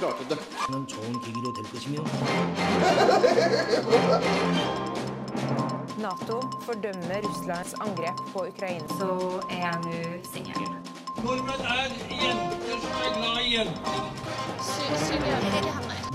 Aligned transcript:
klarte 0.00 0.24
det. 0.28 0.36
는 0.70 0.86
좋은 0.86 1.20
계기로 1.20 1.52
될 1.52 1.62
것이며 1.70 2.02
Nato 5.98 6.40
fordømmer 6.66 7.20
Russlands 7.22 7.74
angrep 7.80 8.16
på 8.32 8.46
Ukraina. 8.48 8.86
så 8.98 9.40
er 9.50 9.58
jeg 9.66 9.76
nå 9.84 9.98
singel. 10.32 10.60
Nordmenn 11.24 11.62
er 11.64 11.88
jenter 12.10 12.76
som 12.82 12.92
er 13.06 13.10
glad 13.16 13.38
i 13.40 13.56
jenter. 13.56 13.98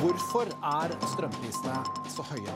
Hvorfor 0.02 0.46
er 0.64 0.90
strømprisene 1.14 1.78
så 2.10 2.22
høye? 2.32 2.54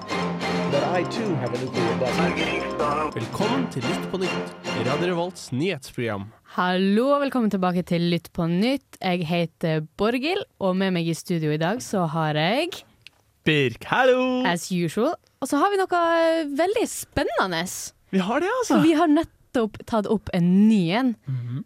Velkommen 3.16 3.68
til 3.72 3.82
Lytt 3.84 4.12
på 4.12 4.18
nytt, 4.18 4.56
Radio 4.88 5.06
Revolts 5.12 5.52
nyhetsprogram. 5.52 6.24
Hallo 6.57 7.05
og 7.15 7.21
velkommen 7.23 7.51
tilbake 7.53 7.85
til 7.87 8.09
Lytt 8.11 8.31
på 8.35 8.47
nytt. 8.51 8.97
Jeg 8.99 9.23
heter 9.29 9.85
Borghild, 10.01 10.43
og 10.59 10.75
med 10.81 10.91
meg 10.97 11.07
i 11.07 11.15
studio 11.15 11.53
i 11.55 11.61
dag 11.61 11.79
så 11.85 12.07
har 12.11 12.35
jeg, 12.39 12.81
Birk, 13.47 13.85
hallo! 13.89 14.43
as 14.51 14.67
usual, 14.75 15.15
og 15.41 15.47
så 15.49 15.61
har 15.61 15.71
vi 15.73 15.79
noe 15.81 16.01
veldig 16.59 16.83
spennende. 16.91 17.63
Vi 18.11 18.19
har 18.27 18.43
det, 18.43 18.51
altså. 18.59 18.75
For 18.81 18.83
vi 18.89 18.97
har 18.99 19.13
nettopp 19.13 19.79
tatt 19.89 20.09
opp 20.11 20.33
en 20.37 20.49
ny 20.69 20.81
en, 20.99 21.13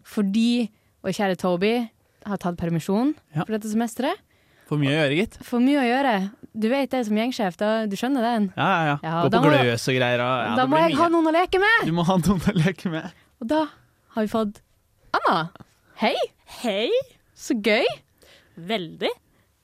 fordi 0.05 0.67
vår 1.05 1.17
kjære 1.17 1.39
Toby 1.41 1.73
har 2.25 2.41
tatt 2.41 2.57
permisjon 2.61 3.15
Ja. 3.33 3.41
for 3.43 3.55
dette 3.57 3.69
semesteret. 3.73 4.21
For 4.69 4.81
mye 4.81 4.93
å 4.93 4.97
gjøre, 4.99 5.17
gitt. 5.17 5.35
For 5.45 5.61
mye 5.61 5.81
å 5.81 5.85
gjøre. 5.85 6.13
Du 6.57 6.69
vet 6.71 6.89
det 6.89 7.03
som 7.05 7.17
gjengsjef, 7.17 7.57
da. 7.57 7.71
Du 7.85 7.93
skjønner 7.97 8.23
den. 8.25 8.47
Ja, 8.57 8.69
ja, 8.69 8.85
ja. 8.85 8.95
Ja, 9.03 9.17
Gå 9.25 9.33
på 9.33 9.49
gløs 9.49 9.83
og 9.91 9.97
greier. 9.97 10.21
Og, 10.25 10.45
ja, 10.47 10.55
da 10.57 10.65
må 10.69 10.79
jeg 10.79 10.93
jeg 10.93 10.97
ha 11.01 11.09
noen 11.13 11.29
å 11.29 11.33
leke 11.35 11.61
med! 11.61 11.83
Du 11.85 11.91
må 11.93 12.05
ha 12.07 12.15
noen 12.17 12.41
å 12.49 12.55
leke 12.57 12.89
med. 12.89 13.11
Og 13.43 13.49
da 13.51 13.59
har 14.15 14.25
vi 14.25 14.31
fått 14.31 14.61
Anna. 15.15 15.49
Hei, 16.01 16.15
Hei. 16.59 16.89
så 17.37 17.55
gøy. 17.63 17.85
Veldig. 18.67 19.11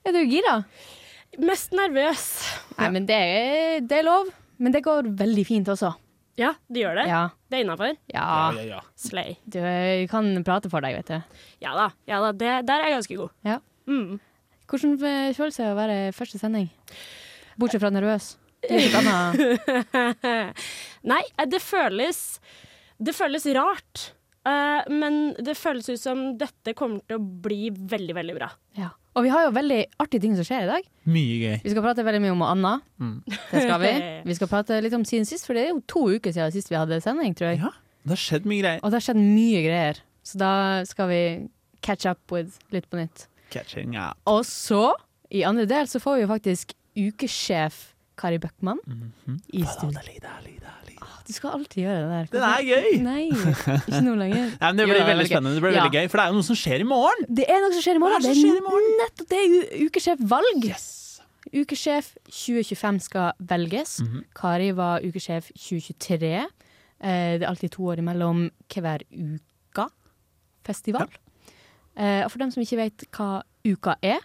Er 0.07 0.13
du 0.15 0.21
gira? 0.29 0.61
Mest 1.41 1.73
nervøs. 1.75 2.23
Nei, 2.77 2.87
men 2.93 3.07
det 3.09 3.17
er, 3.17 3.81
det 3.83 3.97
er 3.99 4.05
lov. 4.07 4.29
Men 4.61 4.75
det 4.75 4.83
går 4.85 5.09
veldig 5.19 5.43
fint 5.47 5.71
også. 5.73 5.91
Ja, 6.39 6.53
det 6.71 6.85
gjør 6.85 7.01
det. 7.01 7.05
Ja. 7.09 7.23
Det 7.51 7.57
er 7.57 7.65
innafor. 7.65 7.97
Ja, 8.13 8.27
ja, 8.55 8.63
ja. 8.69 8.79
Slay. 8.95 9.35
du 9.43 9.59
kan 10.11 10.29
prate 10.47 10.71
for 10.71 10.83
deg, 10.85 10.95
vet 11.01 11.11
du. 11.11 11.41
Ja 11.65 11.73
da. 11.75 11.89
ja 12.07 12.21
da, 12.23 12.31
det, 12.31 12.53
Der 12.69 12.77
er 12.77 12.87
jeg 12.87 12.95
ganske 12.99 13.19
god. 13.19 13.35
Ja. 13.47 13.57
Mm. 13.91 14.21
Hvordan 14.71 14.95
føles 15.35 15.59
det 15.59 15.67
å 15.67 15.75
være 15.75 15.99
første 16.15 16.39
sending? 16.39 16.69
Bortsett 17.59 17.83
fra 17.83 17.91
nervøs. 17.91 18.37
Det 18.63 18.77
er 18.77 18.85
litt 18.85 18.97
annet. 19.01 20.23
Nei, 21.11 21.21
eh, 21.35 21.47
det 21.49 21.59
føles 21.65 22.39
Det 23.01 23.17
føles 23.17 23.49
rart. 23.57 24.11
Eh, 24.47 24.89
men 24.89 25.19
det 25.37 25.53
føles 25.59 25.89
ut 25.91 26.01
som 26.01 26.23
dette 26.39 26.73
kommer 26.77 27.03
til 27.05 27.19
å 27.19 27.21
bli 27.45 27.69
veldig, 27.69 28.15
veldig 28.17 28.35
bra. 28.39 28.49
Ja. 28.79 28.89
Og 29.17 29.25
vi 29.25 29.31
har 29.33 29.43
jo 29.43 29.51
veldig 29.53 29.79
artige 29.99 30.23
ting 30.23 30.37
som 30.39 30.47
skjer 30.47 30.65
i 30.65 30.69
dag. 30.69 30.85
Mye 31.11 31.37
gøy. 31.41 31.55
Vi 31.65 31.73
skal 31.73 31.83
prate 31.83 32.05
veldig 32.07 32.21
mye 32.23 32.33
om 32.33 32.43
Anna. 32.47 32.73
Mm. 33.01 33.15
Det 33.27 33.63
skal 33.65 33.81
vi. 33.83 33.91
Vi 34.31 34.37
skal 34.37 34.49
prate 34.51 34.77
litt 34.83 34.95
om 34.95 35.03
siden 35.07 35.27
sist, 35.27 35.47
for 35.47 35.57
det 35.57 35.65
er 35.65 35.73
jo 35.73 35.81
to 35.89 36.05
uker 36.15 36.31
siden 36.31 36.53
sist 36.55 36.71
vi 36.71 36.77
hadde 36.79 37.01
sending, 37.03 37.35
tror 37.37 37.51
jeg. 37.51 37.59
Ja, 37.65 37.73
det 38.05 38.15
har 38.15 38.21
skjedd 38.23 38.47
mye 38.47 38.63
greier. 38.63 38.81
Og 38.81 38.93
det 38.93 38.99
har 39.01 39.05
skjedd 39.09 39.19
mye 39.21 39.63
greier. 39.65 40.01
Så 40.23 40.39
da 40.39 40.51
skal 40.87 41.09
vi 41.11 41.21
catch 41.83 42.07
up 42.07 42.31
with 42.31 42.61
litt 42.71 42.87
på 42.89 43.01
nytt. 43.01 43.25
Catching 43.51 43.97
up. 43.99 44.21
Og 44.31 44.45
så, 44.47 44.93
i 45.33 45.43
andre 45.47 45.67
del, 45.69 45.89
så 45.91 45.99
får 45.99 46.19
vi 46.19 46.23
jo 46.23 46.31
faktisk 46.31 46.75
ukesjef 46.95 47.81
Kari 48.21 48.39
Bøckmann 48.39 48.79
i 49.51 49.65
studio. 49.65 49.99
Du 51.27 51.33
skal 51.33 51.49
alltid 51.57 51.83
gjøre 51.83 51.99
det 52.01 52.09
der. 52.11 52.25
Den 52.31 52.43
er 52.47 52.61
gøy! 52.67 52.89
Nei, 53.05 53.23
ikke 53.31 54.01
nå 54.05 54.13
lenger. 54.19 54.47
Nei, 54.61 54.67
men 54.71 54.77
det 54.81 54.85
blir 54.89 55.05
veldig 55.07 55.27
spennende. 55.29 55.53
Det 55.57 55.63
blir 55.65 55.73
Ja. 55.75 55.83
veldig 55.85 55.95
gøy, 55.97 56.09
For 56.11 56.17
det 56.17 56.23
er 56.23 56.29
jo 56.31 56.37
noe 56.39 56.47
som 56.49 56.57
skjer 56.61 56.79
i 56.83 56.87
morgen. 56.89 57.25
Det 57.41 57.45
er 57.49 57.59
noe 57.63 57.73
som 57.75 57.81
skjer 57.85 57.95
i 57.99 58.03
morgen. 58.03 58.21
Det 58.21 58.31
er 58.31 58.39
det 58.39 58.55
er, 58.55 58.65
morgen? 58.67 58.89
nettopp 59.01 59.29
det 59.33 59.41
ukesjefvalg. 59.87 60.67
Ukesjef 61.51 62.11
2025 62.29 62.99
skal 63.07 63.31
velges. 63.49 63.95
Mhm. 64.05 64.25
Kari 64.37 64.71
var 64.77 65.01
ukesjef 65.03 65.49
2023. 65.57 66.33
Eh, 67.01 67.37
det 67.39 67.43
er 67.43 67.49
alltid 67.49 67.71
to 67.73 67.83
år 67.89 67.97
imellom 68.03 68.45
hver 68.69 69.01
uka-festival. 69.09 71.07
Ja. 71.97 72.23
og 72.25 72.31
for 72.31 72.39
dem 72.39 72.51
som 72.53 72.61
ikke 72.63 72.77
vet 72.79 73.03
hva 73.11 73.41
uka 73.67 73.95
er, 74.01 74.19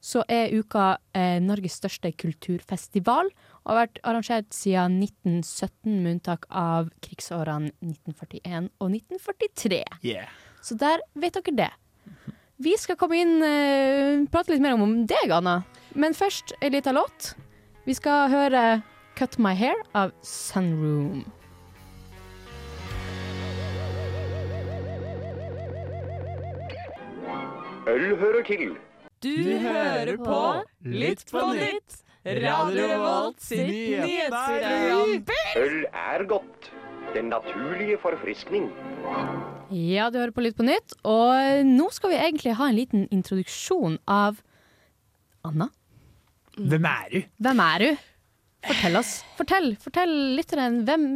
så 0.00 0.22
er 0.28 0.52
uka 0.54 0.98
eh, 1.16 1.38
Norges 1.42 1.78
største 1.80 2.12
kulturfestival 2.14 3.30
og 3.68 3.74
har 3.74 3.82
vært 3.82 3.98
arrangert 4.08 4.54
siden 4.56 4.96
1917, 5.04 5.98
med 6.00 6.14
unntak 6.16 6.46
av 6.48 6.88
krigsårene 7.04 7.68
1941 7.84 8.70
og 8.80 8.94
1943. 8.96 9.82
Yeah. 10.00 10.32
Så 10.64 10.78
der 10.80 11.04
vet 11.12 11.36
dere 11.36 11.56
det. 11.58 11.68
Vi 12.64 12.72
skal 12.80 12.96
komme 12.98 13.20
inn 13.20 13.36
uh, 13.44 14.24
prate 14.32 14.54
litt 14.54 14.64
mer 14.64 14.78
om, 14.78 14.86
om 14.86 14.94
deg, 15.06 15.28
Anna. 15.36 15.60
Men 15.92 16.16
først 16.16 16.56
ei 16.62 16.72
lita 16.72 16.96
låt. 16.96 17.34
Vi 17.84 17.94
skal 17.94 18.32
høre 18.32 18.80
'Cut 19.14 19.36
My 19.38 19.52
Hair' 19.52 19.84
av 19.94 20.16
Sunroom. 20.24 21.26
Øl 27.88 28.16
hører 28.16 28.42
til. 28.48 28.76
Du 29.22 29.58
hører 29.60 30.16
på 30.16 30.42
Litt 30.84 31.24
på 31.30 31.46
nytt. 31.52 32.07
Radio 32.28 32.86
Revolt 32.90 33.40
sin 33.40 33.64
nyhetsprogram. 33.70 35.24
Øl 35.56 35.84
er 35.88 36.24
godt. 36.28 36.70
Den 37.14 37.30
naturlige 37.32 37.96
forfriskning. 38.02 38.66
Ja, 39.72 40.10
du 40.12 40.18
hører 40.18 40.34
på 40.36 40.44
Lytt 40.44 40.58
på 40.58 40.66
nytt. 40.66 40.92
Og 41.08 41.64
nå 41.64 41.88
skal 41.94 42.12
vi 42.12 42.18
egentlig 42.20 42.52
ha 42.58 42.68
en 42.68 42.76
liten 42.76 43.06
introduksjon 43.14 43.96
av 44.04 44.42
Anna. 45.48 45.70
Hvem 46.58 46.90
er 46.90 47.08
du? 47.14 47.18
Hvem 47.46 47.64
er 47.64 47.84
du? 47.84 47.88
Fortell 48.68 49.00
oss. 49.00 49.14
Fortell, 49.38 49.70
fortell 49.80 50.14
lytteren. 50.36 50.82
Hvem, 50.84 51.08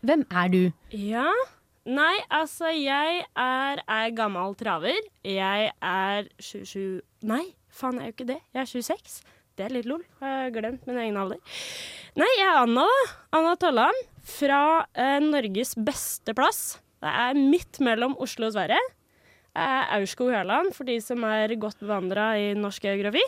hvem 0.00 0.24
er 0.30 0.48
du? 0.54 0.62
Ja. 0.96 1.28
Nei, 1.84 2.14
altså, 2.32 2.70
jeg 2.72 3.26
er, 3.36 3.84
ei 3.92 4.10
gammel 4.16 4.56
traver. 4.56 4.96
Jeg 5.28 5.72
er 5.84 6.28
27 6.40 7.02
Nei, 7.28 7.42
faen, 7.68 7.98
jeg 8.00 8.06
er 8.06 8.08
jo 8.08 8.16
ikke 8.16 8.30
det. 8.32 8.40
Jeg 8.54 8.62
er 8.62 8.70
26. 8.72 9.33
Det 9.54 9.68
er 9.68 9.74
litt 9.76 9.86
lol. 9.86 10.02
Jeg 10.18 10.26
har 10.26 10.54
glemt 10.54 10.86
min 10.88 10.98
egen 10.98 11.18
alder. 11.20 11.58
Nei, 12.18 12.30
jeg 12.38 12.46
er 12.48 12.60
Anna, 12.64 12.86
da. 12.90 13.04
Anna 13.38 13.54
Tollan. 13.60 14.00
Fra 14.24 14.62
eh, 14.98 15.20
Norges 15.22 15.74
beste 15.76 16.34
plass. 16.34 16.62
Det 17.04 17.10
er 17.10 17.38
midt 17.38 17.78
mellom 17.84 18.16
Oslo 18.24 18.48
og 18.48 18.56
Sverige. 18.56 18.80
Er 19.54 19.92
Aurskog-Høland, 20.00 20.72
for 20.74 20.88
de 20.88 20.96
som 21.04 21.22
er 21.28 21.52
godt 21.60 21.78
bevandra 21.84 22.32
i 22.40 22.48
norsk 22.58 22.88
geografi. 22.88 23.22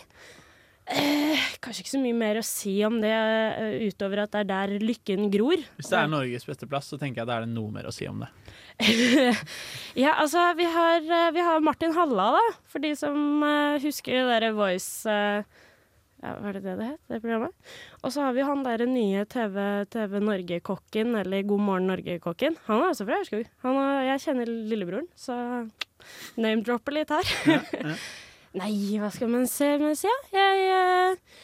Eh, 0.87 1.47
kanskje 1.63 1.83
ikke 1.83 1.93
så 1.97 2.01
mye 2.03 2.15
mer 2.15 2.39
å 2.39 2.45
si 2.47 2.77
om 2.87 3.01
det, 3.03 3.11
eh, 3.11 3.87
utover 3.91 4.23
at 4.23 4.35
det 4.35 4.43
er 4.45 4.51
der 4.51 4.75
lykken 4.83 5.29
gror. 5.31 5.59
Hvis 5.79 5.91
det 5.91 5.99
er 5.99 6.11
Norges 6.11 6.47
beste 6.47 6.67
plass, 6.71 6.91
så 6.91 6.99
tenker 6.99 7.23
jeg 7.23 7.31
da 7.31 7.39
er 7.39 7.47
det 7.47 7.55
noe 7.55 7.71
mer 7.75 7.87
å 7.87 7.95
si 7.95 8.07
om 8.07 8.23
det. 8.23 8.31
ja, 10.05 10.15
altså, 10.15 10.55
vi 10.59 10.67
har, 10.71 11.03
eh, 11.03 11.31
vi 11.35 11.43
har 11.43 11.63
Martin 11.63 11.95
Halla, 11.95 12.33
da. 12.39 12.45
For 12.71 12.83
de 12.83 12.95
som 12.99 13.43
eh, 13.43 13.79
husker 13.83 14.15
det 14.15 14.27
derre 14.31 14.53
Voice 14.55 15.11
eh, 15.11 15.43
ja, 16.27 16.35
Hva 16.41 16.51
er 16.51 16.57
det 16.59 16.63
det 16.65 16.77
det 16.81 16.87
het, 16.89 17.01
det 17.13 17.21
programmet? 17.23 17.73
Og 18.03 18.13
så 18.15 18.25
har 18.25 18.35
vi 18.35 18.45
han 18.47 18.65
derre 18.67 18.87
nye 18.91 19.23
TV, 19.31 19.59
TV 19.93 20.17
Norge-kokken, 20.25 21.13
eller 21.21 21.45
God 21.47 21.63
morgen 21.63 21.87
Norge-kokken. 21.93 22.57
Han 22.67 22.83
er 22.83 22.91
også 22.91 23.07
fra 23.07 23.21
Aurskog. 23.21 23.45
Jeg 24.09 24.23
kjenner 24.25 24.51
lillebroren, 24.73 25.07
så 25.15 25.37
name-dropper 26.41 26.97
litt 26.97 27.13
her. 27.15 27.31
Nei, 28.61 28.73
hva 28.99 29.13
skal 29.13 29.31
man 29.31 29.47
se 29.51 29.69
men 29.79 29.95
si, 29.99 30.09
ja? 30.09 30.17
Jeg, 30.33 30.67
eh, 30.73 31.43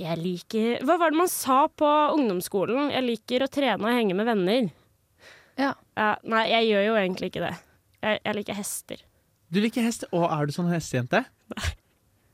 jeg 0.00 0.16
liker 0.16 0.84
Hva 0.86 0.96
var 0.98 1.12
det 1.12 1.20
man 1.20 1.30
sa 1.30 1.64
på 1.68 1.90
ungdomsskolen? 2.16 2.88
Jeg 2.94 3.04
liker 3.04 3.44
å 3.44 3.50
trene 3.52 3.84
og 3.84 3.94
henge 3.94 4.16
med 4.16 4.26
venner. 4.30 4.70
Ja. 5.60 5.74
Ja, 5.94 6.10
nei, 6.26 6.46
jeg 6.50 6.72
gjør 6.72 6.86
jo 6.88 6.98
egentlig 6.98 7.30
ikke 7.30 7.44
det. 7.44 7.54
Jeg, 8.02 8.18
jeg 8.24 8.38
liker 8.40 8.58
hester. 8.58 9.06
Du 9.54 9.60
liker 9.62 9.86
hester? 9.86 10.10
Og 10.16 10.26
er 10.26 10.48
du 10.48 10.56
sånn 10.56 10.72
hestejente? 10.72 11.22
Nei. 11.54 11.74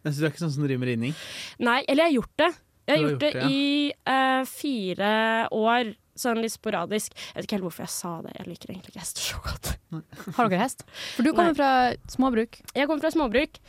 Jeg 0.01 0.13
synes 0.13 0.21
du 0.21 0.27
er 0.27 0.33
ikke 0.33 0.45
sånn 0.45 0.53
som 0.57 0.67
driver 0.67 0.83
med 0.83 0.93
ridning? 0.95 1.17
Nei, 1.61 1.81
eller 1.87 2.07
jeg 2.07 2.11
har 2.11 2.19
gjort 2.21 2.37
det. 2.41 2.51
Jeg 2.91 2.95
har 2.97 3.03
gjort 3.05 3.21
det, 3.23 3.33
gjort 3.35 3.43
det, 3.43 3.51
i 3.51 3.65
uh, 4.11 4.45
fire 4.51 5.11
år, 5.55 5.91
sånn 6.19 6.41
litt 6.43 6.55
sporadisk. 6.55 7.13
Jeg 7.15 7.37
vet 7.37 7.47
ikke 7.47 7.57
helt 7.59 7.67
hvorfor 7.69 7.85
jeg 7.85 7.93
sa 7.95 8.15
det. 8.25 8.33
Jeg 8.39 8.49
liker 8.49 8.73
egentlig 8.73 8.95
ikke 8.95 9.03
hester 9.05 9.27
så 9.29 9.43
godt. 9.45 9.71
Har 10.39 10.51
dere 10.51 10.63
hest? 10.65 10.83
For 11.15 11.27
du 11.27 11.33
kommer 11.33 11.53
Nei. 11.53 11.59
fra 11.61 12.15
småbruk. 12.17 12.59
Jeg 12.75 12.91
kommer 12.91 13.05
fra 13.05 13.13
småbruk. 13.15 13.61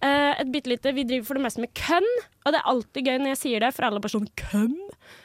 Uh, 0.00 0.32
et 0.32 0.54
bitte 0.54 0.72
lite. 0.72 0.94
Vi 0.96 1.06
driver 1.10 1.28
for 1.28 1.40
det 1.40 1.44
meste 1.48 1.64
med 1.64 1.74
kønn. 1.76 2.08
Og 2.44 2.54
det 2.54 2.62
er 2.62 2.72
alltid 2.72 3.10
gøy 3.10 3.20
når 3.20 3.32
jeg 3.34 3.42
sier 3.42 3.66
det, 3.66 3.74
for 3.76 3.88
alle 3.88 4.00
er 4.00 4.06
bare 4.06 4.16
sånn 4.16 4.32
kønn? 4.40 4.78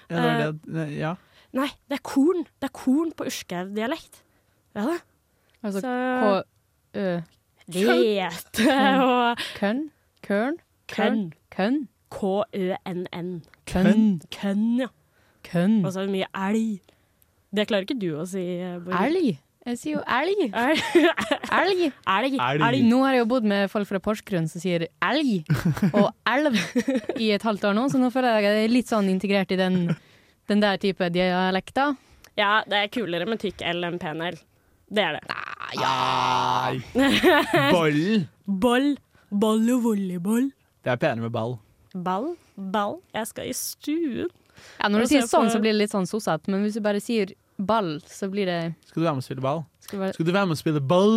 Ja, 0.09 0.25
det 0.25 0.51
det. 0.65 0.85
Eh. 0.89 0.97
Ja. 0.99 1.15
Nei, 1.55 1.69
det 1.87 2.01
er 2.01 2.05
korn. 2.05 2.43
Det 2.59 2.67
er 2.67 2.75
korn 2.75 3.13
på 3.15 3.29
Urskaug-dialekt. 3.29 4.23
Ja 4.75 4.89
da. 4.89 4.99
Altså 5.65 5.81
Så 5.81 5.93
K... 6.19 6.33
Ø... 6.99 7.05
Hvete 7.65 8.73
og 9.01 9.45
Kønn? 9.55 9.85
Kønn? 10.25 10.57
kønn. 10.89 11.33
Kønn? 11.53 11.87
K-ø-n-n. 12.13 13.29
Kønn? 13.69 14.21
Kønn, 14.33 14.79
ja. 14.79 14.87
Kønn? 15.45 15.79
Og 15.85 15.93
så 15.93 16.01
er 16.01 16.07
det 16.07 16.13
mye 16.15 16.29
elg. 16.49 16.79
Det 17.55 17.67
klarer 17.69 17.85
ikke 17.85 17.99
du 18.01 18.11
å 18.19 18.25
si, 18.29 18.41
eh, 18.59 18.77
Borg. 18.83 18.95
Elg? 19.05 19.37
Jeg 19.65 19.79
sier 19.81 19.95
jo 19.95 20.01
elg. 20.05 20.41
Elg. 20.61 20.81
Elg. 21.49 21.79
Elg. 22.05 22.35
Elg. 22.37 22.83
Nå 22.85 22.99
har 23.01 23.15
jeg 23.15 23.23
jo 23.23 23.29
bodd 23.31 23.47
med 23.49 23.69
folk 23.73 23.89
fra 23.89 24.01
Porsgrunn 24.03 24.45
som 24.51 24.61
sier 24.61 24.85
elg 25.01 25.47
og 25.97 26.11
elv 26.29 26.59
i 27.17 27.31
et 27.33 27.45
halvt 27.45 27.65
år 27.71 27.73
nå, 27.77 27.87
så 27.89 27.97
nå 28.01 28.11
føler 28.13 28.37
jeg 28.37 28.45
jeg 28.45 28.67
er 28.67 28.75
litt 28.75 28.91
sånn 28.93 29.09
integrert 29.09 29.55
i 29.55 29.57
den, 29.57 29.79
den 30.51 30.61
der 30.61 30.77
type 30.81 31.09
dialekter. 31.13 31.95
Ja, 32.37 32.59
det 32.69 32.77
er 32.77 32.93
kulere 32.93 33.25
med 33.25 33.41
tykk 33.41 33.65
L 33.71 33.89
enn 33.89 33.97
pen 34.01 34.21
L. 34.27 34.37
Det 34.93 35.01
er 35.01 35.17
det. 35.17 35.41
Nei. 35.81 36.77
Boll 37.73 38.27
Ball. 38.45 38.93
Ball 39.31 39.69
og 39.73 39.83
volleyball. 39.85 40.51
Det 40.85 40.93
er 40.93 40.99
penere 41.01 41.25
med 41.25 41.33
ball. 41.33 41.57
Ball. 41.93 42.33
Ball. 42.55 42.99
Jeg 43.15 43.27
skal 43.31 43.49
i 43.49 43.55
stuen. 43.57 44.29
Ja, 44.79 44.87
når 44.87 45.03
du 45.03 45.11
sier 45.11 45.25
sånn, 45.27 45.49
så 45.51 45.59
blir 45.59 45.73
det 45.73 45.81
litt 45.81 45.93
sånn 45.93 46.07
sossete, 46.07 46.47
men 46.51 46.63
hvis 46.63 46.77
du 46.77 46.83
bare 46.85 47.01
sier 47.03 47.33
ball, 47.57 47.97
så 48.07 48.29
blir 48.31 48.47
det 48.47 48.59
Skal 48.87 49.01
du 49.01 49.05
være 49.07 49.17
med 49.17 49.23
og 49.23 49.27
spille 49.27 49.43
ball? 49.43 49.63
Skal 49.85 50.01
bare... 50.01 50.15
Skal 50.17 50.27
du 50.27 50.31
være 50.33 50.49
med 50.49 50.57
og 50.57 50.59
spille 50.59 50.81
ball? 50.81 51.15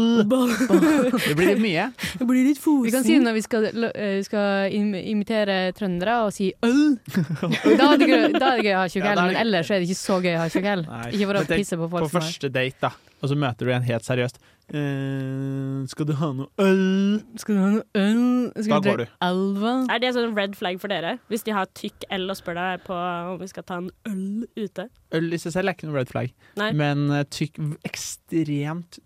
Det 1.28 1.34
blir 1.38 1.52
litt 1.52 1.62
mye. 1.62 1.88
Det 2.20 2.28
blir 2.28 2.48
litt 2.50 2.60
Vi 2.60 2.92
kan 2.94 3.06
si 3.06 3.16
det 3.16 3.24
når 3.24 3.38
vi 3.38 3.44
skal, 3.46 3.68
eh, 3.88 4.18
skal 4.26 4.76
im 4.76 4.92
imitere 4.98 5.58
trøndere 5.76 6.20
og 6.26 6.34
si 6.36 6.50
øl. 6.64 6.98
Da 7.78 7.92
er 7.94 8.00
det 8.00 8.08
gøy, 8.08 8.28
da 8.36 8.52
er 8.52 8.60
det 8.60 8.68
gøy 8.68 8.74
å 8.74 8.82
ha 8.82 8.86
tjukk 8.92 9.04
Ja, 9.04 9.14
er 9.14 9.24
men 9.24 9.40
ellers 9.46 9.72
er 9.72 9.82
det 9.82 9.88
ikke 9.88 10.00
så 10.02 10.20
gøy 10.22 10.34
å 10.36 10.44
ha 10.44 10.52
tjukk 10.52 10.70
L. 10.76 10.86
Ikke 11.10 11.30
for 11.30 11.40
å 11.40 11.44
pisse 11.48 11.80
på 11.80 11.90
folk 11.90 12.06
På 12.08 12.14
første 12.20 12.52
date, 12.52 12.78
da, 12.84 12.92
og 13.18 13.32
så 13.32 13.38
møter 13.38 13.68
du 13.68 13.74
en 13.74 13.86
helt 13.88 14.06
seriøst. 14.06 14.40
Uh, 14.68 15.86
skal 15.88 16.04
du 16.04 16.12
ha 16.20 16.26
noe 16.36 16.50
øl? 16.60 17.22
Skal 17.40 17.56
du 17.56 17.60
ha 17.62 17.68
noe 17.72 17.84
øl? 17.96 18.50
Skal 18.52 18.74
Da 18.74 18.80
går 18.84 19.00
du. 19.00 19.04
Elva? 19.24 19.72
Er 19.94 20.02
det 20.02 20.10
sånn 20.12 20.34
red 20.36 20.58
flag 20.60 20.76
for 20.82 20.92
dere? 20.92 21.14
Hvis 21.32 21.46
de 21.46 21.54
har 21.56 21.70
tykk 21.72 22.04
L 22.12 22.28
og 22.28 22.36
spør 22.36 22.58
deg 22.58 22.84
på 22.84 22.98
om 22.98 23.40
vi 23.40 23.48
skal 23.48 23.64
ta 23.64 23.78
en 23.80 23.88
øl 24.10 24.44
ute? 24.58 24.90
Øl 25.16 25.32
i 25.32 25.40
seg 25.40 25.56
selv 25.56 25.72
er 25.72 25.78
ikke 25.78 25.88
noe 25.88 25.96
red 26.02 26.12
flag, 26.12 26.34
Nei. 26.60 26.68
men 26.76 27.08
eh, 27.16 27.24
tykk, 27.32 27.56
ekstremt 27.88 28.28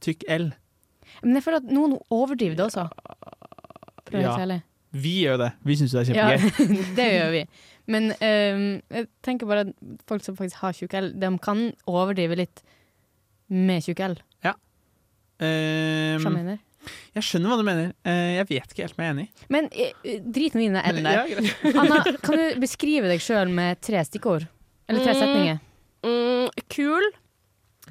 tykk 0.04 0.24
L. 0.32 0.50
Men 1.22 1.36
jeg 1.38 1.44
føler 1.44 1.60
at 1.62 1.72
noen 1.72 1.98
overdriver 2.12 2.56
det 2.58 2.66
også. 2.70 2.86
Ja. 4.12 4.60
Vi 4.92 5.12
gjør 5.24 5.38
det. 5.40 5.50
Vi 5.64 5.76
syns 5.80 5.92
det 5.94 6.00
er 6.02 6.08
kjempegøy. 6.10 6.66
Ja, 6.68 6.80
det 6.98 7.06
gjør 7.14 7.30
vi. 7.32 7.42
Men 7.92 8.10
um, 8.12 8.64
jeg 8.92 9.06
tenker 9.24 9.48
bare 9.48 9.64
at 9.66 9.72
folk 10.08 10.24
som 10.24 10.36
faktisk 10.38 10.60
har 10.62 10.74
tjukk 10.76 10.96
L, 11.00 11.08
de 11.18 11.30
kan 11.42 11.62
overdrive 11.90 12.36
litt 12.42 12.60
med 13.52 13.82
tjukk 13.86 14.02
L. 14.04 14.18
Ja. 14.44 14.52
Um, 15.42 16.20
hva 16.22 16.34
mener? 16.36 16.60
jeg 17.14 17.22
skjønner 17.24 17.52
hva 17.52 17.56
du 17.60 17.64
mener. 17.66 17.90
Eh, 18.08 18.30
jeg 18.40 18.46
vet 18.48 18.72
ikke 18.74 18.82
helt 18.84 18.96
om 18.96 19.02
jeg 19.04 19.08
er 19.08 19.14
enig. 19.14 19.26
Men 19.54 19.68
eh, 19.70 20.16
drit 20.34 20.56
nå 20.56 20.64
i 20.64 20.68
den 20.72 20.80
L-en 20.82 21.06
der. 21.06 21.20
Ja. 21.30 21.44
Anna, 21.82 22.00
kan 22.24 22.40
du 22.40 22.60
beskrive 22.62 23.06
deg 23.10 23.22
sjøl 23.22 23.52
med 23.54 23.78
tre 23.86 24.00
stikkord? 24.08 24.48
Eller 24.90 25.04
tre 25.06 25.14
Mm. 25.14 25.20
setninger? 25.20 25.60
Mm, 26.02 26.64
kul. 26.74 27.06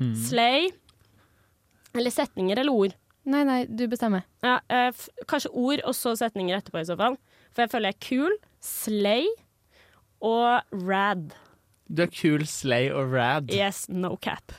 Mm. 0.02 0.16
Slay. 0.28 0.68
Eller 1.98 2.14
setninger 2.14 2.60
eller 2.62 2.72
ord. 2.74 2.96
Nei, 3.26 3.44
nei, 3.46 3.60
du 3.70 3.84
bestemmer. 3.92 4.24
Ja, 4.42 4.60
eh, 4.72 4.90
f 4.90 5.08
kanskje 5.30 5.52
ord 5.54 5.84
og 5.86 5.94
så 5.94 6.16
setninger 6.18 6.58
etterpå 6.58 6.82
i 6.82 6.88
så 6.88 6.96
fall. 6.98 7.18
For 7.54 7.66
jeg 7.66 7.72
føler 7.74 7.92
jeg 7.92 7.98
er 8.00 8.08
kul, 8.08 8.38
slay 8.66 9.28
og 10.22 10.82
rad. 10.88 11.34
Du 11.92 12.02
er 12.06 12.12
kul, 12.14 12.46
slay 12.48 12.90
og 12.94 13.12
rad. 13.14 13.52
Yes, 13.54 13.86
no 13.90 14.16
cap. 14.22 14.56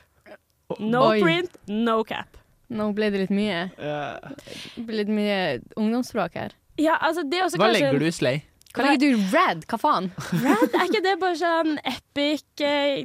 No 0.78 1.08
Oi. 1.10 1.20
print, 1.20 1.56
no 1.68 2.02
cap. 2.04 2.38
Nå 2.72 2.86
ble 2.96 3.10
det 3.12 3.26
litt 3.26 3.34
mye, 3.34 3.66
Eh, 3.76 4.30
det 4.76 4.84
ble 4.88 5.02
litt 5.02 5.10
mye 5.12 5.40
ungdomsspråk 5.76 6.38
her. 6.38 6.54
Ja, 6.80 6.96
altså 7.04 7.24
det 7.28 7.40
er 7.40 7.44
også 7.44 7.58
hva 7.60 7.66
kanskje 7.68 7.82
legger 7.82 7.98
du 8.00 8.06
i 8.08 8.14
slay? 8.16 8.42
Hva 8.72 8.86
legger 8.86 9.02
du 9.02 9.18
i 9.18 9.26
rad? 9.34 9.66
Hva 9.68 9.78
faen? 9.82 10.06
Rad, 10.32 10.70
er 10.72 10.86
ikke 10.86 11.02
det 11.04 11.18
bare 11.20 11.36
sånn 11.36 11.74
epic, 11.84 12.46
eh, 12.64 13.02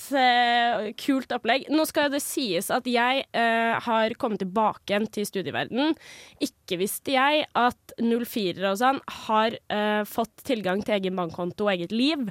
fet, 0.00 0.18
eh, 0.20 0.90
kult 1.00 1.32
opplegg? 1.36 1.68
Nå 1.72 1.84
skal 1.88 2.10
det 2.12 2.22
sies 2.24 2.70
at 2.74 2.88
jeg 2.88 3.24
eh, 3.36 3.74
har 3.86 4.14
kommet 4.20 4.42
tilbake 4.42 4.90
igjen 4.90 5.08
til 5.12 5.28
studieverden. 5.28 5.94
Ikke 6.42 6.80
visste 6.80 7.14
jeg 7.14 7.46
at 7.58 7.94
04-ere 8.00 8.72
og 8.72 8.80
sånn 8.80 9.00
har 9.26 9.56
eh, 9.70 10.02
fått 10.08 10.44
tilgang 10.48 10.82
til 10.84 10.96
egen 10.98 11.18
bankkonto 11.18 11.68
og 11.68 11.74
eget 11.76 11.94
liv. 11.94 12.26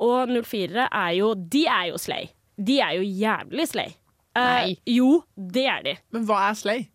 Og 0.00 0.30
04-ere 0.32 0.86
er 0.88 1.16
jo 1.18 1.34
De 1.36 1.66
er 1.68 1.90
jo 1.90 2.00
slay. 2.00 2.30
De 2.60 2.78
er 2.84 2.96
jo 2.98 3.04
jævlig 3.04 3.66
slay. 3.70 3.92
Eh, 4.36 4.46
Nei. 4.46 4.74
Jo, 4.88 5.20
det 5.34 5.66
er 5.66 5.84
de. 5.86 5.94
Men 6.14 6.26
hva 6.28 6.46
er 6.50 6.58
slay? 6.58 6.88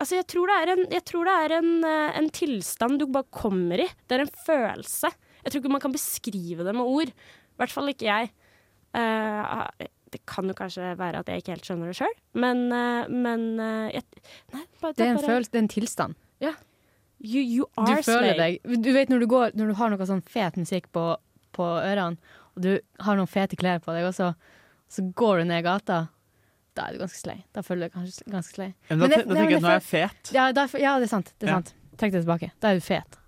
Altså, 0.00 0.16
jeg 0.16 0.26
tror 0.32 0.48
det 0.48 0.54
er, 0.56 0.70
en, 0.72 0.86
jeg 0.90 1.04
tror 1.06 1.28
det 1.28 1.34
er 1.44 1.54
en, 1.58 1.72
eh, 1.86 2.16
en 2.18 2.30
tilstand 2.34 2.98
du 2.98 3.06
bare 3.12 3.28
kommer 3.30 3.84
i. 3.84 3.88
Det 4.08 4.16
er 4.16 4.24
en 4.24 4.36
følelse. 4.46 5.12
Jeg 5.42 5.52
tror 5.52 5.62
ikke 5.62 5.74
man 5.74 5.84
kan 5.84 5.94
beskrive 5.94 6.66
det 6.66 6.74
med 6.74 6.88
ord. 6.88 7.12
I 7.12 7.60
hvert 7.60 7.74
fall 7.74 7.92
ikke 7.92 8.08
jeg. 8.08 8.32
Eh, 8.94 9.86
det 10.12 10.20
kan 10.28 10.44
jo 10.44 10.52
kanskje 10.54 10.90
være 10.98 11.20
at 11.22 11.26
jeg 11.32 11.40
ikke 11.42 11.54
helt 11.54 11.64
skjønner 11.64 11.86
det 11.88 11.96
sjøl, 11.96 12.12
men, 12.34 12.58
eh, 12.76 13.08
men 13.08 13.46
eh, 13.60 13.92
jeg, 13.94 14.02
Nei, 14.52 14.64
bare, 14.82 14.92
Det 14.92 15.06
er 15.06 15.10
en 15.14 15.16
bare, 15.16 15.26
følelse, 15.30 15.50
det 15.52 15.58
er 15.58 15.62
en 15.62 15.68
tilstand. 15.68 16.14
You, 17.22 17.38
you 17.40 17.66
Du 17.86 17.92
føler 18.02 18.34
slay. 18.34 18.58
deg 18.66 18.82
Du 18.82 18.88
vet 18.92 19.08
når 19.08 19.20
du 19.22 19.26
går 19.30 19.52
Når 19.54 19.68
du 19.70 19.74
har 19.78 19.90
noe 19.92 20.06
sånn 20.08 20.24
fet 20.26 20.56
musikk 20.58 20.88
på, 20.90 21.04
på 21.54 21.62
ørene, 21.62 22.16
og 22.56 22.62
du 22.64 22.72
har 23.06 23.14
noen 23.16 23.30
fete 23.30 23.54
klær 23.56 23.78
på 23.78 23.94
deg 23.94 24.08
også, 24.08 24.32
så 24.90 25.04
går 25.14 25.38
du 25.38 25.44
ned 25.52 25.62
gata, 25.62 26.08
da 26.74 26.88
er 26.88 26.96
du 26.96 26.98
ganske 27.04 27.20
slei. 27.22 27.36
Da 27.54 27.62
føler 27.62 27.86
du 27.86 27.86
deg 27.86 27.94
kanskje 27.94 28.26
ganske 28.32 28.56
slei. 28.58 28.66
Men 28.90 28.98
Men 28.98 29.08
da, 29.08 29.16
det- 29.16 29.28
da 29.28 29.34
tenker 29.38 29.50
jeg 29.54 29.56
at 29.56 29.62
nå 29.62 29.68
er 29.70 29.78
jeg 29.78 29.86
fet. 29.86 30.32
Ja, 30.34 30.48
da, 30.52 30.66
ja 30.82 30.96
det 30.98 31.06
er 31.06 31.12
sant. 31.14 31.32
Det 31.38 31.46
er 31.48 31.52
Ja. 31.52 31.60
sant. 31.62 31.72
Trekk 31.96 32.12
det 32.12 32.24
tilbake. 32.26 32.50
Da 32.60 32.68
er 32.72 32.74
du 32.74 32.80
fet. 32.80 33.18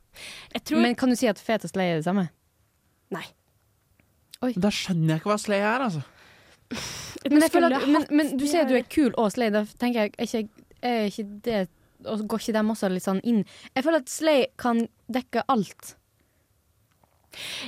Jeg 0.52 0.64
tror 0.64 0.82
Men 0.82 0.94
kan 0.96 1.08
du 1.08 1.14
si 1.16 1.26
at 1.28 1.38
fet 1.38 1.64
og 1.64 1.70
slei 1.70 1.86
er 1.92 1.96
det 2.02 2.04
samme? 2.04 2.28
Nei. 3.14 3.24
Men 4.52 4.66
Da 4.66 4.72
skjønner 4.74 5.14
jeg 5.14 5.22
ikke 5.22 5.32
hva 5.32 5.38
slay 5.40 5.64
er, 5.64 5.86
altså. 5.88 6.04
Men, 7.24 7.40
jeg 7.40 7.52
føler 7.54 7.76
at, 7.76 7.88
men, 7.88 8.04
men 8.10 8.30
du 8.36 8.44
sier 8.44 8.64
at 8.64 8.70
du 8.72 8.76
er 8.76 8.86
kul 8.90 9.12
og 9.20 9.32
slay. 9.32 9.52
Da 9.54 9.64
tenker 9.80 10.06
jeg, 10.06 10.14
er 10.18 10.28
ikke, 10.28 10.68
er 10.84 11.08
ikke 11.08 11.26
det 11.46 11.64
og 12.04 12.24
Går 12.28 12.42
ikke 12.42 12.56
dem 12.58 12.72
også 12.74 12.88
litt 12.92 13.06
sånn 13.06 13.20
inn? 13.24 13.44
Jeg 13.72 13.84
føler 13.86 14.02
at 14.02 14.10
slay 14.12 14.42
kan 14.60 14.82
dekke 15.12 15.44
alt. 15.48 15.94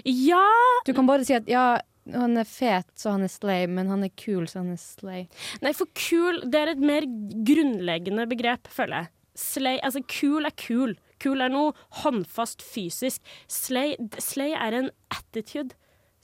Ja! 0.04 0.44
Du 0.86 0.92
kan 0.92 1.08
bare 1.08 1.24
si 1.26 1.34
at 1.36 1.48
ja, 1.50 1.78
han 2.12 2.36
er 2.38 2.48
fet, 2.48 2.88
så 2.98 3.14
han 3.16 3.24
er 3.26 3.32
slay, 3.32 3.66
men 3.70 3.90
han 3.90 4.04
er 4.06 4.12
kul, 4.12 4.46
så 4.50 4.60
han 4.62 4.74
er 4.74 4.80
slay. 4.82 5.26
Nei, 5.64 5.72
for 5.76 5.90
kul 5.98 6.42
det 6.44 6.60
er 6.60 6.74
et 6.74 6.84
mer 6.84 7.06
grunnleggende 7.48 8.28
begrep, 8.30 8.70
føler 8.72 9.04
jeg. 9.06 9.12
Slay, 9.36 9.76
altså 9.84 10.00
Kul 10.08 10.48
er 10.48 10.54
kul. 10.56 10.94
Kul 11.20 11.42
er 11.44 11.50
noe 11.52 11.74
håndfast 12.00 12.62
fysisk. 12.64 13.20
Slay, 13.52 13.92
slay 14.22 14.54
er 14.56 14.78
en 14.78 14.88
attitude. 15.12 15.76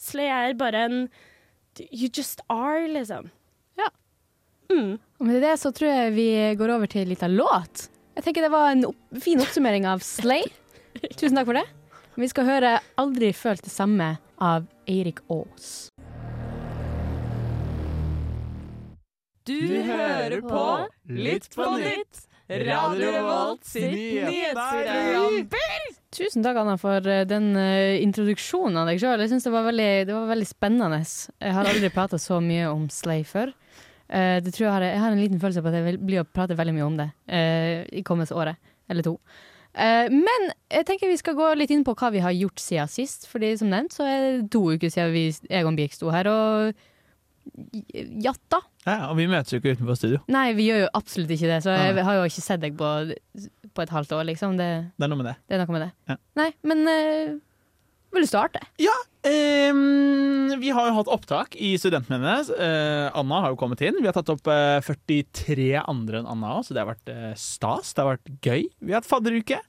Slay 0.03 0.27
er 0.27 0.55
bare 0.59 0.87
en 0.89 0.97
You 1.79 2.09
just 2.13 2.41
are, 2.53 2.89
liksom. 2.89 3.31
Ja. 3.79 3.89
Mm. 4.73 4.99
Og 5.19 5.27
med 5.27 5.43
det 5.43 5.55
så 5.61 5.71
tror 5.73 5.89
jeg 5.89 6.15
vi 6.17 6.29
går 6.59 6.75
over 6.75 6.91
til 6.91 7.05
en 7.05 7.13
liten 7.15 7.37
låt. 7.39 7.87
Jeg 8.17 8.27
tenker 8.27 8.45
det 8.45 8.51
var 8.53 8.73
en 8.73 8.85
opp 8.91 9.23
fin 9.23 9.41
oppsummering 9.41 9.87
av 9.89 10.03
Slay. 10.05 10.45
Tusen 11.19 11.39
takk 11.39 11.49
for 11.49 11.57
det. 11.61 11.65
Vi 12.21 12.29
skal 12.29 12.45
høre 12.45 12.73
'Aldri 13.01 13.31
følt 13.33 13.65
det 13.65 13.73
samme' 13.73 14.19
av 14.43 14.67
Eirik 14.91 15.23
Aas. 15.31 15.89
Du 19.47 19.83
hører 19.87 20.43
på 20.43 20.67
Litt 21.09 21.49
på 21.55 21.71
nytt, 21.79 22.27
Radio 22.51 23.15
Revolt 23.17 23.65
sitt 23.65 23.91
nyhetsprogram. 23.95 25.49
Tusen 26.13 26.45
takk, 26.45 26.59
Anna, 26.61 26.75
for 26.77 27.07
eh, 27.09 27.25
den 27.25 27.55
eh, 27.57 28.03
introduksjonen 28.05 28.83
av 28.83 28.91
deg 28.91 29.01
sjøl. 29.01 29.23
Jeg 29.23 29.31
syns 29.33 29.47
det, 29.47 29.53
det 30.09 30.13
var 30.13 30.29
veldig 30.29 30.49
spennende. 30.49 30.99
Jeg 31.41 31.55
har 31.57 31.71
aldri 31.71 31.89
prata 31.95 32.21
så 32.21 32.37
mye 32.45 32.67
om 32.69 32.85
Slay 32.93 33.25
før. 33.25 33.55
Eh, 34.13 34.37
det 34.45 34.53
jeg, 34.53 34.69
har, 34.69 34.85
jeg 34.85 35.01
har 35.01 35.15
en 35.15 35.23
liten 35.23 35.41
følelse 35.41 35.63
på 35.65 35.73
at 35.73 35.79
jeg 35.79 35.87
vil 35.87 36.03
bli 36.03 36.21
å 36.21 36.27
prate 36.29 36.59
veldig 36.59 36.77
mye 36.77 36.91
om 36.91 37.01
det 37.01 37.09
i 37.97 38.05
kommende 38.05 38.37
året 38.37 38.61
eller 38.93 39.07
to. 39.07 39.17
Men 39.73 40.51
jeg 40.69 40.85
tenker 40.85 41.09
vi 41.09 41.17
skal 41.17 41.37
gå 41.39 41.47
litt 41.57 41.71
inn 41.73 41.85
på 41.87 41.95
hva 41.97 42.11
vi 42.13 42.21
har 42.21 42.35
gjort 42.37 42.61
siden 42.61 42.91
sist. 42.93 43.25
Fordi 43.31 43.55
som 43.57 43.71
nevnt 43.73 43.97
så 43.97 44.05
er 44.05 44.25
det 44.27 44.51
to 44.53 44.67
uker 44.69 44.93
siden 44.93 45.15
vi, 45.15 45.31
Egon 45.49 45.79
Birk 45.79 45.97
sto 45.97 46.13
her 46.13 46.29
og 46.29 46.75
jatta. 48.21 48.61
Ja, 48.85 49.09
og 49.09 49.17
vi 49.17 49.31
møtes 49.31 49.55
jo 49.55 49.63
ikke 49.63 49.73
utenfor 49.79 49.97
studio. 49.97 50.21
Nei, 50.29 50.51
vi 50.59 50.69
gjør 50.69 50.85
jo 50.85 50.93
absolutt 51.01 51.33
ikke 51.33 51.49
det, 51.49 51.63
så 51.65 51.73
jeg 51.73 52.05
har 52.05 52.21
jo 52.21 52.29
ikke 52.29 52.45
sett 52.45 52.63
deg 52.63 52.77
på, 52.77 52.93
på 53.75 53.85
et 53.85 53.93
halvt 53.93 54.13
år, 54.19 54.27
liksom. 54.31 54.59
Det, 54.61 54.69
Det 54.99 55.07
er 55.07 55.13
noe 55.13 55.21
med 55.23 55.31
det. 55.31 55.37
det 55.49 55.57
er 55.57 55.65
noe 55.65 55.75
med 55.77 55.85
det. 55.87 55.91
Ja. 56.13 56.17
Nei, 56.41 56.51
men 56.69 56.85
eh, 56.93 57.33
vil 58.13 58.27
du 58.27 58.29
starte? 58.29 58.61
Ehm, 59.23 60.53
vi 60.61 60.73
har 60.75 60.89
jo 60.89 60.97
hatt 60.99 61.11
opptak 61.15 61.55
i 61.57 61.73
Studentmennene. 61.81 62.43
Uh, 62.53 63.09
Anna 63.19 63.43
har 63.45 63.53
jo 63.55 63.59
kommet 63.61 63.81
inn. 63.87 64.01
Vi 64.01 64.09
har 64.09 64.17
tatt 64.17 64.33
opp 64.35 64.49
uh, 64.51 64.83
43 64.85 65.69
andre 65.81 66.21
enn 66.21 66.31
Anna 66.31 66.57
òg, 66.59 66.67
så 66.67 66.75
det 66.75 66.83
har 66.83 66.91
vært 66.91 67.13
uh, 67.13 67.31
stas. 67.39 67.95
Det 67.95 68.03
har 68.03 68.17
vært 68.17 68.33
gøy. 68.43 68.67
Vi 68.83 68.93
har 68.93 69.01
hatt 69.01 69.09
fadderuke. 69.09 69.61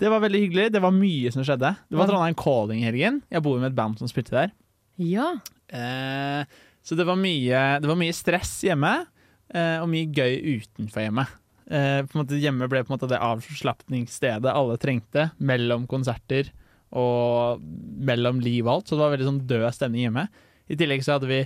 Det 0.00 0.10
var 0.10 0.22
veldig 0.24 0.40
hyggelig. 0.46 0.68
Det 0.74 0.82
var 0.82 0.94
mye 0.94 1.32
som 1.34 1.44
skjedde. 1.46 1.74
Det 1.90 1.98
var 1.98 2.06
Ja. 2.06 2.12
Trondheim 2.12 2.38
Calling 2.38 2.82
i 2.82 2.88
helgen. 2.88 3.22
Jeg 3.30 3.44
bor 3.44 3.58
med 3.60 3.72
et 3.72 3.78
band 3.78 3.98
som 4.00 4.10
spilte 4.10 4.34
der. 4.34 4.54
Ja. 4.98 5.34
Eh, 5.68 6.44
så 6.84 6.96
det 6.98 7.06
var, 7.06 7.18
mye, 7.18 7.60
det 7.82 7.88
var 7.88 7.98
mye 7.98 8.14
stress 8.14 8.56
hjemme, 8.66 9.06
eh, 9.54 9.78
og 9.82 9.88
mye 9.90 10.10
gøy 10.10 10.58
utenfor 10.58 11.04
hjemmet. 11.06 11.30
Eh, 11.70 12.02
måte 12.12 12.36
hjemme 12.40 12.68
ble 12.68 12.82
på 12.84 12.92
en 12.92 12.96
måte 12.98 13.08
det 13.08 13.22
avslapningsstedet 13.24 14.52
alle 14.52 14.76
trengte, 14.80 15.30
mellom 15.38 15.86
konserter 15.88 16.50
og 16.94 17.62
mellom 18.04 18.40
liv 18.44 18.66
og 18.66 18.76
alt. 18.76 18.88
Så 18.88 18.96
det 18.98 19.04
var 19.04 19.14
veldig 19.16 19.28
sånn 19.30 19.44
død 19.50 19.68
stemning 19.74 20.06
hjemme. 20.06 20.26
I 20.70 20.78
tillegg 20.80 21.04
så 21.04 21.16
hadde 21.16 21.30
vi 21.30 21.40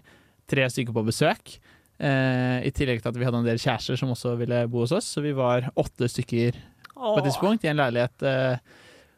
tre 0.48 0.66
stykker 0.70 0.96
på 0.96 1.06
besøk. 1.06 1.58
Eh, 1.98 2.58
I 2.66 2.72
tillegg 2.74 3.02
til 3.02 3.10
at 3.10 3.18
vi 3.18 3.26
hadde 3.26 3.40
en 3.42 3.48
del 3.48 3.60
kjærester 3.62 3.98
som 3.98 4.12
også 4.14 4.36
ville 4.38 4.64
bo 4.70 4.84
hos 4.84 4.94
oss, 4.94 5.08
så 5.16 5.22
vi 5.24 5.34
var 5.36 5.70
åtte 5.78 6.10
stykker 6.10 6.58
på 6.98 7.14
et 7.18 7.26
tidspunkt 7.28 7.64
i 7.66 7.70
en 7.70 7.78
leilighet 7.78 8.26
eh, 8.26 8.58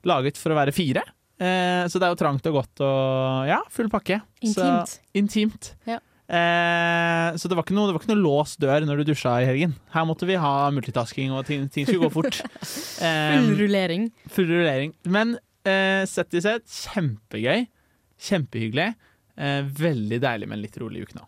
laget 0.08 0.40
for 0.40 0.52
å 0.52 0.60
være 0.60 0.74
fire. 0.76 1.04
Eh, 1.40 1.86
så 1.88 2.00
det 2.00 2.06
er 2.06 2.12
jo 2.12 2.20
trangt 2.20 2.46
og 2.50 2.60
godt 2.60 2.82
og 2.84 3.48
ja, 3.48 3.60
full 3.72 3.88
pakke. 3.92 4.20
Intimt. 4.44 4.94
Så, 4.94 5.02
intimt. 5.16 5.72
Ja. 5.88 6.00
Eh, 6.30 7.36
så 7.40 7.48
det 7.50 7.56
var, 7.58 7.64
ikke 7.66 7.74
noe, 7.74 7.88
det 7.90 7.94
var 7.96 8.02
ikke 8.04 8.12
noe 8.12 8.22
låst 8.22 8.60
dør 8.62 8.84
når 8.86 9.00
du 9.02 9.08
dusja 9.10 9.32
i 9.42 9.48
helgen. 9.48 9.72
Her 9.94 10.04
måtte 10.06 10.28
vi 10.28 10.36
ha 10.38 10.52
multitasking, 10.74 11.32
og 11.34 11.42
ting, 11.48 11.64
ting 11.74 11.88
skulle 11.88 12.06
gå 12.08 12.12
fort. 12.20 12.40
Eh, 13.00 13.32
Full 13.40 13.54
rullering. 13.56 14.02
full 14.28 14.44
rullering. 14.50 14.90
Men 15.08 15.30
eh, 15.64 16.02
sett 16.04 16.34
i 16.36 16.42
sett, 16.44 16.66
kjempegøy. 16.68 17.62
Kjempehyggelig. 18.20 18.90
Eh, 19.40 19.62
veldig 19.80 20.18
deilig 20.20 20.48
med 20.50 20.58
en 20.58 20.64
litt 20.66 20.76
rolig 20.82 21.06
uke 21.08 21.16
nå. 21.16 21.24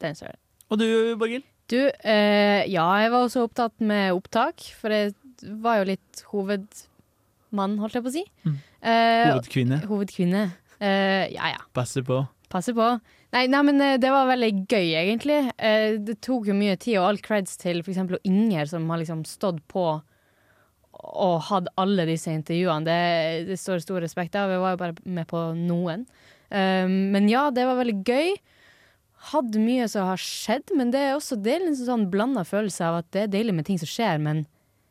Den 0.00 0.14
ser 0.16 0.30
jeg. 0.30 0.38
Og 0.72 0.78
du, 0.80 0.86
Borghild? 1.20 1.44
Du, 1.68 1.76
eh, 1.84 2.62
ja, 2.72 2.86
jeg 3.02 3.10
var 3.12 3.26
også 3.26 3.42
opptatt 3.44 3.74
med 3.84 4.14
opptak, 4.16 4.64
for 4.80 4.88
jeg 4.96 5.12
var 5.60 5.82
jo 5.82 5.90
litt 5.90 6.22
hovedmann, 6.30 7.74
holdt 7.82 7.98
jeg 7.98 8.06
på 8.06 8.08
å 8.08 8.14
si. 8.14 8.22
Mm. 8.48 8.54
Eh, 8.80 9.26
Hovedkvinne. 9.34 9.78
hovedkvinne. 9.90 10.44
Eh, 10.80 11.26
ja 11.34 11.50
ja, 11.52 11.60
Passer 11.76 12.06
på. 12.08 12.22
passe 12.48 12.72
på. 12.72 12.88
Nei, 13.30 13.44
nei, 13.46 13.60
men 13.62 13.82
eh, 13.84 13.96
det 14.02 14.10
var 14.10 14.26
veldig 14.30 14.50
gøy, 14.66 14.88
egentlig. 14.98 15.40
Eh, 15.56 15.96
det 16.02 16.18
tok 16.24 16.48
jo 16.50 16.56
mye 16.58 16.74
tid, 16.80 16.98
og 16.98 17.10
all 17.12 17.20
creds 17.22 17.58
til 17.60 17.82
f.eks. 17.84 18.00
Inger, 18.26 18.66
som 18.70 18.88
har 18.90 19.02
liksom 19.02 19.22
stått 19.28 19.62
på 19.70 19.84
og 21.00 21.36
hatt 21.46 21.70
alle 21.80 22.04
disse 22.08 22.32
intervjuene. 22.34 22.84
Det, 22.84 23.46
det 23.48 23.58
står 23.60 23.80
stor 23.84 24.02
respekt 24.04 24.36
av. 24.36 24.50
Vi 24.50 24.58
var 24.60 24.74
jo 24.74 24.80
bare 24.82 24.96
med 25.06 25.28
på 25.30 25.44
noen. 25.56 26.04
Eh, 26.50 26.86
men 26.90 27.30
ja, 27.30 27.46
det 27.54 27.68
var 27.68 27.78
veldig 27.78 28.00
gøy. 28.02 28.34
Hadde 29.30 29.62
mye 29.62 29.86
som 29.92 30.08
har 30.08 30.20
skjedd, 30.20 30.74
men 30.76 30.92
det 30.94 31.00
er 31.06 31.16
også 31.16 31.38
det 31.40 31.58
er 31.58 31.66
en 31.68 31.76
sånn 31.76 32.08
blanda 32.12 32.44
følelse 32.48 32.86
av 32.86 33.02
at 33.02 33.10
det 33.14 33.26
er 33.26 33.34
deilig 33.34 33.56
med 33.58 33.68
ting 33.68 33.80
som 33.80 33.90
skjer, 33.90 34.20
men 34.22 34.46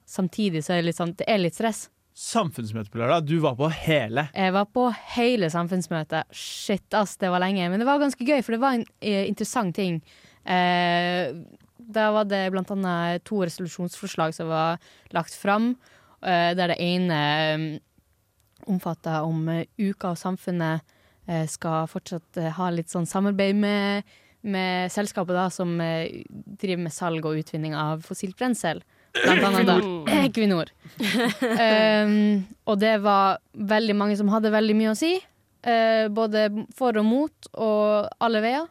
samtidig 0.09 0.61
så 0.65 0.75
er 0.75 0.81
det 0.81 0.91
litt 0.91 0.99
sånn 0.99 1.15
Det 1.17 1.25
er 1.29 1.41
litt 1.41 1.57
stress. 1.57 1.87
Samfunnsmøte 2.19 2.91
på 2.91 2.99
lørdag. 2.99 3.23
Du 3.29 3.37
var 3.39 3.55
på 3.55 3.69
hele. 3.71 4.25
Jeg 4.35 4.51
var 4.51 4.65
på 4.75 4.89
hele 5.15 5.47
samfunnsmøtet. 5.53 6.27
Shit, 6.35 6.91
ass, 6.97 7.15
det 7.21 7.29
var 7.31 7.39
lenge. 7.39 7.69
Men 7.71 7.79
det 7.79 7.87
var 7.87 8.01
ganske 8.01 8.25
gøy, 8.27 8.41
for 8.43 8.57
det 8.57 8.59
var 8.59 8.75
en 8.75 8.83
eh, 8.99 9.23
interessant 9.29 9.71
ting. 9.77 10.01
Eh, 10.43 11.31
da 11.79 12.09
var 12.11 12.27
det 12.27 12.41
blant 12.51 12.73
annet 12.75 13.23
to 13.27 13.39
resolusjonsforslag 13.47 14.35
som 14.35 14.51
var 14.51 14.83
lagt 15.15 15.37
fram, 15.39 15.71
eh, 16.19 16.51
der 16.59 16.73
det 16.73 16.79
ene 16.83 17.19
eh, 17.39 17.65
omfatta 18.67 19.21
om 19.23 19.47
eh, 19.55 19.65
uka 19.79 20.11
og 20.11 20.19
samfunnet 20.19 20.83
eh, 21.23 21.47
skal 21.47 21.87
fortsatt 21.87 22.43
ha 22.59 22.69
litt 22.75 22.91
sånn 22.91 23.07
samarbeid 23.07 23.55
med, 23.63 24.15
med 24.43 24.91
selskapet 24.91 25.39
da, 25.39 25.47
som 25.53 25.77
driver 25.79 26.83
med 26.83 26.93
salg 26.93 27.31
og 27.31 27.39
utvinning 27.39 27.79
av 27.79 28.03
fossilt 28.03 28.35
brensel. 28.35 28.83
Blant 29.15 29.45
annet 29.47 29.67
da 29.67 29.77
Equinor. 30.23 30.71
um, 30.99 32.45
og 32.69 32.79
det 32.81 32.95
var 33.03 33.39
veldig 33.53 33.95
mange 33.97 34.17
som 34.19 34.29
hadde 34.33 34.51
veldig 34.53 34.75
mye 34.77 34.93
å 34.93 34.99
si. 34.99 35.15
Uh, 35.65 36.07
både 36.13 36.47
for 36.77 36.97
og 36.99 37.07
mot, 37.07 37.49
og 37.55 38.09
alle 38.23 38.43
veier. 38.45 38.69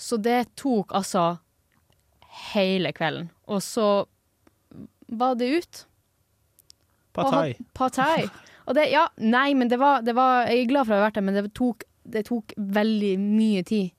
Så 0.00 0.16
det 0.22 0.44
tok 0.58 0.94
altså 0.96 1.34
hele 2.52 2.92
kvelden. 2.96 3.28
Og 3.50 3.60
så 3.64 3.88
var 5.10 5.36
det 5.38 5.50
ut. 5.60 5.84
Partai. 7.12 7.56
Partai. 7.74 8.28
Og 8.70 8.76
det, 8.78 8.86
ja, 8.92 9.08
nei, 9.18 9.50
men 9.58 9.70
det 9.70 9.80
var, 9.80 10.04
det 10.06 10.14
var 10.14 10.46
Jeg 10.46 10.62
er 10.62 10.68
glad 10.70 10.86
for 10.86 10.94
å 10.94 11.00
ha 11.00 11.08
vært 11.08 11.18
der, 11.18 11.26
men 11.26 11.36
det 11.36 11.48
tok, 11.58 11.84
det 12.06 12.24
tok 12.28 12.54
veldig 12.56 13.16
mye 13.20 13.64
tid. 13.66 13.90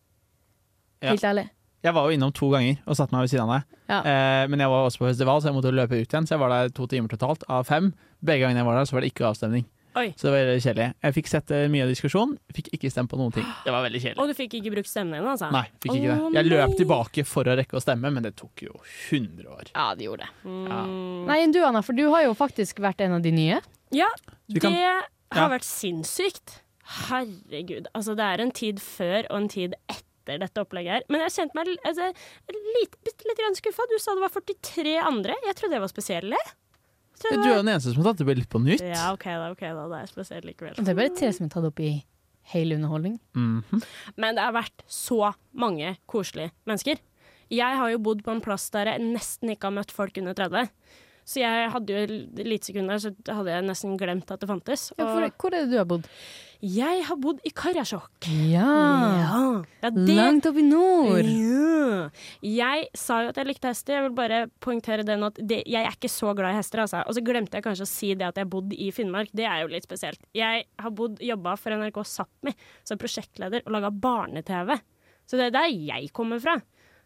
Ja. 1.01 1.11
Helt 1.11 1.25
ærlig. 1.27 1.49
Jeg 1.81 1.95
var 1.97 2.05
jo 2.07 2.13
innom 2.15 2.31
to 2.37 2.51
ganger 2.53 2.77
og 2.85 2.97
satte 2.97 3.15
meg 3.15 3.25
ved 3.25 3.33
siden 3.33 3.49
av 3.49 3.53
deg. 3.55 3.77
Ja. 3.89 3.99
Eh, 4.05 4.47
men 4.53 4.61
jeg 4.61 4.69
var 4.69 4.87
også 4.87 5.01
på 5.01 5.09
festival, 5.09 5.41
så 5.41 5.49
jeg 5.49 5.57
måtte 5.57 5.73
løpe 5.73 5.97
ut 5.97 6.13
igjen. 6.13 6.27
Så 6.29 6.35
jeg 6.35 6.41
var 6.43 6.53
der 6.53 6.73
to 6.77 6.85
timer 6.87 7.09
totalt 7.11 7.45
av 7.49 7.65
fem. 7.69 7.91
Begge 8.21 8.45
gangene 8.45 8.61
jeg 8.61 8.69
var 8.69 8.77
der, 8.77 8.89
så 8.89 8.97
var 8.97 9.05
det 9.05 9.13
ikke 9.13 9.29
avstemning. 9.31 9.65
Oi. 9.99 10.13
Så 10.15 10.27
det 10.27 10.31
var 10.31 10.45
veldig 10.47 10.63
kjedelig. 10.63 10.85
Jeg 11.03 11.15
fikk 11.17 11.27
sett 11.27 11.51
eh, 11.51 11.65
mye 11.71 11.83
av 11.83 11.89
diskusjonen, 11.91 12.37
fikk 12.55 12.69
ikke 12.77 12.91
stemt 12.93 13.11
på 13.11 13.17
noen 13.19 13.33
ting. 13.35 13.47
Det 13.65 13.73
var 13.75 13.83
veldig 13.83 13.99
kjedelig. 13.99 14.21
Og 14.23 14.29
du 14.31 14.37
fikk 14.37 14.53
ikke 14.61 14.71
brukt 14.77 14.87
stemmen 14.87 15.17
din, 15.17 15.27
altså? 15.27 15.49
Nei, 15.51 15.65
fikk 15.83 15.97
ikke 15.97 16.13
oh, 16.15 16.29
det. 16.29 16.37
Jeg 16.39 16.47
løp 16.53 16.75
tilbake 16.79 17.25
for 17.27 17.49
å 17.51 17.55
rekke 17.59 17.75
å 17.75 17.83
stemme, 17.83 18.11
men 18.15 18.23
det 18.23 18.31
tok 18.39 18.63
jo 18.69 18.77
100 19.09 19.49
år. 19.51 19.73
Ja, 19.73 19.89
det 19.99 20.07
gjorde 20.07 20.29
det. 20.29 20.31
Ja. 20.47 20.79
Mm. 20.87 21.25
Nei, 21.27 21.39
du 21.51 21.59
Anna, 21.67 21.81
for 21.83 21.97
du 21.97 22.05
har 22.13 22.23
jo 22.23 22.37
faktisk 22.39 22.79
vært 22.85 23.03
en 23.03 23.17
av 23.17 23.25
de 23.25 23.33
nye. 23.35 23.59
Ja, 23.91 24.07
Så 24.47 24.63
kan- 24.63 24.71
det 24.71 24.85
har 24.87 25.09
Ja. 25.35 25.49
vært 25.57 25.67
sinnssykt. 25.67 26.61
Herregud. 27.09 27.87
Altså, 27.95 28.15
det 28.15 28.23
er 28.23 28.41
en 28.45 28.51
tid 28.51 28.79
før 28.79 29.27
og 29.29 29.37
en 29.41 29.51
tid 29.51 29.75
etter 29.89 30.10
dette 30.39 30.63
opplegget 30.63 30.91
her. 30.93 31.03
Men 31.11 31.25
jeg 31.25 31.33
kjente 31.35 31.57
meg 31.57 31.71
altså, 31.87 32.07
litt, 32.53 32.97
litt, 33.07 33.25
litt 33.27 33.59
skuffa. 33.59 33.87
Du 33.91 33.97
sa 33.99 34.15
det 34.15 34.23
var 34.23 34.33
43 34.37 34.95
andre. 35.01 35.35
Jeg 35.47 35.57
trodde 35.59 35.77
jeg 35.77 35.83
var 35.83 35.91
spesiell. 35.91 36.31
jeg. 36.31 36.53
Jeg 37.21 37.37
Du 37.37 37.45
er 37.45 37.51
jo 37.51 37.59
den 37.61 37.73
eneste 37.73 37.91
som 37.93 38.01
har 38.01 38.13
tatt 38.13 38.23
det 38.25 38.37
litt 38.39 38.49
på 38.49 38.61
nytt. 38.63 38.81
Ja, 38.81 39.11
OK 39.13 39.27
da, 39.27 39.51
ok 39.51 39.61
da. 39.67 39.85
Det 39.91 39.99
er 39.99 40.09
spesielt 40.09 40.47
likevel. 40.47 40.79
Det 40.79 40.89
er 40.89 40.97
bare 40.97 41.13
tre 41.17 41.29
som 41.35 41.45
er 41.45 41.53
tatt 41.53 41.67
opp 41.69 41.79
i 41.83 41.91
hele 42.53 42.75
underholdning. 42.79 43.19
Mhm. 43.37 43.83
Men 44.17 44.35
det 44.35 44.43
har 44.43 44.55
vært 44.55 44.83
så 44.89 45.33
mange 45.53 45.97
koselige 46.09 46.51
mennesker. 46.65 47.01
Jeg 47.51 47.77
har 47.77 47.89
jo 47.91 47.99
bodd 47.99 48.23
på 48.23 48.31
en 48.31 48.41
plass 48.41 48.69
der 48.71 48.93
jeg 48.93 49.03
nesten 49.03 49.51
ikke 49.51 49.67
har 49.69 49.75
møtt 49.75 49.91
folk 49.91 50.17
under 50.17 50.33
30. 50.33 50.69
Så 51.25 51.43
jeg 51.43 51.71
hadde 51.73 51.93
jo 51.93 52.05
et 52.05 52.45
lite 52.47 52.71
sekund 52.71 52.91
der, 52.91 53.01
så 53.03 53.11
hadde 53.29 53.53
jeg 53.53 53.67
nesten 53.67 53.97
glemt 53.99 54.31
at 54.33 54.41
det 54.41 54.49
fantes. 54.49 54.89
Ja, 54.97 55.05
hvor, 55.05 55.27
hvor 55.41 55.53
er 55.53 55.65
det 55.65 55.73
du 55.73 55.77
har 55.79 55.89
bodd? 55.89 56.07
jeg 56.61 57.01
har 57.07 57.17
bodd 57.17 57.39
i 57.41 57.49
Karasjok. 57.57 58.27
Ja, 58.51 58.69
Ja, 59.81 59.89
det 59.89 60.13
Langt 60.13 60.45
opp 60.45 60.59
i 60.61 60.65
nord. 60.65 61.25
Ja. 61.25 62.09
Jeg 62.45 62.85
sa 62.93 63.23
jo 63.25 63.31
at 63.31 63.39
jeg 63.39 63.49
likte 63.49 63.71
hester. 63.71 63.97
Jeg 63.97 64.05
vil 64.05 64.15
bare 64.17 64.43
poengtere 64.61 65.05
den 65.05 65.25
at 65.25 65.39
det, 65.41 65.63
jeg 65.65 65.81
er 65.81 65.95
ikke 65.95 66.11
så 66.11 66.35
glad 66.37 66.53
i 66.53 66.59
hester. 66.59 66.83
Altså. 66.83 67.01
Og 67.07 67.17
så 67.17 67.25
glemte 67.25 67.57
jeg 67.57 67.65
kanskje 67.65 67.87
å 67.87 67.89
si 67.89 68.11
det 68.13 68.27
at 68.29 68.37
jeg 68.37 68.45
har 68.45 68.53
bodd 68.53 68.75
i 68.77 68.91
Finnmark. 68.93 69.33
Det 69.33 69.47
er 69.49 69.63
jo 69.63 69.71
litt 69.73 69.89
spesielt. 69.89 70.21
Jeg 70.37 70.67
har 70.69 70.93
bodd, 70.93 71.17
jobba 71.25 71.57
for 71.57 71.73
NRK 71.81 71.97
Sápmi 72.05 72.53
som 72.85 73.01
prosjektleder 73.01 73.65
og 73.65 73.73
laga 73.73 73.89
barne-TV. 73.89 74.75
Så 75.25 75.41
det 75.41 75.49
er 75.49 75.57
der 75.57 75.71
jeg 75.73 76.11
kommer 76.13 76.41
fra. 76.43 76.59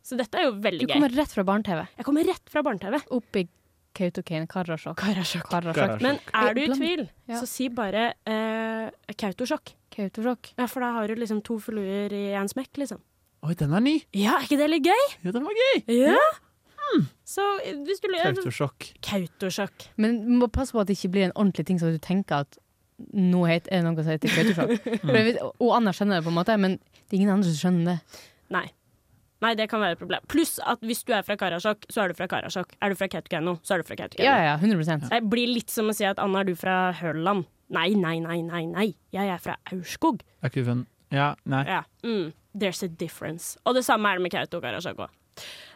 Så 0.03 0.19
dette 0.19 0.37
er 0.37 0.49
jo 0.49 0.57
veldig 0.59 0.83
gøy. 0.83 0.91
Du 0.91 0.97
kommer 0.97 1.15
gøy. 1.15 1.21
rett 1.23 1.37
fra 1.37 1.47
barne-TV. 1.47 1.85
Jeg 1.95 2.09
kommer 2.11 2.27
rett 2.27 2.51
fra 2.51 2.65
barne-TV. 2.65 2.99
Opp 3.15 3.39
i 3.39 3.47
Kautokeino, 3.95 4.47
Karasjok. 4.51 4.97
Karasjok. 4.99 5.47
Karasjok. 5.49 6.01
Men 6.03 6.19
er 6.35 6.53
du 6.57 6.61
i 6.65 6.69
tvil, 6.73 7.05
Ja. 7.31 7.39
så 7.39 7.47
si 7.49 7.69
bare 7.73 8.13
eh, 8.27 8.89
Kautosjok. 9.15 9.71
Kautosjok. 9.95 10.53
Ja, 10.59 10.65
for 10.71 10.83
da 10.83 10.91
har 10.97 11.07
du 11.07 11.15
liksom 11.15 11.41
to 11.47 11.57
fluer 11.63 12.11
i 12.13 12.25
en 12.35 12.49
smekk, 12.51 12.73
liksom. 12.83 12.99
Oi, 13.45 13.53
den 13.59 13.73
er 13.77 13.83
ny! 13.85 13.99
Ja, 14.17 14.39
er 14.39 14.47
ikke 14.47 14.57
det 14.59 14.67
litt 14.71 14.87
gøy? 14.89 15.05
Ja, 15.23 15.31
den 15.35 15.45
var 15.45 15.55
gøy! 15.61 15.83
Ja. 15.95 16.19
Så 17.25 17.41
eh, 17.65 17.79
hvis 17.87 17.99
du 18.03 18.07
lurer 18.11 18.35
Kautokeino. 18.35 18.69
Kautokeino. 19.01 19.89
Men 19.97 20.19
du 20.25 20.35
må 20.43 20.47
passe 20.53 20.75
på 20.75 20.83
at 20.83 20.87
det 20.91 20.97
ikke 20.99 21.11
blir 21.15 21.27
en 21.29 21.35
ordentlig 21.35 21.65
ting, 21.71 21.79
så 21.81 21.89
du 21.93 21.97
tenker 22.01 22.43
at 22.45 22.59
nå 23.11 23.41
het- 23.49 23.67
er 23.71 23.81
det 23.81 23.89
noe 23.89 24.03
som 24.05 24.13
heter 24.13 24.31
kautosjokk. 24.31 24.85
mm. 25.03 25.39
Og 25.59 25.71
Anna 25.75 25.91
skjønner 25.95 26.19
det, 26.21 26.25
på 26.27 26.31
en 26.31 26.37
måte, 26.37 26.55
men 26.61 26.77
det 26.79 27.11
er 27.11 27.17
ingen 27.21 27.33
andre 27.33 27.49
som 27.51 27.57
skjønner 27.59 27.95
det. 27.95 28.21
Nei. 28.55 28.67
Nei, 29.43 29.51
det 29.59 29.67
kan 29.71 29.81
være 29.83 29.97
et 29.97 29.99
problem. 29.99 30.23
Pluss 30.31 30.55
at 30.63 30.83
hvis 30.85 31.03
du 31.07 31.11
er 31.15 31.25
fra 31.27 31.35
Karasjok, 31.39 31.83
så 31.91 32.05
er 32.05 32.11
du 32.11 32.17
fra 32.17 32.27
Karasjok. 32.31 32.77
Er 32.79 32.93
du 32.93 32.99
fra 32.99 33.09
Kautokeino, 33.11 33.57
så 33.65 33.75
er 33.75 33.83
du 33.83 33.89
fra 33.89 33.97
Kautokeino. 33.99 34.29
Ja, 34.29 34.53
ja, 34.53 34.55
100 34.61 35.09
Det 35.11 35.21
blir 35.31 35.51
litt 35.51 35.73
som 35.73 35.91
å 35.91 35.95
si 35.95 36.07
at 36.07 36.21
Anna, 36.23 36.41
er 36.41 36.49
du 36.49 36.55
fra 36.59 36.93
Hørland? 36.95 37.49
Nei, 37.75 37.89
nei, 37.99 38.19
nei, 38.23 38.39
nei, 38.45 38.63
nei. 38.69 38.87
Jeg 39.15 39.33
er 39.33 39.41
fra 39.41 39.57
Aurskog. 39.73 40.23
Er 40.41 40.53
ikke 40.53 40.65
fun? 40.67 40.85
Ja, 41.13 41.33
nei. 41.49 41.65
Ja. 41.67 41.83
Mm. 42.05 42.31
There's 42.55 42.81
a 42.85 42.87
difference. 42.87 43.59
Og 43.65 43.75
det 43.75 43.83
samme 43.87 44.07
er 44.09 44.19
det 44.19 44.27
med 44.27 44.35
Kautokeino 44.35 44.61
og 44.61 44.67
Karasjok 44.69 45.05
òg. 45.07 45.21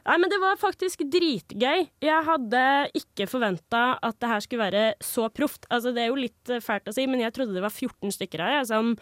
Nei, 0.08 0.16
men 0.22 0.32
det 0.32 0.40
var 0.42 0.60
faktisk 0.60 1.04
dritgøy. 1.12 1.90
Jeg 2.02 2.26
hadde 2.30 2.62
ikke 2.98 3.28
forventa 3.30 3.84
at 4.06 4.18
det 4.22 4.30
her 4.32 4.46
skulle 4.46 4.70
være 4.70 4.86
så 5.04 5.28
proft. 5.36 5.68
Altså, 5.68 5.92
det 5.94 6.06
er 6.06 6.14
jo 6.14 6.22
litt 6.22 6.54
fælt 6.64 6.88
å 6.90 6.96
si, 6.96 7.06
men 7.10 7.22
jeg 7.26 7.36
trodde 7.36 7.58
det 7.58 7.66
var 7.66 7.74
14 7.74 8.16
stykker 8.16 8.46
her 8.46 8.56
jeg, 8.62 8.70
som 8.72 8.94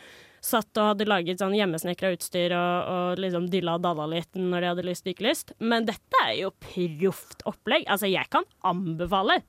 satt 0.43 0.79
og 0.79 0.91
hadde 0.91 1.07
laget 1.07 1.41
sånn 1.41 1.55
hjemmesnekra 1.57 2.13
utstyr 2.15 2.53
og, 2.55 2.91
og 2.93 3.21
liksom 3.21 3.47
dilla 3.51 3.77
og 3.77 3.85
dalla 3.85 4.07
litt 4.11 4.37
når 4.37 4.63
de 4.63 4.71
hadde 4.71 4.87
lyst 4.87 5.09
ikke 5.09 5.27
lyst. 5.27 5.53
Men 5.59 5.87
dette 5.89 6.23
er 6.25 6.35
jo 6.41 6.53
proft 6.63 7.43
opplegg. 7.49 7.87
Altså, 7.89 8.09
jeg 8.11 8.29
kan 8.33 8.47
anbefale. 8.67 9.41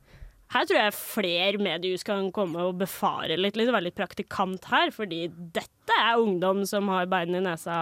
Her 0.49 0.65
tror 0.65 0.79
jeg 0.81 0.97
flere 0.97 1.61
mediehus 1.61 2.07
kan 2.09 2.31
komme 2.33 2.71
og 2.71 2.79
befare 2.81 3.37
litt, 3.37 3.59
liksom, 3.59 3.75
være 3.77 3.91
litt 3.91 3.99
praktikant 3.99 4.71
her, 4.73 4.93
fordi 4.95 5.27
dette 5.29 5.99
er 6.01 6.23
ungdom 6.23 6.65
som 6.69 6.89
har 6.93 7.09
bein 7.11 7.37
i 7.37 7.45
nesa 7.45 7.77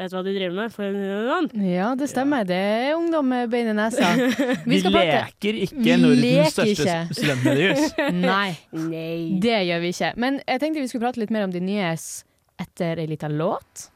vet 0.00 0.12
hva 0.14 0.22
de 0.24 0.32
driver 0.32 0.54
med. 0.56 0.72
For 0.72 0.84
å 0.86 0.92
si 0.94 1.00
det 1.04 1.18
sånn. 1.28 1.48
Ja, 1.66 1.88
det 1.98 2.08
stemmer. 2.08 2.44
Det 2.48 2.56
er 2.56 2.94
ungdom 2.96 3.28
med 3.28 3.50
bein 3.52 3.68
i 3.68 3.74
nesa. 3.76 4.08
Vi 4.64 4.80
skal 4.80 4.92
prate- 4.94 5.18
leker 5.26 5.58
ikke 5.66 5.76
Vi 5.84 5.96
Nordens 6.00 6.24
leker 6.24 6.50
største 6.54 6.86
ikke. 6.86 7.18
studentmediehus. 7.18 7.84
Nei, 8.30 8.56
Nei. 8.72 9.38
det 9.44 9.58
gjør 9.68 9.80
vi 9.84 9.92
ikke. 9.94 10.12
Men 10.16 10.40
jeg 10.46 10.60
tenkte 10.64 10.80
vi 10.80 10.88
skulle 10.88 11.04
prate 11.08 11.20
litt 11.20 11.30
mer 11.34 11.44
om 11.44 11.52
de 11.54 11.60
nye 11.60 11.92
s- 11.96 12.24
etter 12.60 12.98
ei 13.02 13.06
lita 13.10 13.28
låt. 13.28 13.90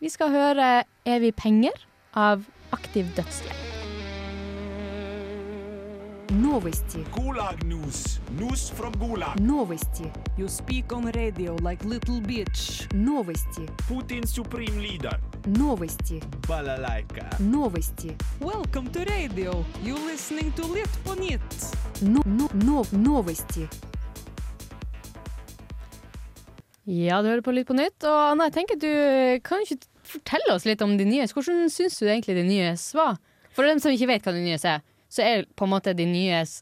Vi 0.00 0.08
skal 0.08 0.30
høre 0.30 0.84
'Evig 1.04 1.34
penger' 1.36 1.82
av 2.14 2.46
Aktiv 2.72 3.04
dødshjelp. 3.16 3.56
Новости. 6.30 7.04
Gulag 7.14 7.62
News. 7.64 8.20
News 8.38 8.70
from 8.70 8.92
Gulag. 8.92 9.40
Новости. 9.40 10.04
You 10.38 10.48
speak 10.48 10.92
on 10.92 11.10
radio 11.12 11.56
like 11.68 11.84
little 11.84 12.20
bitch. 12.20 12.86
Новости. 12.94 13.66
Putin's 13.88 14.30
supreme 14.34 14.78
leader, 14.80 15.18
Новости. 15.46 16.22
Балалайка. 16.48 17.30
Новости. 17.40 18.16
Welcome 18.40 18.92
to 18.92 19.04
radio. 19.04 19.64
You 19.84 19.96
listening 20.10 20.52
to 20.52 20.62
Lytt 20.74 21.04
på 21.04 21.14
nytt. 21.14 21.76
Но, 22.02 22.22
но, 22.26 22.48
но, 22.52 22.84
новости. 22.90 23.68
Ja, 26.84 27.22
du 27.22 27.28
hører 27.28 27.40
på 27.40 27.52
Lytt 27.52 27.66
på 27.66 27.76
nytt. 27.76 28.04
Og 28.04 28.18
Anna, 28.32 28.50
jeg 28.50 28.56
tenker 28.58 28.80
du 28.80 28.92
kan 29.46 29.64
ikke 29.64 29.80
fortelle 30.10 30.54
oss 30.54 30.66
litt 30.68 30.82
om 30.84 30.96
de 30.98 31.06
nyes. 31.08 31.32
Hvordan 31.32 31.70
syns 31.72 31.98
du 32.00 32.08
egentlig 32.08 32.36
de 32.36 32.44
nyes 32.44 32.90
var? 32.94 33.16
For 33.56 33.66
dem 33.66 33.80
som 33.82 33.94
ikke 33.94 34.10
vet 34.10 34.26
hva 34.26 34.34
de 34.36 34.42
nyes 34.44 34.66
er, 34.68 34.84
så 35.10 35.24
er 35.26 35.48
på 35.56 35.66
en 35.66 35.72
måte 35.72 35.94
de 35.96 36.06
nyes 36.08 36.60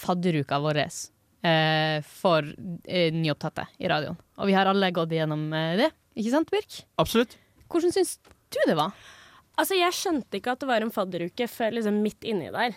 fadderuka 0.00 0.60
vår 0.62 0.82
eh, 0.84 2.00
for 2.06 2.46
eh, 2.84 3.12
nyopptatte 3.14 3.66
i 3.78 3.88
radioen. 3.90 4.18
Og 4.40 4.50
vi 4.50 4.56
har 4.56 4.70
alle 4.70 4.92
gått 4.96 5.12
igjennom 5.14 5.46
eh, 5.52 5.76
det, 5.80 5.90
ikke 6.18 6.34
sant 6.34 6.52
Birk? 6.52 6.82
Absolutt. 7.00 7.38
Hvordan 7.75 7.91
syns 7.91 8.17
du 8.23 8.59
det 8.65 8.77
var? 8.79 8.95
Altså, 9.59 9.75
jeg 9.77 9.95
skjønte 9.95 10.39
ikke 10.39 10.55
at 10.55 10.63
det 10.63 10.69
var 10.69 10.83
en 10.83 10.93
fadderuke 10.95 11.47
før 11.51 11.75
liksom 11.75 12.01
midt 12.03 12.27
inni 12.27 12.47
der. 12.55 12.75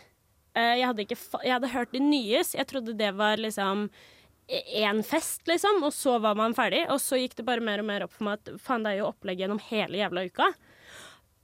Eh, 0.58 0.74
jeg, 0.80 0.86
hadde 0.90 1.06
jeg 1.06 1.54
hadde 1.54 1.72
hørt 1.72 1.94
det 1.94 2.02
nyes. 2.02 2.54
Jeg 2.58 2.66
trodde 2.70 2.96
det 2.98 3.12
var 3.18 3.40
liksom 3.40 3.88
én 4.48 5.02
fest, 5.04 5.42
liksom, 5.46 5.82
og 5.84 5.92
så 5.92 6.16
var 6.24 6.38
man 6.38 6.56
ferdig. 6.56 6.86
Og 6.92 7.00
så 7.02 7.18
gikk 7.20 7.36
det 7.38 7.46
bare 7.46 7.64
mer 7.64 7.82
og 7.82 7.88
mer 7.88 8.06
opp 8.06 8.14
for 8.16 8.28
meg 8.28 8.40
at 8.40 8.54
faen, 8.64 8.86
det 8.86 8.94
er 8.94 9.02
jo 9.02 9.10
opplegg 9.10 9.42
gjennom 9.42 9.60
hele 9.68 10.00
jævla 10.00 10.24
uka. 10.30 10.50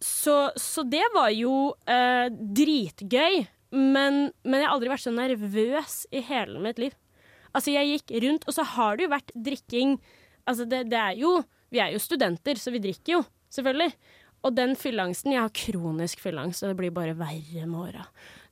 Så, 0.05 0.37
så 0.61 0.85
det 0.89 1.05
var 1.15 1.31
jo 1.35 1.75
eh, 1.91 2.29
dritgøy. 2.33 3.45
Men, 3.75 4.29
men 4.47 4.61
jeg 4.61 4.69
har 4.69 4.77
aldri 4.77 4.93
vært 4.93 5.03
så 5.03 5.15
nervøs 5.15 5.97
i 6.15 6.23
hele 6.23 6.61
mitt 6.63 6.79
liv. 6.79 6.95
Altså, 7.55 7.73
jeg 7.75 7.91
gikk 7.91 8.15
rundt, 8.25 8.47
og 8.47 8.57
så 8.57 8.67
har 8.75 8.97
det 8.97 9.07
jo 9.07 9.15
vært 9.15 9.35
drikking 9.35 9.99
Altså, 10.45 10.67
det, 10.69 10.83
det 10.93 10.99
er 11.01 11.15
jo 11.17 11.39
Vi 11.73 11.81
er 11.81 11.95
jo 11.95 12.01
studenter, 12.03 12.59
så 12.61 12.73
vi 12.75 12.83
drikker 12.85 13.15
jo, 13.15 13.21
selvfølgelig. 13.55 13.91
Og 14.45 14.53
den 14.53 14.75
fylleangsten 14.77 15.33
Jeg 15.33 15.41
har 15.41 15.53
kronisk 15.57 16.21
fylleangst, 16.21 16.63
og 16.63 16.73
det 16.73 16.79
blir 16.83 16.93
bare 16.93 17.15
verre 17.17 17.65
med 17.65 17.79
åra. 17.81 18.03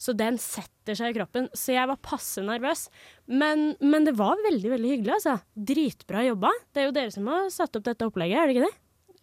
Så 0.00 0.14
den 0.16 0.38
setter 0.40 0.97
seg 0.99 1.12
i 1.12 1.16
kroppen. 1.18 1.50
Så 1.52 1.75
jeg 1.76 1.88
var 1.90 2.00
passe 2.02 2.42
nervøs. 2.44 2.87
Men, 3.28 3.75
men 3.85 4.09
det 4.09 4.16
var 4.18 4.40
veldig, 4.47 4.71
veldig 4.73 4.94
hyggelig, 4.94 5.18
altså. 5.18 5.37
Dritbra 5.52 6.25
jobba. 6.30 6.54
Det 6.73 6.82
er 6.82 6.88
jo 6.88 6.94
dere 6.97 7.12
som 7.14 7.28
har 7.30 7.50
satt 7.52 7.76
opp 7.76 7.85
dette 7.90 8.09
opplegget, 8.09 8.40
er 8.40 8.49
det 8.49 8.56
ikke 8.56 8.71
det? 8.71 8.78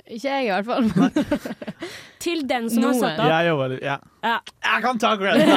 Ikke 0.09 0.29
jeg, 0.29 0.45
i 0.45 0.51
hvert 0.53 0.69
fall. 0.69 1.57
Til 2.23 2.45
den 2.49 2.69
som 2.71 2.85
har 2.87 2.95
satt 3.01 3.19
opp. 3.19 3.31
Jeg 3.33 3.49
jobber 3.49 3.73
litt, 3.73 3.83
ja. 3.85 3.97
Ja. 4.25 4.37
Jeg 4.69 4.85
kan 4.85 5.01
ta 5.01 5.15
grønt! 5.19 5.51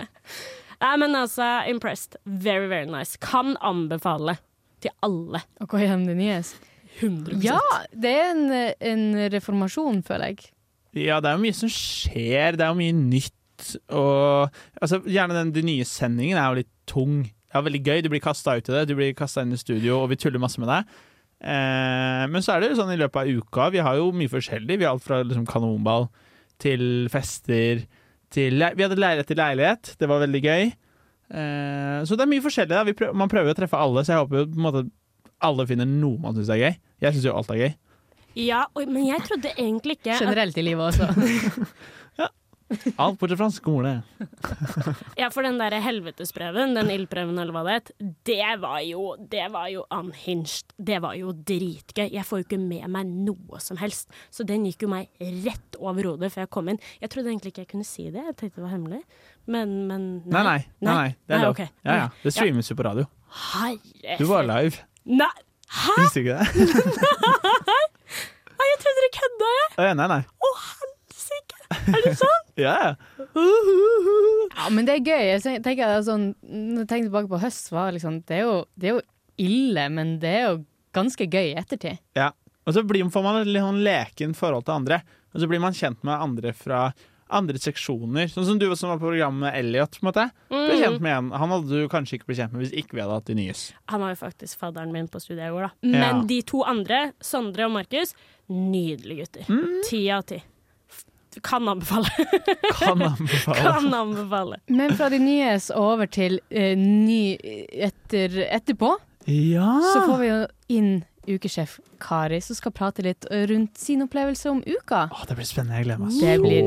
Nei, 0.80 0.94
men 0.96 1.16
altså, 1.16 1.46
impressed. 1.68 2.16
Very, 2.24 2.68
very 2.72 2.88
nice. 2.88 3.20
Kan 3.20 3.52
anbefale 3.60 4.38
til 4.80 4.96
alle. 5.04 5.44
Å 5.60 5.68
gå 5.68 5.84
gjennom 5.84 6.08
de 6.08 6.16
nyes? 6.16 6.54
100 6.98 7.42
Ja, 7.44 7.60
det 7.94 8.14
er 8.18 8.32
en, 8.32 8.46
en 8.92 9.04
reformasjon, 9.32 10.02
føler 10.06 10.32
jeg. 10.32 10.50
Ja, 10.98 11.20
det 11.22 11.30
er 11.30 11.36
jo 11.38 11.44
mye 11.44 11.56
som 11.56 11.70
skjer. 11.70 12.58
Det 12.58 12.66
er 12.66 12.72
jo 12.72 12.80
mye 12.80 12.96
nytt. 12.96 13.36
Og 13.94 14.50
altså, 14.80 15.00
gjerne 15.06 15.36
den, 15.36 15.52
den 15.54 15.68
nye 15.68 15.86
sendingen 15.86 16.40
er 16.40 16.48
jo 16.48 16.60
litt 16.62 16.72
tung. 16.90 17.22
Det 17.24 17.58
er 17.58 17.66
veldig 17.66 17.82
gøy. 17.86 18.02
Du 18.02 18.10
blir 18.12 18.24
kasta 18.24 18.56
ut 18.58 18.68
i 18.70 18.74
det. 18.74 18.88
Du 18.90 18.96
blir 18.98 19.14
kasta 19.18 19.44
inn 19.46 19.54
i 19.54 19.60
studio, 19.60 20.00
og 20.02 20.10
vi 20.12 20.18
tuller 20.20 20.42
masse 20.42 20.60
med 20.62 20.70
deg. 20.70 20.98
Eh, 21.40 22.24
men 22.30 22.44
så 22.44 22.54
er 22.54 22.62
det 22.62 22.72
jo 22.72 22.80
sånn 22.82 22.92
i 22.92 22.98
løpet 23.00 23.22
av 23.22 23.30
uka 23.40 23.70
Vi 23.72 23.80
har 23.80 23.96
jo 23.96 24.10
mye 24.12 24.28
forskjellig. 24.28 24.76
Vi 24.76 24.86
har 24.86 24.92
alt 24.92 25.06
fra 25.06 25.22
liksom, 25.24 25.46
kanonball 25.48 26.10
til 26.60 27.08
fester 27.12 27.86
til 28.30 28.60
Vi 28.60 28.84
hadde 28.84 28.98
leilighet 29.00 29.30
til 29.30 29.40
leilighet. 29.40 29.92
Det 29.98 30.08
var 30.10 30.24
veldig 30.26 30.42
gøy. 30.44 30.70
Eh, 31.30 31.98
så 32.06 32.16
det 32.16 32.26
er 32.26 32.32
mye 32.34 32.44
forskjellig. 32.44 32.74
Da. 32.74 32.84
Vi 32.86 32.96
prøver, 32.98 33.16
man 33.16 33.30
prøver 33.32 33.50
jo 33.50 33.56
å 33.56 33.60
treffe 33.62 33.80
alle, 33.80 34.04
så 34.04 34.14
jeg 34.14 34.24
håper 34.24 34.42
jo 34.42 34.50
på 34.50 34.58
en 34.60 34.66
måte 34.66 34.84
alle 35.40 35.66
finner 35.68 35.88
noe 35.88 36.18
man 36.22 36.36
syns 36.36 36.50
er 36.52 36.60
gøy. 36.62 36.74
Jeg 37.00 37.16
syns 37.16 37.28
jo 37.30 37.36
alt 37.36 37.50
er 37.54 37.62
gøy. 37.64 37.72
Ja, 38.38 38.64
men 38.78 39.02
jeg 39.08 39.24
trodde 39.26 39.50
egentlig 39.56 39.96
ikke 39.98 40.20
Generelt 40.20 40.58
i 40.60 40.62
livet 40.62 40.92
også. 40.92 41.08
Alt 43.02 43.18
bortsett 43.18 43.38
fra 43.40 43.48
skole. 43.50 43.92
Ja, 45.18 45.26
for 45.34 45.42
den 45.42 45.56
der 45.58 45.74
helvetesprøven, 45.82 46.76
den 46.76 46.90
ildprøven 46.94 47.38
eller 47.42 47.54
hva 47.54 47.64
det 47.66 47.72
het, 47.74 47.90
det 48.28 48.52
var 48.62 48.78
jo 48.86 49.16
Det 49.30 49.48
var 49.50 49.66
jo 49.72 49.82
unhinged. 49.90 50.70
Det 50.78 51.00
var 51.02 51.16
jo 51.18 51.32
dritgøy. 51.34 52.06
Jeg 52.14 52.22
får 52.28 52.42
jo 52.42 52.46
ikke 52.46 52.60
med 52.62 52.86
meg 52.94 53.10
noe 53.10 53.58
som 53.62 53.80
helst. 53.80 54.14
Så 54.30 54.46
den 54.46 54.68
gikk 54.68 54.86
jo 54.86 54.92
meg 54.92 55.10
rett 55.42 55.80
over 55.80 56.12
hodet 56.12 56.30
før 56.30 56.44
jeg 56.46 56.52
kom 56.54 56.70
inn. 56.70 56.78
Jeg 57.02 57.10
trodde 57.10 57.32
egentlig 57.32 57.54
ikke 57.54 57.64
jeg 57.64 57.72
kunne 57.74 57.88
si 57.88 58.06
det, 58.06 58.22
jeg 58.22 58.36
tenkte 58.38 58.60
det 58.60 58.66
var 58.68 58.76
hemmelig. 58.76 59.02
Men, 59.50 59.74
men 59.90 60.06
Nei, 60.30 60.44
nei. 60.46 60.58
nei, 60.78 60.94
nei 60.94 61.08
det 61.26 61.36
er 61.40 61.44
lov. 61.48 61.56
Okay. 61.56 61.72
Ja, 61.82 61.98
ja. 62.04 62.08
Det 62.22 62.36
streames 62.36 62.70
jo 62.70 62.78
på 62.78 62.86
radio. 62.86 63.08
Herre 63.50 64.14
Du 64.20 64.28
var 64.30 64.46
live. 64.46 64.78
Nei! 65.10 65.30
Hæ? 65.70 65.94
Visste 66.00 66.20
du 66.20 66.26
ikke 66.26 66.38
det? 66.40 66.46
Nei, 68.60 68.66
jeg 68.68 68.78
trodde 68.82 69.00
dere 69.00 69.10
kødda, 69.16 69.50
jeg! 69.56 69.68
Å, 69.76 69.84
ja, 69.88 69.92
nei, 69.96 70.06
nei. 70.10 70.20
Å, 70.26 70.50
helsike! 70.66 71.60
Er 71.94 72.04
det 72.06 72.14
sant? 72.20 72.46
Ja, 72.60 72.72
ja. 72.76 72.90
Ja, 74.52 74.66
men 74.74 74.84
det 74.84 74.98
er 74.98 75.06
gøy. 75.06 75.22
Jeg 75.30 75.62
tenker 75.64 75.86
det 75.88 75.94
er 75.94 76.02
sånn, 76.04 76.26
Når 76.44 76.82
jeg 76.82 76.88
tenker 76.90 77.06
tilbake 77.08 77.30
på 77.30 77.38
høst, 77.40 77.70
var 77.72 77.88
det 77.88 77.96
liksom, 78.00 78.18
det, 78.28 78.40
er 78.40 78.42
jo, 78.44 78.56
det 78.76 78.90
er 78.90 78.98
jo 78.98 79.00
ille, 79.40 79.86
men 79.94 80.10
det 80.20 80.32
er 80.36 80.44
jo 80.50 80.58
ganske 80.96 81.24
gøy 81.30 81.52
i 81.52 81.56
ettertid. 81.60 82.02
ja. 82.18 82.32
Og 82.68 82.74
så 82.76 82.82
blir, 82.86 83.06
får 83.10 83.22
man 83.24 83.38
et 83.40 83.48
litt 83.48 83.64
sånn 83.64 83.78
leken 83.82 84.34
forhold 84.36 84.66
til 84.66 84.74
andre. 84.76 84.98
Og 85.32 85.40
så 85.42 85.46
blir 85.48 85.62
man 85.62 85.74
kjent 85.74 86.02
med 86.06 86.20
andre 86.22 86.52
fra 86.54 86.82
andre 87.30 87.58
seksjoner. 87.58 88.28
Sånn 88.32 88.46
som 88.48 88.58
du 88.58 88.66
som 88.76 88.90
var 88.90 88.98
på 88.98 89.08
programmet 89.10 89.40
med 89.46 89.54
Elliot. 89.60 89.98
på 90.00 90.04
en 90.06 90.08
måte. 90.12 90.24
Ble 90.50 90.58
Mm. 90.70 90.80
kjent 90.82 91.00
med 91.00 91.12
en. 91.16 91.30
Han 91.32 91.50
hadde 91.50 91.68
du 91.68 91.88
kanskje 91.88 92.18
ikke 92.18 92.26
blitt 92.30 92.38
kjent 92.38 92.52
med 92.52 92.62
hvis 92.66 92.74
ikke 92.84 92.94
vi 92.98 93.00
hadde 93.02 93.14
hatt 93.18 93.24
de 93.26 93.34
nyes. 93.34 93.72
Han 93.88 94.00
var 94.00 94.10
jo 94.14 94.20
faktisk 94.26 94.58
fadderen 94.58 94.92
min 94.92 95.08
på 95.08 95.20
studiet 95.20 95.48
i 95.48 95.54
går, 95.54 95.68
da. 95.68 95.70
Ja. 95.82 95.98
Men 96.14 96.26
de 96.26 96.42
to 96.42 96.62
andre, 96.64 97.12
Sondre 97.20 97.64
og 97.66 97.72
Markus, 97.72 98.14
nydelige 98.50 99.24
gutter. 99.26 99.44
Mm. 99.48 99.82
Ti 99.88 100.10
av 100.10 100.22
ti. 100.22 100.42
Kan 101.42 101.62
anbefale. 101.68 102.08
Kan 102.80 103.02
anbefale. 103.02 103.56
kan 103.56 103.94
anbefale. 103.94 104.56
Men 104.66 104.96
fra 104.98 105.08
de 105.12 105.18
nyes 105.22 105.70
over 105.70 106.06
til 106.10 106.40
eh, 106.50 106.74
ny 106.76 107.36
etter, 107.70 108.34
etterpå, 108.50 108.96
Ja! 109.26 109.76
så 109.92 110.00
får 110.08 110.18
vi 110.18 110.26
jo 110.32 110.38
inn 110.74 111.04
ukesjef 111.34 111.78
Kari, 112.02 112.40
som 112.44 112.56
skal 112.58 112.72
prate 112.76 113.02
litt 113.06 113.26
rundt 113.30 113.78
sin 113.78 114.02
opplevelse 114.04 114.50
om 114.50 114.62
uka. 114.66 115.06
Åh, 115.12 115.24
det 115.28 115.36
blir 115.38 115.48
spennende. 115.48 115.76
Jeg 115.78 115.84
gleder 115.86 115.98
meg 116.02 116.10
Det 116.20 116.36
blir 116.42 116.62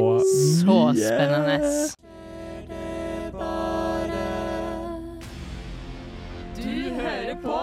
så 0.59 0.79
mye. 0.91 0.95
spennende. 1.03 1.57
Du 6.63 6.75
hører 7.03 7.35
på 7.43 7.57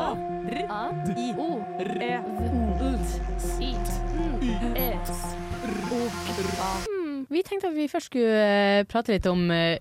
Vi 7.31 7.43
tenkte 7.43 7.69
at 7.69 7.77
vi 7.77 7.89
først 7.89 8.11
skulle 8.11 8.41
eh, 8.81 8.85
prate 8.91 9.15
litt 9.15 9.27
om 9.31 9.47
uh, 9.53 9.77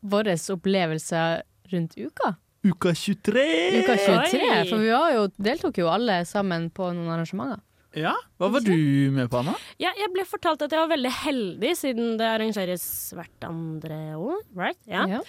våre 0.00 0.36
opplevelser 0.54 1.42
rundt 1.72 1.96
uka. 1.98 2.34
Uka 2.64 2.94
23! 2.96 3.44
Uka 3.82 3.96
23, 4.00 4.40
Oi. 4.48 4.64
for 4.70 4.80
vi 4.80 4.90
var 4.94 5.10
jo, 5.12 5.24
deltok 5.36 5.78
jo 5.82 5.88
alle 5.92 6.22
sammen 6.28 6.70
på 6.72 6.88
noen 6.96 7.10
arrangementer. 7.12 7.60
Ja, 7.94 8.14
Hva 8.40 8.48
var 8.50 8.64
du 8.64 8.74
med 9.14 9.28
på, 9.30 9.38
Anna? 9.38 9.52
Ja, 9.78 9.92
jeg 9.94 10.10
ble 10.14 10.24
fortalt 10.26 10.64
at 10.66 10.72
jeg 10.74 10.80
var 10.82 10.90
veldig 10.90 11.12
heldig, 11.20 11.74
siden 11.78 12.16
det 12.18 12.26
arrangeres 12.26 12.86
hvert 13.14 13.46
andre 13.46 13.98
år. 14.18 14.40
Right? 14.56 14.80
Ja. 14.90 15.04
Ja. 15.12 15.20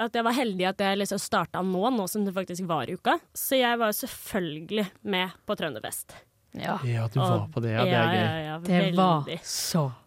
At 0.00 0.16
jeg 0.16 0.24
var 0.24 0.36
heldig 0.36 0.64
at 0.70 0.80
jeg 0.80 1.00
liksom 1.02 1.20
starta 1.20 1.60
nå, 1.64 1.82
nå 1.92 2.06
som 2.08 2.24
det 2.24 2.32
faktisk 2.36 2.64
var 2.68 2.88
uka. 2.88 3.18
Så 3.36 3.60
jeg 3.60 3.80
var 3.80 3.92
selvfølgelig 3.96 4.86
med 5.12 5.36
på 5.48 5.58
Trønderfest. 5.58 6.16
Ja. 6.56 6.78
Ja, 6.88 7.04
du 7.12 7.20
var 7.20 7.48
på 7.52 7.60
det. 7.64 7.74
Ja, 7.76 7.84
det 7.84 8.00
er 8.00 8.10
gøy. 8.14 8.24
Ja, 8.24 8.40
ja, 8.46 8.58
Det 8.64 8.82
var 8.96 9.30
så 9.44 9.88
gøy. 9.90 10.02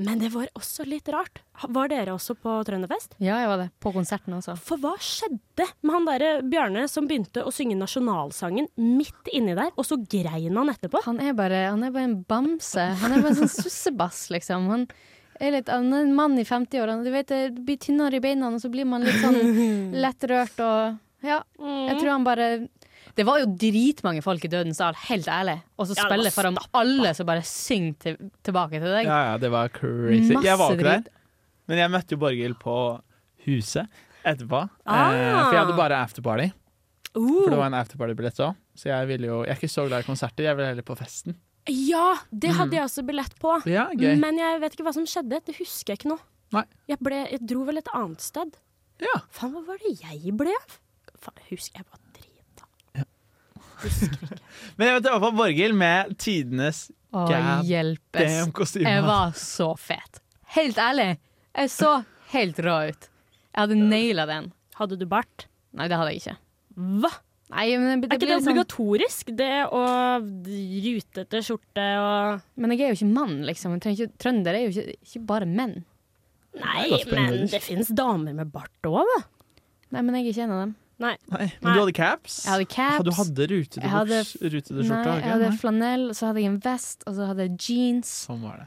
Men 0.00 0.20
det 0.22 0.30
var 0.32 0.48
også 0.56 0.86
litt 0.88 1.08
rart. 1.12 1.42
Var 1.68 1.90
dere 1.92 2.14
også 2.14 2.34
på 2.40 2.54
Trønderfest? 2.64 3.18
Ja, 3.20 3.36
jeg 3.42 3.50
var 3.50 3.60
det. 3.60 3.66
På 3.84 3.92
konserten 3.92 4.32
også. 4.38 4.54
For 4.64 4.80
hva 4.80 4.94
skjedde 5.02 5.66
med 5.84 5.92
han 5.92 6.08
derre 6.08 6.30
Bjarne 6.46 6.86
som 6.88 7.08
begynte 7.10 7.44
å 7.44 7.52
synge 7.52 7.76
nasjonalsangen 7.76 8.70
midt 8.80 9.28
inni 9.36 9.56
der, 9.58 9.74
og 9.76 9.84
så 9.84 9.98
grein 10.00 10.56
han 10.56 10.72
etterpå? 10.72 11.02
Han 11.04 11.20
er 11.20 11.36
bare, 11.36 11.66
han 11.68 11.84
er 11.84 11.92
bare 11.94 12.08
en 12.08 12.18
bamse. 12.24 12.86
Han 13.02 13.12
er 13.16 13.20
bare 13.24 13.34
en 13.34 13.42
sånn 13.42 13.52
sussebass, 13.58 14.24
liksom. 14.32 14.70
Han 14.72 14.86
er, 15.40 15.58
litt, 15.58 15.68
han 15.68 15.92
er 15.92 16.06
en 16.06 16.16
mann 16.16 16.38
i 16.40 16.46
50-årene. 16.48 17.04
Du 17.04 17.12
vet, 17.12 17.28
det 17.28 17.62
blir 17.68 17.80
tynnere 17.80 18.16
i 18.16 18.24
beina, 18.24 18.48
og 18.48 18.60
så 18.64 18.72
blir 18.72 18.88
man 18.88 19.04
litt 19.04 19.20
sånn 19.20 19.40
lettrørt 20.04 20.64
og 20.64 20.98
Ja. 21.26 21.42
Jeg 21.60 21.98
tror 22.00 22.14
han 22.14 22.24
bare 22.24 22.46
Det 23.20 23.26
var 23.28 23.42
jo 23.42 23.48
dritmange 23.52 24.22
folk 24.24 24.44
i 24.46 24.48
Dødens 24.48 24.78
dal, 24.80 24.96
helt 25.10 25.26
ærlig. 25.28 25.58
Og 25.76 25.90
så 25.90 25.92
Ja, 25.92 25.96
det 25.96 26.04
var 26.06 26.14
spille 26.14 26.30
foran 26.32 26.58
alle 26.80 27.10
som 27.18 27.26
bare 27.28 27.42
synger 27.44 27.98
til, 28.00 28.14
tilbake 28.46 28.78
til 28.80 28.86
deg. 28.88 29.10
Ja, 29.10 29.18
ja, 29.26 29.34
det 29.42 29.50
var 29.52 29.68
crazy. 29.74 30.32
Masse 30.32 30.48
jeg 30.48 30.60
var 30.62 30.72
ikke 30.72 30.86
der, 30.86 31.10
men 31.68 31.82
jeg 31.82 31.92
møtte 31.92 32.16
jo 32.16 32.20
Borghild 32.22 32.56
på 32.62 32.76
huset 33.44 34.00
etterpå. 34.24 34.62
Ah. 34.86 35.12
Eh, 35.12 35.36
for 35.36 35.52
jeg 35.52 35.60
hadde 35.60 35.76
bare 35.76 36.00
afterparty. 36.00 36.48
Uh. 37.12 37.28
For 37.44 37.52
det 37.52 37.60
var 37.60 37.68
en 37.68 37.78
afterparty-billett 37.82 38.42
òg. 38.46 38.58
Så 38.78 38.88
jeg 38.88 39.08
ville 39.10 39.28
jo 39.28 39.38
Jeg 39.44 39.52
er 39.52 39.60
ikke 39.60 39.74
så 39.76 39.86
glad 39.90 40.00
i 40.00 40.08
konserter, 40.08 40.48
jeg 40.48 40.56
vil 40.56 40.70
heller 40.70 40.86
på 40.86 40.96
festen. 40.96 41.36
Ja, 41.68 42.16
det 42.32 42.56
hadde 42.56 42.78
jeg 42.78 42.88
også 42.88 43.04
billett 43.04 43.36
på. 43.38 43.60
Ja, 43.68 43.90
gøy. 43.92 44.14
Men 44.16 44.40
jeg 44.40 44.64
vet 44.64 44.78
ikke 44.78 44.88
hva 44.88 44.96
som 44.96 45.04
skjedde. 45.04 45.42
Det 45.44 45.60
husker 45.60 45.92
jeg 45.92 46.00
ikke 46.00 46.14
nå. 46.14 46.20
Nei. 46.56 46.64
Jeg, 46.88 46.98
ble, 47.04 47.20
jeg 47.28 47.44
dro 47.52 47.68
vel 47.68 47.82
et 47.82 47.92
annet 47.92 48.24
sted. 48.24 48.56
Ja. 49.04 49.20
Faen, 49.28 49.52
hva 49.52 49.66
var 49.68 49.84
det 49.84 49.98
jeg 50.00 50.32
ble 50.40 50.56
av? 50.56 50.78
Faen, 51.20 51.36
jeg 51.44 51.60
husker 51.60 51.82
jeg 51.82 51.90
drita. 51.90 52.09
Men 54.78 54.86
jeg 54.90 54.96
vet 54.96 55.06
i 55.06 55.12
hvert 55.12 55.24
fall 55.24 55.36
Borghild 55.38 55.76
med 55.80 56.12
tidenes 56.20 56.84
Å, 57.12 57.24
hjelpes. 57.66 58.76
Jeg 58.84 59.02
var 59.06 59.32
så 59.38 59.70
fet. 59.80 60.20
Helt 60.56 60.78
ærlig. 60.78 61.08
Jeg 61.56 61.72
så 61.74 61.94
helt 62.34 62.60
rå 62.62 62.76
ut. 62.90 63.08
Jeg 63.50 63.58
hadde 63.64 63.78
naila 63.80 64.26
den. 64.30 64.52
Hadde 64.78 64.98
du 65.00 65.06
bart? 65.10 65.46
Nei, 65.76 65.88
det 65.90 65.98
hadde 65.98 66.12
jeg 66.14 66.22
ikke. 66.22 66.36
Hva? 67.02 67.10
Nei, 67.50 67.64
men 67.82 68.00
det, 68.04 68.12
Er 68.12 68.14
ikke 68.20 68.28
det 68.30 68.36
sånn- 68.44 68.52
obligatorisk, 68.54 69.32
det 69.34 69.50
å 69.74 69.80
rutete 70.22 71.40
skjorte 71.42 71.86
og 71.98 72.42
Men 72.56 72.70
jeg 72.76 72.84
er 72.86 72.92
jo 72.94 72.98
ikke 73.00 73.12
mann, 73.14 73.40
liksom. 73.48 73.74
Ikke, 73.80 74.06
trønder 74.22 74.54
er 74.54 74.68
jo 74.68 74.70
ikke, 74.70 74.94
ikke 75.02 75.22
bare 75.26 75.48
menn. 75.50 75.80
Nei, 76.54 76.86
men 77.10 77.46
det 77.50 77.60
fins 77.62 77.90
damer 77.94 78.34
med 78.38 78.52
bart 78.54 78.86
òg, 78.86 79.02
da. 79.16 79.18
Nei, 79.90 80.02
men 80.02 80.14
jeg 80.18 80.26
er 80.28 80.30
ikke 80.34 80.44
en 80.46 80.54
av 80.54 80.62
dem. 80.64 80.76
Nei. 81.00 81.14
Nei, 81.32 81.46
men 81.62 81.72
du 81.74 81.80
hadde 81.80 81.94
caps? 81.96 82.42
Jeg 82.44 82.52
hadde 82.52 82.66
caps. 82.68 83.04
Du 83.06 83.10
hadde 83.16 83.46
rutede 83.48 83.84
Jeg 83.86 83.90
hadde- 83.90 85.52
flanell, 85.58 86.10
så 86.14 86.26
hadde 86.28 86.42
jeg 86.42 86.50
en 86.52 86.58
vest, 86.60 87.04
og 87.06 87.14
så 87.16 87.26
hadde 87.30 87.46
jeg 87.48 87.56
jeans. 87.58 88.10
Sånn 88.28 88.42
var 88.44 88.58
det. 88.58 88.66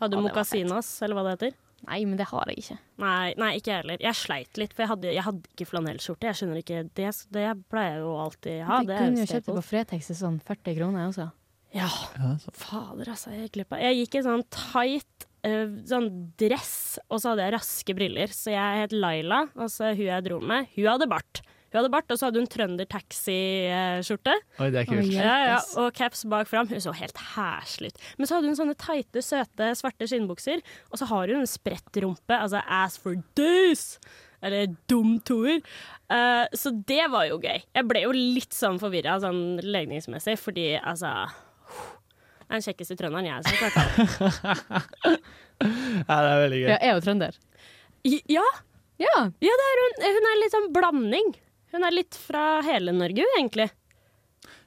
Hadde 0.00 0.10
du 0.12 0.20
Ja, 0.20 0.26
mokasinas, 0.28 0.90
eller 1.02 1.16
hva 1.16 1.24
det 1.24 1.38
heter? 1.38 1.56
Nei, 1.86 2.04
men 2.04 2.16
det 2.18 2.26
har 2.28 2.44
jeg 2.48 2.56
ikke. 2.58 2.78
Nei, 2.98 3.34
nei, 3.38 3.50
ikke 3.60 3.70
jeg 3.72 3.82
heller. 3.82 3.98
Jeg 4.00 4.14
sleit 4.18 4.58
litt, 4.60 4.72
for 4.74 4.82
jeg 4.82 4.88
hadde, 4.90 5.12
jeg 5.14 5.22
hadde 5.24 5.42
ikke 5.54 5.66
flanellskjorte. 5.70 6.28
Jeg 6.28 6.34
skjønner 6.40 6.60
ikke, 6.62 6.82
Det, 6.94 7.08
det 7.32 7.46
pleier 7.70 7.92
jeg 7.96 8.00
jo 8.04 8.12
alltid 8.20 8.64
ha. 8.66 8.80
du 8.82 8.92
kunne 8.92 9.16
jo 9.16 9.24
jo 9.24 9.26
kjøpt 9.32 9.46
det 9.46 9.54
på 9.56 9.64
Fretex 9.64 10.06
til 10.12 10.16
sånn 10.16 10.38
40 10.42 10.76
kroner 10.76 11.08
også. 11.08 11.30
Ja, 11.74 11.88
Ja, 12.16 12.36
fader 12.52 13.04
altså, 13.12 13.30
jeg 13.32 13.48
gikk 13.48 13.52
glipp 13.58 13.72
av 13.72 13.80
Jeg 13.84 13.96
gikk 14.06 14.14
i 14.16 14.22
sånn 14.24 14.44
tight 14.50 15.26
eh, 15.46 15.74
sånn 15.88 16.08
dress, 16.40 16.74
og 17.06 17.20
så 17.22 17.32
hadde 17.32 17.46
jeg 17.46 17.56
raske 17.56 17.96
briller. 17.96 18.32
Så 18.34 18.54
jeg 18.54 18.84
het 18.84 18.94
Laila, 18.96 19.46
altså 19.54 19.92
hun 19.92 20.08
jeg 20.08 20.26
dro 20.26 20.40
med. 20.42 20.72
Hun 20.76 20.90
hadde 20.90 21.08
bart. 21.10 21.42
Hun 21.70 21.80
hadde 21.80 21.90
bart, 21.92 22.10
Og 22.10 22.18
så 22.18 22.28
hadde 22.28 22.40
hun 22.40 22.50
trønder 22.50 22.86
taxi-skjorte. 22.88 24.34
Oi, 24.62 24.68
det 24.72 24.82
er 24.82 24.86
kult. 24.88 25.02
Oh, 25.02 25.10
ja. 25.12 25.38
Ja, 25.44 25.56
og 25.82 25.90
caps 25.98 26.22
bak 26.30 26.48
fram. 26.48 26.70
Hun 26.70 26.82
så 26.82 26.94
helt 26.96 27.18
heslig 27.34 27.90
ut. 27.92 28.04
Men 28.16 28.28
så 28.28 28.38
hadde 28.38 28.52
hun 28.52 28.58
sånne 28.58 28.76
teite, 28.80 29.22
søte, 29.24 29.72
svarte 29.76 30.08
skinnbukser. 30.08 30.62
Og 30.92 31.00
så 31.02 31.08
har 31.10 31.32
hun 31.32 31.42
en 31.42 31.50
spredt 31.50 32.00
rumpe, 32.04 32.38
altså 32.38 32.62
ass 32.64 32.96
for 33.02 33.18
days. 33.38 33.98
Eller 34.44 34.70
dum 34.88 35.16
toer. 35.26 35.60
Uh, 36.12 36.46
så 36.54 36.70
det 36.86 37.02
var 37.12 37.26
jo 37.28 37.40
gøy. 37.42 37.58
Jeg 37.58 37.88
ble 37.90 38.04
jo 38.04 38.14
litt 38.14 38.54
sånn 38.54 38.78
forvirra 38.80 39.18
sånn 39.24 39.58
legningsmessig, 39.64 40.38
fordi 40.38 40.70
altså 40.78 41.12
den 42.50 42.62
kjekkeste 42.62 42.96
trønderen, 42.98 43.26
jeg. 43.26 43.34
har 43.34 43.42
sett. 43.42 43.74
det. 43.74 45.18
Ja, 45.56 46.16
det 46.20 46.30
er 46.30 46.40
veldig 46.42 46.58
gøy. 46.60 46.68
Ja, 46.68 46.74
jeg 46.76 46.90
er 46.90 46.96
jo 46.98 47.02
trønder. 47.06 47.36
Ja, 48.04 48.42
Ja. 49.00 49.14
ja 49.40 49.54
det 49.60 49.66
er 49.70 49.78
hun. 49.82 49.94
Hun 50.04 50.26
er 50.30 50.40
litt 50.42 50.52
sånn 50.54 50.66
blanding. 50.74 51.30
Hun 51.72 51.86
er 51.88 51.94
litt 51.96 52.14
fra 52.20 52.42
hele 52.66 52.92
Norge, 52.92 53.24
egentlig. 53.38 53.70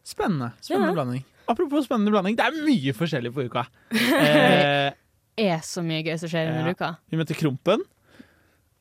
Spennende. 0.06 0.52
Spennende 0.66 0.90
Ja. 0.92 0.98
blanding. 0.98 1.24
Apropos 1.50 1.86
spennende 1.86 2.12
blanding, 2.14 2.36
det 2.38 2.46
er 2.46 2.58
mye 2.66 2.94
forskjellig 2.98 3.32
på 3.34 3.46
uka. 3.50 3.68
Eh, 3.94 4.92
Er 5.40 5.62
så 5.64 5.80
mye 5.86 6.02
gøy 6.04 6.18
som 6.20 6.28
skjer 6.30 6.50
under 6.52 6.74
uka. 6.74 6.90
vi 7.10 7.18
møtte 7.22 7.38
Krompen. 7.38 7.86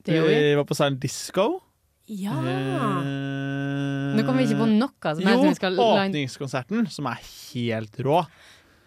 Vi. 0.04 0.16
Vi 0.18 0.54
var 0.56 0.64
på 0.64 0.74
Silent 0.74 0.98
Disco. 1.00 1.60
Ja. 2.08 2.32
Eh, 2.40 4.16
Nå 4.16 4.24
kommer 4.24 4.40
vi 4.42 4.48
ikke 4.48 4.62
på 4.64 4.70
noe 4.72 5.12
som 5.14 5.28
helst 5.28 5.62
Jo, 5.62 5.84
åpningskonserten, 5.84 6.88
som 6.90 7.06
er 7.06 7.20
helt 7.20 8.00
rå. 8.00 8.22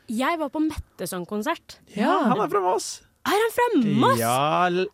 Jeg 0.09 0.39
var 0.41 0.49
på 0.53 0.61
Metteson-konsert. 0.63 1.79
Ja, 1.95 2.17
han 2.31 2.41
er 2.41 2.49
fra 2.51 2.61
Moss. 2.63 2.89
Er 3.27 3.37
han 3.37 3.53
fra 3.55 3.67
Moss? 4.01 4.19
Ja, 4.19 4.85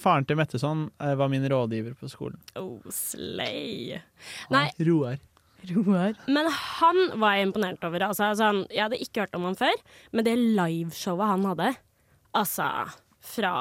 faren 0.00 0.26
til 0.28 0.36
Metteson 0.38 0.88
eh, 1.00 1.14
var 1.18 1.30
min 1.32 1.46
rådgiver 1.48 1.94
på 1.98 2.10
skolen. 2.12 2.40
Oh, 2.58 2.78
slay. 2.92 4.00
Nei, 4.52 4.66
Roar. 4.88 5.20
Roar. 5.64 6.12
men 6.28 6.50
han 6.52 6.98
var 7.22 7.38
jeg 7.38 7.46
imponert 7.48 7.84
over. 7.88 8.02
Altså, 8.10 8.26
altså, 8.32 8.50
han, 8.50 8.64
jeg 8.68 8.82
hadde 8.84 9.00
ikke 9.00 9.24
hørt 9.24 9.38
om 9.38 9.46
han 9.48 9.56
før, 9.56 9.78
men 10.12 10.26
det 10.26 10.34
liveshowet 10.38 11.30
han 11.30 11.46
hadde 11.48 11.70
Altså, 12.34 12.66
fra 13.22 13.52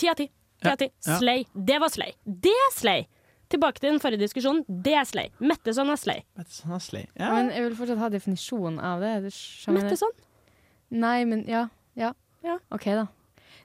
ti 0.00 0.08
av 0.08 0.16
ti. 0.18 0.30
Ti 0.64 0.70
av 0.72 0.78
ti. 0.80 0.88
Slay. 1.04 1.44
Det 1.52 1.76
var 1.82 1.92
slay. 1.92 2.14
Det 2.24 2.54
er 2.66 2.72
slay! 2.72 3.04
Tilbake 3.52 3.80
til 3.80 3.92
den 3.92 4.00
forrige 4.02 4.24
diskusjonen. 4.24 4.64
Det 4.68 4.94
er 4.96 5.08
slay. 5.08 5.30
Metteson 5.44 5.90
er 5.92 6.00
slay. 6.00 6.22
Metteson 6.38 6.72
er 6.74 6.82
slay. 6.82 7.04
Ja. 7.12 7.26
Ja. 7.26 7.32
Men 7.36 7.52
jeg 7.52 7.66
vil 7.66 7.76
fortsatt 7.78 8.00
ha 8.00 8.10
definisjonen 8.12 8.80
av 8.80 9.04
det. 9.04 9.12
Metteson? 9.74 10.14
Nei, 10.94 11.18
men 11.28 11.44
ja. 11.50 11.66
Ja. 11.98 12.14
Ja. 12.44 12.58
OK, 12.74 12.88
da. 12.96 13.06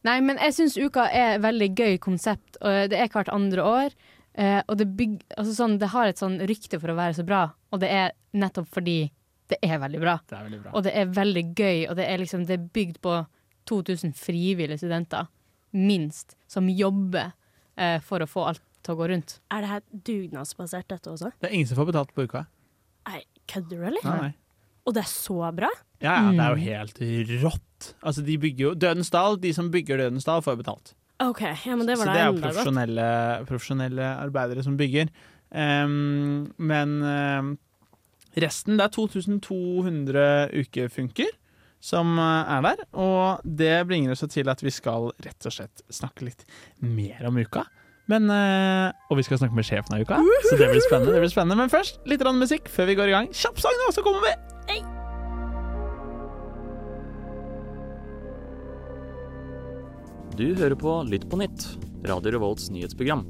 Nei, 0.07 0.19
men 0.23 0.39
jeg 0.39 0.55
syns 0.55 0.77
uka 0.79 1.09
er 1.11 1.35
et 1.35 1.43
veldig 1.43 1.69
gøy 1.75 1.97
konsept, 2.03 2.59
og 2.61 2.91
det 2.91 2.99
er 2.99 3.11
hvert 3.11 3.31
andre 3.35 3.65
år. 3.65 3.95
Eh, 4.39 4.61
og 4.67 4.77
det, 4.79 4.87
bygg, 4.95 5.17
altså 5.35 5.55
sånn, 5.57 5.79
det 5.81 5.89
har 5.91 6.07
et 6.07 6.21
sånn 6.21 6.37
rykte 6.47 6.79
for 6.79 6.93
å 6.93 6.99
være 6.99 7.17
så 7.17 7.25
bra, 7.27 7.41
og 7.73 7.81
det 7.81 7.89
er 7.91 8.13
nettopp 8.39 8.69
fordi 8.71 8.99
det 9.49 9.57
er 9.65 9.81
veldig 9.81 9.99
bra. 9.99 10.15
Det 10.29 10.37
er 10.37 10.45
veldig 10.45 10.61
bra. 10.61 10.71
Og 10.77 10.85
det 10.85 10.93
er 10.95 11.11
veldig 11.17 11.43
gøy, 11.57 11.79
og 11.89 11.97
det 11.99 12.05
er 12.05 12.21
liksom 12.21 12.45
det 12.47 12.55
er 12.55 12.69
bygd 12.77 13.01
på 13.03 13.17
2000 13.69 14.15
frivillige 14.17 14.79
studenter, 14.79 15.27
minst, 15.75 16.37
som 16.49 16.69
jobber 16.71 17.33
eh, 17.75 17.97
for 18.05 18.23
å 18.23 18.29
få 18.29 18.45
alt 18.53 18.63
til 18.83 18.95
å 18.95 18.99
gå 18.99 19.07
rundt. 19.11 19.39
Er 19.51 19.61
det 19.65 19.69
her 19.69 19.81
dugnadsbasert, 20.09 20.87
dette 20.91 21.11
også? 21.11 21.31
Det 21.39 21.49
er 21.49 21.55
ingen 21.57 21.67
som 21.69 21.77
får 21.79 21.89
betalt 21.91 22.13
på 22.15 22.25
uka. 22.29 22.45
Nei, 23.09 23.23
kødder 23.49 23.75
du, 23.77 23.85
eller? 23.89 24.05
Nei. 24.21 24.31
Og 24.87 24.93
det 24.95 25.03
er 25.03 25.09
så 25.11 25.39
bra? 25.53 25.69
Ja, 26.01 26.13
ja, 26.15 26.31
det 26.31 26.39
er 26.39 26.53
jo 26.55 26.59
Mm. 26.59 26.67
helt 26.69 27.43
rått. 27.43 27.93
Altså, 28.03 28.23
de 28.25 28.37
bygger 28.37 28.59
jo 28.69 28.73
Dødens 28.75 29.09
Dal, 29.11 29.37
de 29.37 29.51
som 29.53 29.69
bygger 29.71 29.97
Dødens 29.97 30.25
Dal, 30.25 30.41
får 30.41 30.57
betalt. 30.63 30.93
OK, 31.19 31.41
ja, 31.65 31.75
men 31.75 31.85
det 31.85 31.97
Så 31.97 32.05
det 32.07 32.15
er 32.15 32.31
jo 32.31 32.39
profesjonelle, 32.39 33.45
profesjonelle 33.45 34.05
arbeidere 34.23 34.63
som 34.63 34.77
bygger. 34.77 35.09
Um, 35.51 36.53
men 36.57 37.01
ehm, 37.03 37.57
resten, 38.39 38.77
det 38.77 38.85
er 38.85 38.93
2200 38.95 40.49
ukefunker 40.53 41.27
som 41.81 42.17
eh, 42.19 42.51
er 42.57 42.61
der. 42.65 42.83
Og 42.93 43.41
det 43.43 43.87
bringer 43.87 44.11
oss 44.15 44.23
til 44.31 44.49
at 44.51 44.63
vi 44.63 44.71
skal 44.73 45.11
rett 45.23 45.45
og 45.47 45.55
slett 45.55 45.83
snakke 45.91 46.27
litt 46.27 46.45
mer 46.83 47.25
om 47.29 47.37
uka. 47.39 47.65
Men, 48.09 48.29
eh, 48.33 48.91
og 49.11 49.19
vi 49.19 49.25
skal 49.27 49.37
snakke 49.37 49.53
med 49.53 49.67
sjefen 49.67 49.93
av 49.93 50.01
uka, 50.01 50.17
så 50.49 50.57
det 50.57 50.71
blir 50.71 50.81
spennende. 50.81 51.13
Det 51.13 51.21
blir 51.21 51.33
spennende. 51.33 51.59
Men 51.61 51.69
først 51.69 52.01
litt 52.09 52.25
musikk 52.25 52.71
før 52.73 52.89
vi 52.89 52.97
går 52.97 53.11
i 53.11 53.17
gang. 53.17 53.27
Kjapp 53.29 53.61
sang, 53.61 53.77
nå, 53.83 53.91
så 53.93 54.05
kommer 54.05 54.25
vi! 54.25 54.37
Du 60.39 60.53
hører 60.55 60.77
på 60.79 60.91
Lytt 61.03 61.25
på 61.27 61.35
nytt, 61.35 61.65
Radio 62.07 62.31
Revolts 62.31 62.69
nyhetsprogram. 62.71 63.25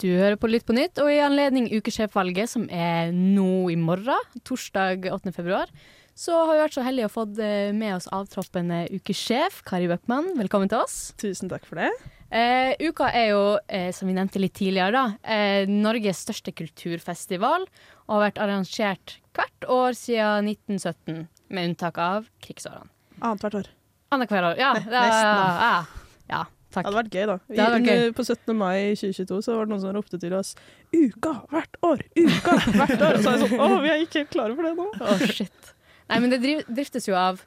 Du 0.00 0.06
hører 0.08 0.38
på 0.40 0.48
Lytt 0.48 0.64
på 0.64 0.72
nytt, 0.72 0.96
og 1.02 1.10
i 1.12 1.18
anledning 1.20 1.68
ukesjefvalget, 1.68 2.48
som 2.48 2.64
er 2.72 3.12
nå 3.12 3.68
i 3.68 3.76
morgen, 3.76 4.38
torsdag 4.48 5.10
8. 5.12 5.34
februar, 5.36 5.68
så 6.16 6.40
har 6.40 6.54
vi 6.54 6.62
vært 6.62 6.78
så 6.78 6.86
heldige 6.86 7.10
å 7.10 7.12
fått 7.12 7.36
eh, 7.44 7.68
med 7.76 7.98
oss 7.98 8.08
avtroppende 8.16 8.86
ukesjef 8.96 9.60
Kari 9.68 9.92
Bøckmann. 9.92 10.32
Velkommen 10.40 10.72
til 10.72 10.80
oss. 10.80 11.12
Tusen 11.20 11.52
takk 11.52 11.68
for 11.68 11.84
det. 11.84 11.92
Eh, 12.28 12.74
uka 12.84 13.08
er 13.16 13.30
jo, 13.30 13.44
eh, 13.72 13.88
som 13.96 14.08
vi 14.08 14.12
nevnte 14.12 14.40
litt 14.40 14.52
tidligere, 14.58 14.92
da, 14.92 15.04
eh, 15.24 15.64
Norges 15.66 16.20
største 16.26 16.52
kulturfestival, 16.52 17.64
og 18.06 18.12
har 18.14 18.30
vært 18.30 18.42
arrangert 18.44 19.16
hvert 19.32 19.68
år 19.68 19.96
siden 19.96 20.44
1917, 20.52 21.26
med 21.48 21.70
unntak 21.70 21.96
av 21.96 22.28
krigsårene. 22.44 22.90
Annethvert 23.22 23.54
år. 23.54 23.70
Annethvert 24.12 24.44
år, 24.44 24.58
ja. 24.58 24.74
Ne- 24.74 24.84
det 24.84 24.92
nesten. 24.92 25.40
Ja, 25.64 25.86
ja, 26.28 26.44
takk. 26.70 26.84
Det 26.84 26.92
hadde 26.92 27.00
vært 27.00 27.16
gøy, 27.16 27.26
da. 27.26 27.38
Det 27.48 27.56
vært 27.56 27.88
gøy. 27.88 28.12
På 28.12 28.24
17. 28.24 28.56
mai 28.56 28.94
2022 28.94 29.40
så 29.42 29.56
var 29.56 29.64
det 29.64 29.72
noen 29.72 29.80
som 29.80 29.94
ropte 29.96 30.20
til 30.20 30.34
oss 30.34 30.54
'Uka 30.92 31.48
hvert 31.48 31.74
år! 31.82 32.02
Uka 32.14 32.52
hvert 32.76 33.00
år!' 33.00 33.14
Og 33.16 33.24
så 33.24 33.32
er 33.32 33.38
jeg 33.38 33.48
sånn 33.48 33.60
Å, 33.60 33.80
vi 33.80 33.88
er 33.88 34.04
ikke 34.04 34.20
helt 34.20 34.30
klare 34.36 34.54
for 34.54 34.62
det 34.62 34.76
nå. 34.76 34.90
Å, 35.00 35.32
shit. 35.32 35.74
Nei, 36.10 36.18
men 36.20 36.30
det 36.30 36.42
driv, 36.42 36.64
driftes 36.68 37.08
jo 37.08 37.14
av 37.16 37.40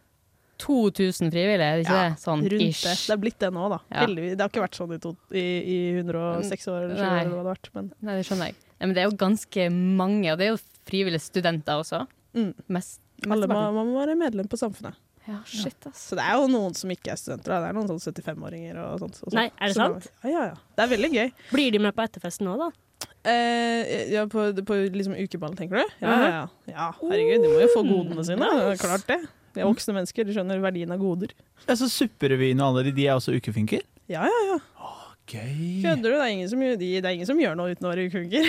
2000 0.61 1.31
frivillige, 1.33 1.67
er 1.67 1.79
det 1.81 1.85
ikke 1.85 1.97
Ja, 1.97 2.09
det? 2.11 2.21
Sånn 2.21 2.41
rundt 2.53 2.65
ish. 2.67 2.81
det. 2.85 2.95
Det 3.07 3.15
er 3.15 3.21
blitt 3.25 3.39
det 3.43 3.51
nå, 3.55 3.67
da. 3.73 3.79
Ja. 3.91 3.99
Heldigvis. 4.05 4.33
Det 4.37 4.45
har 4.45 4.51
ikke 4.53 4.63
vært 4.65 4.79
sånn 4.81 4.95
i, 4.95 4.99
to, 5.03 5.13
i, 5.33 5.45
i 5.75 5.77
106 5.99 6.67
år 6.71 6.79
eller 6.85 6.95
7 6.95 7.01
år, 7.01 7.11
Nei. 7.11 7.21
eller 7.25 7.35
hva 7.35 7.41
det 7.41 7.45
har 7.45 7.53
vært. 7.55 7.71
Men 7.77 7.91
Nei, 7.99 8.17
det 8.19 8.25
skjønner 8.29 8.51
jeg. 8.51 8.59
Ja, 8.71 8.81
men 8.87 8.95
det 8.97 9.03
er 9.03 9.09
jo 9.11 9.15
ganske 9.21 9.69
mange, 9.75 10.31
og 10.33 10.37
det 10.41 10.47
er 10.47 10.51
jo 10.55 10.59
frivillige 10.89 11.25
studenter 11.27 11.81
også. 11.83 12.03
Mm. 12.37 12.51
Mest, 12.77 13.01
alle 13.29 13.47
må, 13.51 13.61
man 13.75 13.89
må 13.91 13.99
være 14.01 14.15
medlem 14.17 14.47
på 14.49 14.57
Samfunnet. 14.57 14.97
Ja, 15.29 15.37
shit, 15.45 15.77
ass. 15.85 16.07
Så 16.09 16.17
det 16.17 16.23
er 16.25 16.39
jo 16.41 16.47
noen 16.49 16.73
som 16.73 16.89
ikke 16.89 17.11
er 17.13 17.19
studenter. 17.21 17.51
Da. 17.53 17.59
Det 17.61 17.67
er 17.69 17.75
noen 17.77 17.91
sånn 17.91 18.01
75-åringer 18.01 18.79
og 18.81 19.03
sånt. 19.03 19.19
og 19.21 19.27
sånt. 19.29 19.35
Nei, 19.37 19.49
er 19.53 19.69
det 19.69 19.75
Så 19.75 19.83
sant? 19.83 20.07
Ja, 20.25 20.31
ja, 20.33 20.45
ja. 20.49 20.55
Det 20.79 20.85
er 20.87 20.89
veldig 20.95 21.11
gøy. 21.13 21.27
Blir 21.51 21.75
de 21.75 21.81
med 21.85 21.93
på 21.97 22.05
etterfesten 22.07 22.49
nå, 22.49 22.55
da? 22.57 22.71
Eh, 23.29 24.09
ja, 24.15 24.23
på, 24.29 24.47
på 24.65 24.77
liksom 24.95 25.13
ukeball, 25.13 25.53
tenker 25.59 25.77
du? 25.83 25.93
Ja, 26.01 26.09
ja, 26.09 26.31
ja. 26.33 26.41
ja, 26.73 26.87
herregud, 27.03 27.45
de 27.45 27.51
må 27.53 27.61
jo 27.61 27.69
få 27.75 27.83
godene 27.85 28.25
sine. 28.25 28.49
Klart 28.81 29.05
det. 29.11 29.19
De 29.55 29.63
er 29.63 29.69
voksne 29.69 29.95
mennesker, 29.97 30.27
de 30.27 30.35
skjønner 30.35 30.61
verdien 30.63 30.91
av 30.93 31.01
goder. 31.01 31.33
Ja, 31.65 31.75
så 31.75 31.89
Supperevyen 31.91 32.61
og 32.61 32.71
alle 32.71 32.85
de, 32.89 32.95
de 32.97 33.07
er 33.07 33.17
også 33.17 33.35
ukefunker? 33.35 33.83
Ja, 34.11 34.27
ja, 34.27 34.41
ja. 34.51 34.59
Gøy. 35.31 35.81
Kødder 35.83 36.07
du? 36.09 36.15
Det 36.17 36.23
er 36.25 36.31
ingen 36.33 36.49
som, 36.51 36.61
de, 36.61 36.75
det 36.77 37.07
er 37.07 37.13
ingen 37.15 37.29
som 37.29 37.39
gjør 37.39 37.55
noe 37.55 37.71
uten 37.71 37.87
å 37.87 37.91
være 37.91 38.07
ukefunker. 38.09 38.43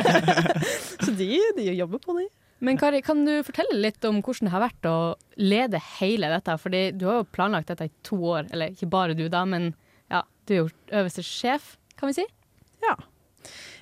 Så 1.04 1.12
de, 1.18 1.28
de 1.56 1.66
jobber 1.74 2.00
på, 2.00 2.14
de. 2.16 2.28
Men 2.64 2.78
Kari, 2.80 3.00
kan 3.04 3.22
du 3.24 3.32
fortelle 3.44 3.78
litt 3.80 4.04
om 4.08 4.20
hvordan 4.20 4.48
det 4.48 4.52
har 4.52 4.64
vært 4.64 4.88
å 4.88 4.96
lede 5.40 5.80
hele 5.98 6.28
dette? 6.32 6.56
Fordi 6.60 6.82
du 6.96 7.06
har 7.08 7.20
jo 7.20 7.28
planlagt 7.32 7.72
dette 7.72 7.88
i 7.88 7.94
to 8.06 8.18
år, 8.32 8.50
eller 8.52 8.74
ikke 8.74 8.88
bare 8.92 9.16
du 9.16 9.26
da, 9.32 9.46
men 9.48 9.72
ja, 10.12 10.22
du 10.44 10.54
er 10.54 10.62
jo 10.62 10.68
øverste 11.00 11.24
sjef, 11.24 11.74
kan 12.00 12.10
vi 12.10 12.20
si? 12.20 12.26
Ja. 12.84 12.96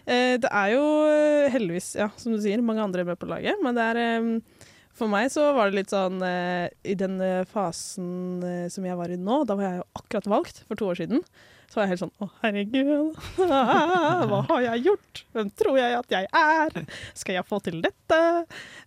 Eh, 0.08 0.36
det 0.40 0.48
er 0.48 0.72
jo 0.72 0.84
eh, 1.10 1.50
heldigvis, 1.52 1.92
ja, 1.98 2.08
som 2.18 2.34
du 2.34 2.40
sier, 2.42 2.62
mange 2.64 2.84
andre 2.84 3.04
med 3.08 3.18
på 3.20 3.28
laget, 3.30 3.58
men 3.64 3.76
det 3.76 3.88
er 3.90 4.00
eh, 4.04 4.57
For 4.98 5.10
meg 5.10 5.30
så 5.30 5.52
var 5.54 5.70
det 5.70 5.78
litt 5.78 5.92
sånn 5.94 6.18
eh, 6.26 6.66
I 6.90 6.96
den 6.98 7.20
eh, 7.22 7.44
fasen 7.46 8.42
eh, 8.42 8.66
som 8.72 8.86
jeg 8.86 8.98
var 8.98 9.12
i 9.14 9.18
nå, 9.20 9.44
da 9.46 9.54
var 9.58 9.68
jeg 9.68 9.80
jo 9.80 9.86
akkurat 10.00 10.28
valgt 10.32 10.64
for 10.66 10.80
to 10.80 10.88
år 10.90 10.98
siden. 10.98 11.22
Så 11.68 11.78
var 11.78 11.84
jeg 11.84 11.92
helt 11.92 12.00
sånn 12.00 12.24
Å, 12.24 12.28
herregud. 12.40 13.18
Hva 14.30 14.40
har 14.48 14.62
jeg 14.64 14.86
gjort? 14.86 15.22
Hvem 15.36 15.52
tror 15.60 15.78
jeg 15.78 15.96
at 15.98 16.14
jeg 16.16 16.28
er? 16.40 16.78
Skal 17.20 17.36
jeg 17.36 17.46
få 17.46 17.60
til 17.64 17.82
dette? 17.84 18.20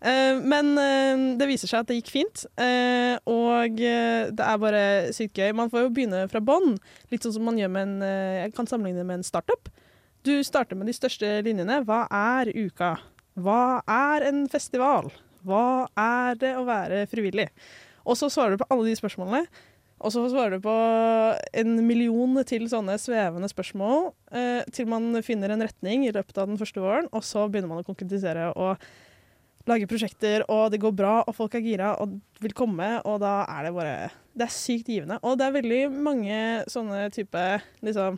Eh, 0.01 0.41
men 0.41 0.73
eh, 0.81 1.23
det 1.37 1.47
viser 1.47 1.69
seg 1.69 1.83
at 1.83 1.91
det 1.91 1.99
gikk 1.99 2.11
fint. 2.15 2.43
Eh, 2.57 3.15
og 3.29 3.77
det 3.77 4.47
er 4.47 4.61
bare 4.65 4.83
sykt 5.15 5.37
gøy. 5.37 5.53
Man 5.55 5.69
får 5.71 5.85
jo 5.85 5.93
begynne 5.93 6.25
fra 6.31 6.41
bånn. 6.43 6.75
Litt 7.13 7.23
sånn 7.23 7.37
som 7.37 7.45
man 7.47 7.61
gjør 7.61 7.71
med 7.77 7.87
en 7.87 8.07
Jeg 8.41 8.57
kan 8.57 8.69
sammenligne 8.69 9.05
med 9.05 9.21
en 9.21 9.29
startup. 9.29 9.69
Du 10.25 10.33
starter 10.45 10.77
med 10.77 10.89
de 10.89 10.97
største 10.97 11.37
linjene. 11.45 11.83
Hva 11.85 12.07
er 12.09 12.49
uka? 12.57 12.95
Hva 13.37 13.81
er 13.85 14.25
en 14.27 14.47
festival? 14.51 15.13
Hva 15.47 15.89
er 15.97 16.39
det 16.39 16.55
å 16.57 16.65
være 16.67 17.05
frivillig? 17.11 17.49
Og 18.05 18.17
så 18.17 18.31
svarer 18.33 18.55
du 18.55 18.63
på 18.63 18.69
alle 18.73 18.89
de 18.89 18.97
spørsmålene. 18.97 19.45
Og 20.01 20.09
så 20.13 20.23
svarer 20.31 20.57
du 20.57 20.63
på 20.65 20.73
en 21.61 21.75
million 21.85 22.41
til 22.49 22.65
sånne 22.71 22.95
svevende 23.01 23.49
spørsmål, 23.51 24.09
eh, 24.33 24.63
til 24.73 24.89
man 24.89 25.13
finner 25.21 25.53
en 25.53 25.61
retning 25.61 26.07
i 26.07 26.13
løpet 26.15 26.39
av 26.41 26.49
den 26.49 26.57
første 26.57 26.81
våren, 26.81 27.09
og 27.13 27.21
så 27.25 27.45
begynner 27.45 27.69
man 27.69 27.83
å 27.83 27.85
konkretisere 27.85 28.49
og 28.55 28.81
lage 29.69 29.85
prosjekter, 29.85 30.41
og 30.49 30.71
det 30.73 30.81
går 30.81 30.95
bra, 30.97 31.13
og 31.21 31.35
folk 31.37 31.53
er 31.53 31.61
gira 31.61 31.93
og 32.01 32.17
vil 32.41 32.55
komme, 32.57 32.95
og 33.05 33.19
da 33.21 33.43
er 33.45 33.67
det 33.67 33.75
bare 33.77 33.95
Det 34.31 34.45
er 34.47 34.53
sykt 34.55 34.87
givende. 34.87 35.19
Og 35.27 35.37
det 35.37 35.45
er 35.45 35.57
veldig 35.57 35.81
mange 35.91 36.35
sånne 36.71 37.09
type 37.11 37.61
liksom 37.83 38.17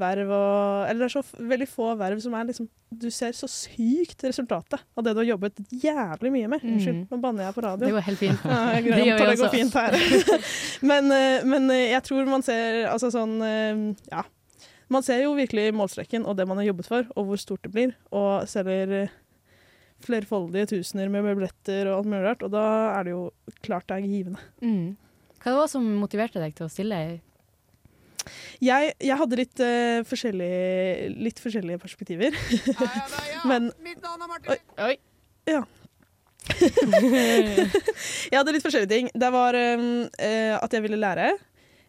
verv 0.00 0.30
og 0.32 0.86
Eller 0.88 1.02
det 1.02 1.06
er 1.08 1.14
så 1.14 1.42
veldig 1.52 1.68
få 1.70 1.88
verv 1.98 2.20
som 2.22 2.36
er 2.36 2.48
liksom 2.50 2.68
Du 2.90 3.08
ser 3.14 3.34
så 3.36 3.48
sykt 3.50 4.24
resultatet 4.26 4.80
av 4.96 5.04
det 5.04 5.14
du 5.16 5.22
har 5.22 5.28
jobbet 5.32 5.60
jævlig 5.72 6.32
mye 6.34 6.50
med. 6.52 6.64
Unnskyld, 6.64 7.02
nå 7.10 7.18
banner 7.22 7.48
jeg 7.48 7.56
på 7.56 7.64
radio. 7.64 7.84
Det 7.84 7.92
går 7.96 8.06
helt 8.10 8.22
fint. 8.22 8.46
Ja, 8.52 8.62
jeg 8.76 8.86
Det 8.86 9.06
gjør 9.08 9.22
det 9.26 9.36
går 9.40 9.54
fint 9.54 9.76
her. 9.76 9.98
men, 10.92 11.12
eh, 11.12 11.44
men 11.48 11.70
eh, 11.74 11.90
jeg 11.92 12.02
tror 12.06 12.30
man 12.30 12.44
ser 12.46 12.82
altså 12.92 13.12
sånn 13.14 13.36
eh, 13.44 13.84
Ja. 14.12 14.24
Man 14.92 15.02
ser 15.02 15.24
jo 15.24 15.32
virkelig 15.34 15.72
målstreken 15.74 16.26
og 16.30 16.36
det 16.38 16.44
man 16.46 16.60
har 16.60 16.68
jobbet 16.68 16.86
for, 16.86 17.08
og 17.18 17.24
hvor 17.26 17.40
stort 17.42 17.64
det 17.66 17.72
blir. 17.74 17.96
Og 18.14 18.46
selger 18.46 19.08
flerfoldige 20.06 20.76
tusener 20.76 21.10
med 21.10 21.26
billetter 21.26 21.90
og 21.90 22.00
alt 22.00 22.10
mulig 22.12 22.22
rart. 22.28 22.44
Og 22.46 22.52
da 22.54 22.66
er 22.92 23.08
det 23.08 23.16
jo 23.16 23.24
klart 23.66 23.88
det 23.90 23.98
er 23.98 24.06
givende. 24.06 24.44
Mm. 24.62 24.94
Hva 25.42 25.56
det 25.60 25.70
som 25.70 25.84
motiverte 26.00 26.42
deg 26.42 26.54
til 26.58 26.66
å 26.66 26.72
stille? 26.72 27.00
Jeg, 28.64 28.94
jeg 29.02 29.18
hadde 29.22 29.40
litt, 29.40 29.62
uh, 29.62 30.04
forskjellige, 30.08 31.10
litt 31.26 31.42
forskjellige 31.42 31.82
perspektiver. 31.82 32.36
Men 33.50 33.70
Oi. 34.52 34.60
Oi. 34.86 34.94
Ja. 35.46 35.64
jeg 38.30 38.36
hadde 38.36 38.54
litt 38.54 38.64
forskjellige 38.64 38.92
ting. 38.92 39.10
Det 39.14 39.28
var 39.34 39.56
um, 39.56 40.06
uh, 40.06 40.54
at 40.60 40.74
jeg 40.74 40.84
ville 40.84 41.00
lære. 41.00 41.34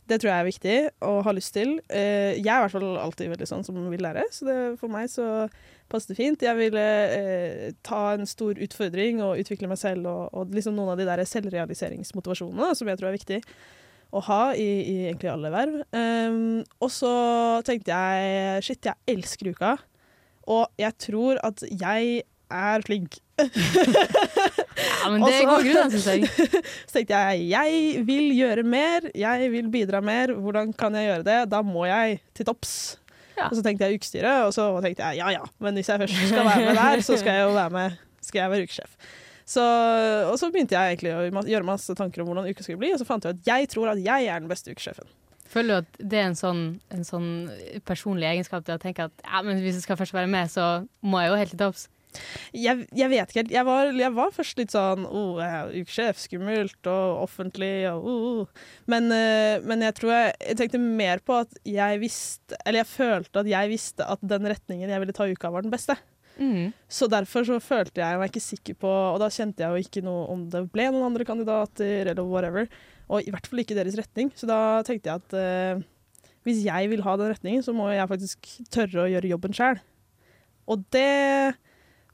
Det 0.07 0.21
tror 0.21 0.31
jeg 0.31 0.39
er 0.39 0.47
viktig 0.47 0.75
og 1.03 1.17
har 1.25 1.35
lyst 1.35 1.53
til. 1.57 1.77
Uh, 1.91 2.33
jeg 2.37 2.47
er 2.47 2.59
i 2.59 2.65
hvert 2.65 2.75
fall 2.77 2.99
alltid 3.01 3.33
veldig 3.33 3.49
sånn 3.49 3.65
som 3.67 3.79
vil 3.91 4.03
lære, 4.03 4.23
så 4.31 4.47
det, 4.47 4.59
for 4.81 4.91
meg 4.91 5.09
så 5.11 5.47
passet 5.91 6.13
det 6.13 6.19
fint. 6.19 6.45
Jeg 6.47 6.59
ville 6.59 6.85
uh, 7.11 7.65
ta 7.85 8.03
en 8.15 8.29
stor 8.29 8.59
utfordring 8.63 9.21
og 9.25 9.41
utvikle 9.41 9.69
meg 9.71 9.81
selv, 9.81 10.07
og, 10.07 10.29
og 10.31 10.55
liksom 10.55 10.77
noen 10.77 10.93
av 10.95 11.01
de 11.01 11.09
der 11.09 11.25
selvrealiseringsmotivasjonene 11.27 12.71
som 12.77 12.91
jeg 12.91 13.01
tror 13.01 13.11
er 13.11 13.19
viktig 13.19 13.41
å 14.15 14.21
ha 14.27 14.41
i, 14.55 14.67
i 14.87 14.95
egentlig 15.09 15.29
alle 15.33 15.51
verv. 15.53 15.81
Um, 15.91 16.63
og 16.81 16.91
så 16.93 17.11
tenkte 17.67 17.91
jeg 17.93 18.63
shit, 18.67 18.87
jeg 18.87 19.17
elsker 19.17 19.51
uka, 19.53 19.75
og 20.47 20.67
jeg 20.79 20.95
tror 21.03 21.41
at 21.43 21.63
jeg 21.67 22.21
er 22.47 22.85
flink. 22.87 23.19
Ja, 24.77 25.09
men 25.09 25.23
det 25.25 25.39
går 25.47 25.63
grunn, 25.65 25.91
så- 25.93 26.13
gode 26.13 26.27
jeg. 26.27 26.61
så 26.87 26.93
tenkte 26.99 27.17
jeg 27.17 27.45
jeg 27.49 28.01
vil 28.05 28.27
gjøre 28.37 28.63
mer, 28.67 29.07
jeg 29.17 29.49
vil 29.53 29.69
bidra 29.73 30.01
mer. 30.05 30.33
Hvordan 30.37 30.73
kan 30.77 30.93
jeg 30.97 31.07
gjøre 31.09 31.25
det? 31.25 31.37
Da 31.49 31.61
må 31.65 31.85
jeg 31.89 32.19
til 32.37 32.45
topps. 32.49 32.73
Og 33.37 33.53
så 33.57 33.63
tenkte 33.65 33.85
jeg 33.87 33.99
ukestyret, 33.99 34.47
og 34.47 34.53
så 34.55 34.65
tenkte 34.81 35.05
jeg 35.05 35.19
ja 35.21 35.29
ja, 35.35 35.43
men 35.61 35.77
hvis 35.77 35.89
jeg 35.91 36.01
først 36.01 36.17
skal 36.29 36.45
være 36.47 36.65
med 36.65 36.79
der, 36.79 37.01
så 37.05 37.17
skal 37.21 37.37
jeg 37.37 37.45
jo 37.45 37.51
være 37.57 37.73
med, 37.75 37.97
skal 38.25 38.39
jeg 38.41 38.51
være 38.53 38.67
ukesjef. 38.67 38.95
Så, 39.47 39.63
og 40.27 40.35
så 40.41 40.49
begynte 40.51 40.75
jeg 40.75 40.97
egentlig 40.97 41.13
å 41.15 41.45
gjøre 41.47 41.67
masse 41.67 41.95
tanker 41.95 42.23
om 42.23 42.27
hvordan 42.27 42.49
uka 42.51 42.65
skulle 42.65 42.81
bli, 42.81 42.91
og 42.91 42.99
så 42.99 43.07
fant 43.07 43.23
jeg 43.23 43.37
ut 43.37 43.45
at 43.45 43.47
jeg 43.47 43.71
tror 43.71 43.93
at 43.93 44.01
jeg 44.03 44.27
er 44.27 44.43
den 44.43 44.51
beste 44.51 44.73
ukesjefen. 44.75 45.07
Føler 45.47 45.69
du 45.69 45.85
at 45.85 45.99
det 46.11 46.19
er 46.19 46.25
en 46.27 46.35
sånn, 46.35 46.63
en 46.91 47.05
sånn 47.07 47.29
personlig 47.87 48.27
egenskap 48.27 48.65
til 48.67 48.75
å 48.75 48.81
tenke 48.81 49.07
at 49.07 49.23
ja, 49.23 49.43
men 49.47 49.61
hvis 49.63 49.77
jeg 49.79 49.85
skal 49.85 49.99
først 49.99 50.15
være 50.15 50.27
med, 50.31 50.51
så 50.51 50.65
må 50.99 51.21
jeg 51.23 51.31
jo 51.31 51.39
helt 51.39 51.55
til 51.55 51.61
topps? 51.63 51.85
Jeg, 52.55 52.87
jeg 52.95 53.11
vet 53.11 53.29
ikke 53.29 53.41
helt. 53.43 53.53
Jeg 53.53 53.67
var, 53.67 53.91
jeg 53.93 54.11
var 54.15 54.33
først 54.33 54.59
litt 54.59 54.73
sånn 54.73 55.05
oh, 55.05 55.39
ukesjef, 55.75 56.19
skummelt 56.23 56.89
og 56.89 57.23
offentlig 57.27 57.71
og 57.91 58.07
oh, 58.09 58.27
oh. 58.41 58.67
Men, 58.89 59.11
eh, 59.13 59.63
men 59.63 59.85
jeg 59.85 59.95
tror 59.99 60.13
jeg, 60.15 60.35
jeg 60.49 60.59
tenkte 60.61 60.81
mer 60.83 61.21
på 61.23 61.37
at 61.43 61.59
jeg 61.67 62.01
visste 62.01 62.57
Eller 62.63 62.81
jeg 62.81 62.89
følte 62.89 63.43
at 63.43 63.51
jeg 63.51 63.71
visste 63.71 64.07
at 64.07 64.23
den 64.23 64.49
retningen 64.49 64.91
jeg 64.91 65.03
ville 65.03 65.15
ta 65.15 65.27
uka, 65.29 65.51
var 65.53 65.67
den 65.67 65.73
beste. 65.73 65.97
Mm. 66.37 66.69
Så 66.89 67.07
derfor 67.09 67.45
så 67.47 67.57
følte 67.63 68.03
jeg 68.03 68.19
meg 68.21 68.29
ikke 68.29 68.43
sikker 68.43 68.75
på 68.77 68.89
Og 68.89 69.15
da 69.17 69.25
kjente 69.33 69.63
jeg 69.63 69.73
jo 69.73 69.87
ikke 69.87 70.03
noe 70.05 70.27
om 70.29 70.43
det 70.53 70.61
ble 70.69 70.85
noen 70.93 71.07
andre 71.09 71.25
kandidater 71.25 72.11
eller 72.13 72.25
whatever. 72.29 72.69
Og 73.09 73.25
i 73.25 73.33
hvert 73.33 73.47
fall 73.49 73.63
ikke 73.63 73.77
deres 73.77 73.97
retning. 73.97 74.29
Så 74.37 74.49
da 74.49 74.59
tenkte 74.85 75.09
jeg 75.09 75.23
at 75.23 75.37
uh, 75.37 75.85
hvis 76.47 76.63
jeg 76.63 76.91
vil 76.91 77.03
ha 77.03 77.15
den 77.19 77.33
retningen, 77.33 77.63
så 77.65 77.73
må 77.75 77.89
jeg 77.91 78.09
faktisk 78.11 78.51
tørre 78.71 79.03
å 79.03 79.09
gjøre 79.11 79.31
jobben 79.33 79.55
sjæl. 79.55 79.81
Og 80.67 80.83
det 80.95 81.55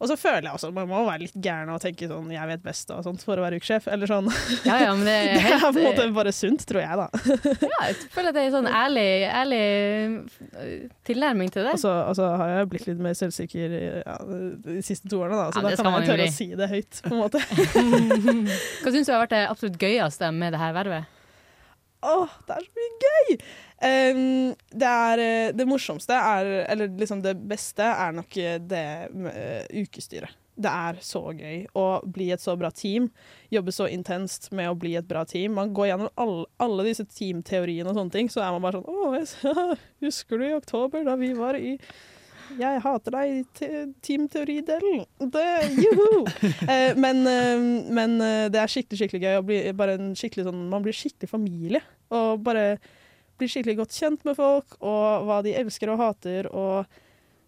Og 0.02 0.10
så 0.10 0.18
føler 0.20 0.48
jeg 0.50 0.56
også 0.58 0.70
at 0.72 0.76
man 0.76 0.90
må 0.90 1.04
være 1.06 1.22
litt 1.22 1.36
gæren 1.40 1.70
og 1.72 1.80
tenke 1.84 2.08
sånn 2.10 2.32
'jeg 2.34 2.48
vet 2.50 2.64
best' 2.66 2.92
og 2.92 3.04
sånt 3.06 3.22
for 3.24 3.40
å 3.40 3.46
være 3.46 3.60
ukesjef. 3.62 3.88
Eller 3.88 4.10
sånn. 4.10 4.28
Ja, 4.66 4.80
ja, 4.84 4.96
men 4.96 5.06
det 5.08 5.14
er 5.14 5.34
det 5.38 5.54
er 5.54 5.62
på 5.64 5.80
en 5.80 5.88
måte 5.88 6.08
bare 6.16 6.34
sunt, 6.36 6.66
tror 6.68 6.82
jeg, 6.84 6.98
da. 7.00 7.08
Ja, 7.74 7.80
jeg 7.88 7.96
føler 8.12 8.30
at 8.34 8.36
det 8.36 8.42
er 8.44 8.50
en 8.50 8.58
sånn 8.58 8.68
ærlig, 8.68 9.08
ærlig 9.30 9.62
øh, 10.60 10.90
tilnærming 11.08 11.54
til 11.54 11.64
det. 11.64 11.78
Og 11.78 11.84
så 11.86 11.94
og 12.10 12.16
så 12.20 12.36
har 12.42 12.54
jeg 12.58 12.70
blitt 12.74 12.88
litt 12.90 13.00
mer 13.00 13.16
selvsikker 13.18 13.78
ja, 14.04 14.18
de 14.68 14.82
siste 14.84 15.08
to 15.10 15.22
årene, 15.24 15.40
da, 15.40 15.48
så 15.52 15.64
Ja, 15.64 15.70
da 15.70 15.84
kan 15.84 15.92
man 15.94 16.04
jeg 16.04 16.12
tørre 16.12 16.28
å 16.28 16.36
si 16.36 16.50
det 16.56 16.70
høyt, 16.74 17.02
på 17.06 17.14
en 17.14 17.22
måte. 17.24 17.44
Hva 18.84 18.92
syns 18.92 19.08
du 19.08 19.14
har 19.14 19.24
vært 19.24 19.36
det 19.38 19.44
absolutt 19.48 19.80
gøyeste 19.80 20.32
med 20.36 20.56
det 20.56 20.60
her 20.60 20.76
vervet? 20.76 21.20
Åh, 22.04 22.38
det 22.48 22.56
er 22.58 22.66
så 22.66 22.80
mye 22.80 22.94
gøy! 23.04 23.34
Um, 23.84 24.54
det 24.72 24.88
er 24.88 25.20
eh, 25.20 25.50
Det 25.52 25.66
morsomste 25.68 26.16
er 26.16 26.48
Eller 26.72 26.88
liksom 26.96 27.20
det 27.20 27.34
beste 27.50 27.84
er 27.84 28.14
nok 28.16 28.38
eh, 28.40 28.56
det 28.64 28.86
eh, 29.34 29.84
ukestyret. 29.84 30.40
Det 30.54 30.70
er 30.70 31.00
så 31.02 31.24
gøy 31.34 31.64
å 31.80 31.86
bli 32.06 32.28
et 32.32 32.42
så 32.44 32.54
bra 32.60 32.70
team. 32.72 33.08
Jobbe 33.52 33.74
så 33.74 33.88
intenst 33.90 34.52
med 34.54 34.70
å 34.70 34.78
bli 34.78 34.94
et 35.00 35.08
bra 35.10 35.24
team. 35.26 35.56
Man 35.58 35.74
går 35.74 35.90
gjennom 35.90 36.12
alle, 36.22 36.46
alle 36.62 36.86
disse 36.86 37.08
teamteoriene 37.10 37.90
og 37.90 37.98
sånne 37.98 38.14
ting, 38.14 38.30
så 38.30 38.44
er 38.46 38.54
man 38.54 38.62
bare 38.68 38.84
sånn 38.84 39.50
Å, 39.50 39.78
husker 40.06 40.40
du 40.40 40.46
i 40.48 40.54
oktober 40.56 41.08
da 41.08 41.18
vi 41.18 41.32
var 41.38 41.58
i 41.58 41.74
jeg 42.60 42.82
hater 42.84 43.16
deg, 43.16 43.46
te- 43.58 43.86
teamteoridelen. 44.06 45.04
Juhu! 45.80 46.24
eh, 46.72 46.94
men, 47.00 47.22
eh, 47.30 47.64
men 47.94 48.18
eh, 48.24 48.48
det 48.54 48.62
er 48.62 48.72
skikkelig 48.72 49.00
skikkelig 49.04 49.24
gøy. 49.24 49.72
Skikkelig 50.20 50.46
sånn, 50.50 50.66
man 50.72 50.84
blir 50.86 50.96
skikkelig 50.98 51.32
familie. 51.32 51.82
Og 52.14 52.44
bare 52.46 52.78
blir 53.40 53.50
skikkelig 53.52 53.80
godt 53.82 53.98
kjent 53.98 54.26
med 54.28 54.38
folk, 54.38 54.78
og 54.84 55.28
hva 55.28 55.40
de 55.46 55.56
elsker 55.60 55.92
og 55.94 56.02
hater. 56.02 56.50
Og 56.54 56.86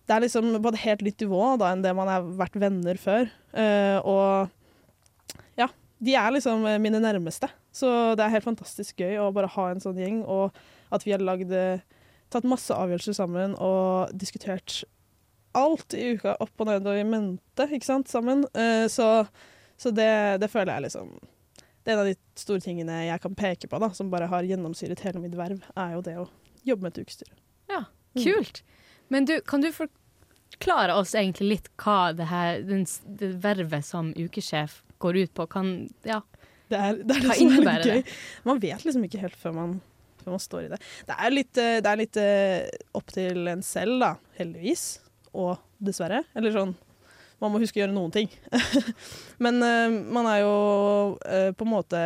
det 0.06 0.16
er 0.16 0.26
liksom 0.26 0.52
på 0.62 0.74
et 0.74 0.82
helt 0.86 1.06
nytt 1.06 1.26
nivå 1.26 1.44
da, 1.62 1.72
enn 1.74 1.84
det 1.86 1.96
man 1.98 2.12
har 2.12 2.26
vært 2.42 2.58
venner 2.62 3.00
før. 3.02 3.30
Eh, 3.54 3.98
og 4.02 4.50
ja, 5.60 5.70
de 6.02 6.18
er 6.18 6.34
liksom 6.36 6.66
eh, 6.70 6.82
mine 6.82 7.02
nærmeste. 7.04 7.50
Så 7.76 7.90
det 8.16 8.24
er 8.24 8.38
helt 8.38 8.48
fantastisk 8.48 9.02
gøy 9.04 9.20
å 9.20 9.32
bare 9.36 9.52
ha 9.56 9.70
en 9.72 9.84
sånn 9.84 10.00
gjeng, 10.00 10.22
og 10.24 10.56
at 10.96 11.04
vi 11.04 11.12
har 11.16 11.24
lagd 11.24 11.52
tatt 12.32 12.48
masse 12.48 12.74
avgjørelser 12.74 13.16
sammen 13.18 13.56
og 13.62 14.12
diskutert 14.18 14.84
alt 15.58 15.96
i 15.98 16.14
uka 16.16 16.36
opp 16.44 16.64
og 16.64 16.70
ned 16.70 16.88
og 16.88 17.00
i 17.00 17.04
mente, 17.08 17.68
ikke 17.72 17.88
sant, 17.88 18.12
sammen. 18.12 18.44
Eh, 18.54 18.86
så 18.92 19.28
så 19.78 19.92
det, 19.92 20.38
det 20.42 20.50
føler 20.52 20.74
jeg 20.74 20.88
liksom 20.88 21.10
Det 21.84 21.92
er 21.92 21.98
en 21.98 22.04
av 22.06 22.10
de 22.10 22.16
store 22.40 22.64
tingene 22.64 23.02
jeg 23.06 23.22
kan 23.24 23.36
peke 23.38 23.70
på, 23.70 23.80
da, 23.82 23.92
som 23.94 24.10
bare 24.14 24.30
har 24.32 24.48
gjennomsyret 24.48 25.04
hele 25.06 25.22
mitt 25.22 25.36
verv, 25.38 25.62
er 25.78 25.92
jo 25.94 26.02
det 26.06 26.16
å 26.18 26.30
jobbe 26.66 26.88
med 26.88 26.96
et 26.96 27.06
ukestyre. 27.06 27.36
Ja, 27.70 27.84
kult. 28.18 28.64
Men 29.14 29.28
du, 29.30 29.36
kan 29.46 29.62
du 29.62 29.68
forklare 29.70 30.96
oss 30.98 31.14
egentlig 31.14 31.52
litt 31.52 31.70
hva 31.84 32.10
det 32.18 32.26
her, 32.32 32.64
den, 32.66 32.88
det 33.06 33.36
vervet 33.44 33.86
som 33.86 34.10
ukesjef 34.18 34.80
går 35.04 35.22
ut 35.22 35.36
på? 35.38 35.46
Kan, 35.54 35.76
ja. 36.08 36.24
Det 36.74 36.82
er 36.82 36.98
det, 37.04 37.20
er 37.20 37.28
det 37.28 37.38
som 37.38 37.54
er 37.54 37.62
litt 37.62 37.86
gøy. 37.86 38.02
det? 38.02 38.18
Man 38.50 38.64
vet 38.64 38.88
liksom 38.88 39.06
ikke 39.06 39.22
helt 39.22 39.38
før 39.38 39.54
man, 39.60 39.80
før 40.24 40.40
man 40.40 40.46
står 40.48 40.66
i 40.66 40.74
det. 40.74 40.82
Det 41.06 41.22
er 41.22 41.38
litt, 41.38 41.54
eh, 41.62 41.78
det 41.86 41.92
er 41.92 42.02
litt 42.02 42.22
eh, 42.24 42.86
opp 42.98 43.14
til 43.14 43.54
en 43.54 43.62
selv, 43.66 44.00
da, 44.02 44.16
heldigvis. 44.42 44.88
Og 45.36 45.60
dessverre. 45.84 46.24
Eller 46.38 46.56
sånn 46.56 46.76
Man 47.44 47.52
må 47.52 47.60
huske 47.60 47.82
å 47.82 47.84
gjøre 47.84 47.96
noen 47.96 48.14
ting. 48.16 48.32
Men 49.44 49.60
uh, 49.60 49.92
man 50.16 50.30
er 50.32 50.42
jo 50.46 50.56
uh, 51.20 51.52
på 51.52 51.68
en 51.68 51.74
måte 51.74 52.02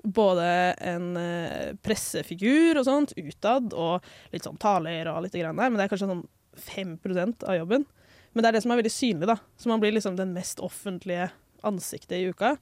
både 0.00 0.46
en 0.80 1.10
uh, 1.18 1.72
pressefigur 1.84 2.80
og 2.80 2.86
sånt 2.86 3.12
utad, 3.18 3.74
og 3.76 4.06
litt 4.32 4.46
sånn 4.46 4.60
taler 4.60 5.10
og 5.12 5.26
litt 5.26 5.36
grann 5.36 5.58
der, 5.58 5.68
men 5.68 5.76
det 5.76 5.84
er 5.84 5.90
kanskje 5.92 6.08
sånn 6.08 6.22
5% 6.56 7.44
av 7.44 7.58
jobben. 7.58 7.84
Men 8.32 8.42
det 8.42 8.48
er 8.48 8.56
det 8.56 8.62
som 8.64 8.72
er 8.72 8.80
veldig 8.80 8.94
synlig, 8.94 9.28
da. 9.28 9.36
Så 9.60 9.68
man 9.68 9.82
blir 9.82 9.92
liksom 9.92 10.16
den 10.18 10.32
mest 10.32 10.62
offentlige 10.64 11.28
ansiktet 11.66 12.16
i 12.16 12.30
uka, 12.30 12.54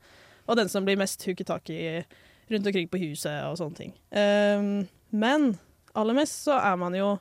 og 0.49 0.59
den 0.59 0.71
som 0.73 0.87
blir 0.87 0.99
mest 0.99 1.23
huket 1.29 1.51
tak 1.51 1.71
i 1.71 2.03
rundt 2.49 2.67
omkring 2.67 2.89
på 2.89 3.01
huset 3.03 3.45
og 3.45 3.59
sånne 3.61 3.77
ting. 3.77 3.95
Um, 4.11 4.89
men 5.13 5.53
aller 5.99 6.17
mest 6.17 6.47
så 6.47 6.57
er 6.57 6.79
man 6.81 6.97
jo 6.97 7.17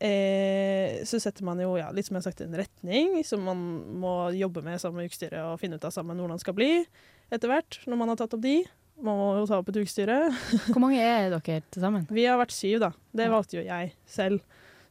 eh, 0.00 1.00
Så 1.06 1.20
setter 1.22 1.46
man 1.46 1.60
jo, 1.62 1.74
ja, 1.78 1.90
litt 1.94 2.08
som 2.08 2.16
jeg 2.16 2.24
har 2.24 2.28
sagt, 2.30 2.42
en 2.44 2.58
retning 2.58 3.20
som 3.26 3.44
man 3.46 3.62
må 4.02 4.14
jobbe 4.36 4.64
med 4.66 4.80
sammen 4.82 5.02
med 5.02 5.10
ukestyret 5.10 5.40
og 5.44 5.60
finne 5.62 5.78
ut 5.78 5.86
av 5.86 5.94
sammen 5.94 6.20
hvordan 6.20 6.40
skal 6.42 6.56
bli 6.56 6.72
etter 7.30 7.50
hvert, 7.50 7.80
når 7.86 8.00
man 8.00 8.12
har 8.12 8.18
tatt 8.20 8.34
opp 8.34 8.42
de. 8.42 8.58
Man 9.00 9.16
må 9.16 9.28
jo 9.38 9.46
ta 9.48 9.60
opp 9.60 9.70
et 9.70 9.78
ukestyre. 9.80 10.16
Hvor 10.72 10.82
mange 10.82 11.00
er 11.00 11.30
dere 11.32 11.62
til 11.72 11.84
sammen? 11.84 12.08
Vi 12.12 12.26
har 12.28 12.40
vært 12.40 12.52
syv, 12.52 12.80
da. 12.82 12.90
Det 13.16 13.30
valgte 13.32 13.56
jo 13.60 13.62
jeg 13.64 13.94
selv. 14.08 14.42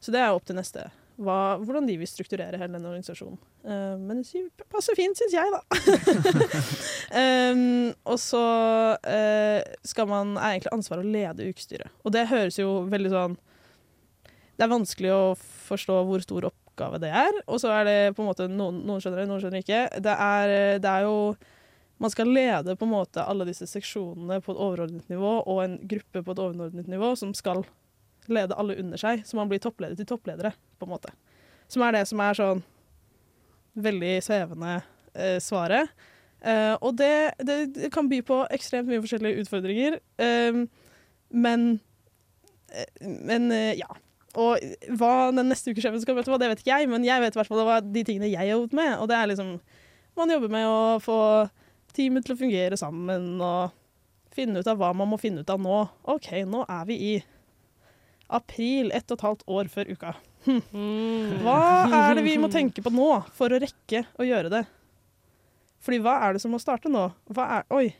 Så 0.02 0.14
det 0.14 0.22
er 0.22 0.34
opp 0.34 0.48
til 0.48 0.58
neste. 0.58 0.88
Hva, 1.20 1.60
hvordan 1.60 1.84
de 1.84 1.98
vil 2.00 2.08
strukturere 2.08 2.56
hele 2.56 2.72
den 2.72 2.88
organisasjonen. 2.88 3.36
Uh, 3.60 4.00
men 4.00 4.22
syv 4.24 4.46
passer 4.72 4.96
fint, 4.96 5.18
syns 5.20 5.34
jeg, 5.36 5.52
da. 5.52 5.60
um, 7.52 7.90
og 8.10 8.16
så 8.22 8.44
uh, 8.96 9.60
skal 9.84 10.08
man 10.08 10.32
er 10.38 10.56
egentlig 10.56 10.72
ansvaret 10.72 11.04
å 11.04 11.12
lede 11.12 11.50
ukestyret. 11.52 11.92
Og 12.02 12.16
det 12.16 12.24
høres 12.32 12.56
jo 12.58 12.72
veldig 12.90 13.12
sånn 13.12 13.36
Det 14.60 14.66
er 14.66 14.74
vanskelig 14.74 15.12
å 15.14 15.22
forstå 15.70 15.94
hvor 16.04 16.20
stor 16.20 16.50
oppgave 16.50 16.98
det 17.00 17.08
er. 17.16 17.38
Og 17.48 17.62
så 17.62 17.70
er 17.72 17.86
det 17.88 17.94
på 18.12 18.20
en 18.20 18.28
måte 18.28 18.44
noen, 18.50 18.82
noen 18.84 19.00
skjønner 19.00 19.22
det, 19.22 19.30
noen 19.30 19.40
skjønner 19.40 19.64
ikke. 19.64 19.78
Det 20.04 20.16
er, 20.20 20.52
det 20.84 20.90
er 20.90 21.06
jo 21.06 21.14
man 22.00 22.12
skal 22.12 22.28
lede 22.32 22.76
på 22.76 22.84
en 22.84 22.92
måte 22.94 23.24
alle 23.24 23.44
disse 23.48 23.66
seksjonene 23.68 24.38
på 24.44 24.52
et 24.52 24.60
overordnet 24.60 25.08
nivå 25.12 25.32
og 25.40 25.58
en 25.64 25.78
gruppe 25.88 26.22
på 26.24 26.32
et 26.32 26.42
overordnet 26.44 26.88
nivå 26.88 27.10
som 27.16 27.32
skal 27.36 27.64
lede 28.28 28.56
alle 28.56 28.76
under 28.80 29.00
seg. 29.00 29.24
Så 29.28 29.36
man 29.36 29.48
blir 29.50 29.60
toppleder 29.60 29.96
til 29.96 30.08
toppledere, 30.08 30.54
på 30.80 30.88
en 30.88 30.92
måte. 30.94 31.12
Som 31.68 31.84
er 31.84 31.98
det 31.98 32.06
som 32.08 32.22
er 32.24 32.38
sånn 32.38 32.62
veldig 33.80 34.14
svevende 34.24 34.78
eh, 35.12 35.36
svaret. 35.44 35.92
Eh, 36.40 36.72
og 36.80 36.96
det, 37.00 37.12
det, 37.44 37.90
kan 37.92 38.08
by 38.08 38.22
på 38.24 38.42
ekstremt 38.52 38.88
mye 38.88 39.02
forskjellige 39.04 39.44
utfordringer. 39.44 40.00
Eh, 40.20 40.64
men 41.30 41.70
Men 43.00 43.50
ja. 43.76 43.88
Og 44.38 44.62
hva 44.98 45.14
den 45.34 45.50
neste 45.50 45.72
ukesjefen 45.72 46.02
skal 46.02 46.14
møte 46.14 46.30
på, 46.30 46.38
det 46.38 46.50
vet 46.52 46.62
ikke 46.62 46.76
jeg, 46.76 46.90
men 46.90 47.06
jeg 47.06 47.22
vet 47.22 47.34
i 47.34 47.40
hvert 47.40 47.50
fall 47.50 47.64
hva 47.66 47.80
de 47.82 48.04
tingene 48.06 48.30
jeg 48.30 48.38
har 48.38 48.52
jobbet 48.52 48.76
med. 48.78 48.92
Og 49.00 49.10
det 49.10 49.18
er 49.18 49.32
liksom 49.32 49.56
Man 50.18 50.30
jobber 50.30 50.50
med 50.52 50.66
å 50.66 50.80
få 51.02 51.18
teamet 51.94 52.26
til 52.26 52.34
å 52.34 52.38
fungere 52.38 52.76
sammen 52.78 53.38
og 53.42 53.70
finne 54.34 54.60
ut 54.60 54.68
av 54.68 54.78
hva 54.78 54.90
man 54.94 55.08
må 55.10 55.18
finne 55.18 55.42
ut 55.42 55.50
av 55.50 55.60
nå. 55.62 55.78
OK, 56.12 56.32
nå 56.46 56.64
er 56.68 56.82
vi 56.88 56.96
i 57.10 57.12
april, 58.30 58.90
ett 58.94 59.10
og 59.10 59.18
et 59.18 59.24
halvt 59.26 59.46
år 59.50 59.70
før 59.72 59.90
uka. 59.90 60.12
Hm. 60.46 61.40
Hva 61.44 61.62
er 62.02 62.18
det 62.18 62.26
vi 62.26 62.36
må 62.40 62.50
tenke 62.52 62.82
på 62.84 62.92
nå 62.94 63.08
for 63.36 63.52
å 63.52 63.58
rekke 63.62 64.04
å 64.18 64.26
gjøre 64.26 64.52
det? 64.52 64.62
Fordi 65.84 65.98
hva 66.04 66.18
er 66.26 66.36
det 66.36 66.42
som 66.42 66.52
må 66.54 66.60
starte 66.62 66.92
nå? 66.92 67.08
Hva 67.32 67.48
er 67.58 67.66
Oi. 67.74 67.90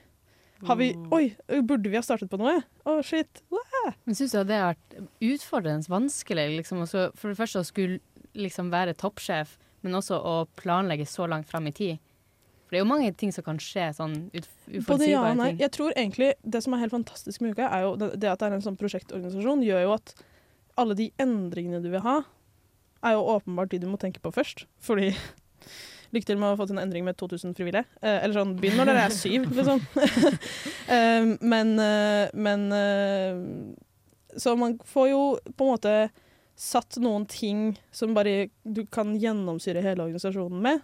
Har 0.69 0.77
vi 0.77 0.91
Oi, 1.15 1.25
burde 1.63 1.89
vi 1.89 1.97
ha 1.97 2.03
startet 2.05 2.31
på 2.31 2.39
noe? 2.41 2.59
Å, 2.85 2.99
oh, 2.99 3.01
shit. 3.07 3.43
Men 4.05 4.17
syns 4.17 4.35
du 4.35 4.41
at 4.43 4.49
det 4.51 4.61
har 4.61 4.75
vært 4.75 5.25
utfordrende 5.31 5.93
vanskelig? 5.93 6.47
Liksom, 6.59 6.85
for 6.89 7.33
det 7.33 7.39
første 7.39 7.63
å 7.63 7.67
skulle 7.67 8.01
liksom 8.37 8.71
være 8.73 8.97
toppsjef, 8.99 9.57
men 9.85 9.97
også 9.97 10.19
å 10.21 10.35
planlegge 10.61 11.09
så 11.09 11.27
langt 11.31 11.49
fram 11.51 11.69
i 11.71 11.75
tid? 11.77 12.03
For 12.71 12.77
det 12.77 12.81
er 12.81 12.85
jo 12.85 12.91
mange 12.93 13.13
ting 13.19 13.33
som 13.35 13.43
kan 13.47 13.59
skje 13.59 13.89
sånn 13.97 14.13
uforutsigbare 14.31 15.09
ja, 15.11 15.47
ting. 15.49 15.57
Jeg 15.59 15.73
tror 15.75 15.95
egentlig 15.97 16.29
Det 16.39 16.61
som 16.63 16.77
er 16.77 16.85
helt 16.85 16.95
fantastisk 16.95 17.43
med 17.43 17.57
Uka, 17.57 17.67
er 17.67 17.83
jo 17.83 17.95
det, 17.99 18.13
det 18.23 18.31
at 18.31 18.43
det 18.43 18.47
er 18.47 18.59
en 18.61 18.63
sånn 18.63 18.79
prosjektorganisasjon, 18.79 19.65
gjør 19.67 19.89
jo 19.89 19.95
at 19.97 20.13
alle 20.79 20.95
de 20.95 21.09
endringene 21.21 21.81
du 21.83 21.89
vil 21.91 22.05
ha, 22.05 22.21
er 23.03 23.17
jo 23.17 23.25
åpenbart 23.33 23.73
de 23.73 23.81
du 23.83 23.89
må 23.91 23.99
tenke 23.99 24.23
på 24.23 24.31
først. 24.37 24.69
Fordi 24.85 25.11
Lykke 26.15 26.27
til 26.27 26.41
med 26.41 26.53
å 26.53 26.59
få 26.59 26.67
til 26.67 26.79
en 26.79 26.83
endring 26.83 27.05
med 27.07 27.19
2000 27.21 27.55
frivillige. 27.59 27.87
Eh, 28.03 28.19
eller 28.25 28.35
sånn, 28.41 28.57
begynn 28.59 28.81
når 28.81 28.91
dere 28.91 29.05
er 29.07 29.15
syv, 29.15 29.47
liksom. 29.55 29.83
eh, 30.97 31.29
men, 31.39 31.77
eh, 31.85 32.33
men 32.35 32.67
eh, 32.75 33.39
Så 34.39 34.57
man 34.59 34.79
får 34.87 35.09
jo 35.13 35.23
på 35.55 35.67
en 35.67 35.73
måte 35.77 35.95
satt 36.61 36.99
noen 37.01 37.25
ting 37.31 37.79
som 37.95 38.13
bare 38.15 38.51
du 38.63 38.83
kan 38.93 39.15
gjennomsyre 39.19 39.83
hele 39.85 40.05
organisasjonen 40.05 40.61
med. 40.63 40.83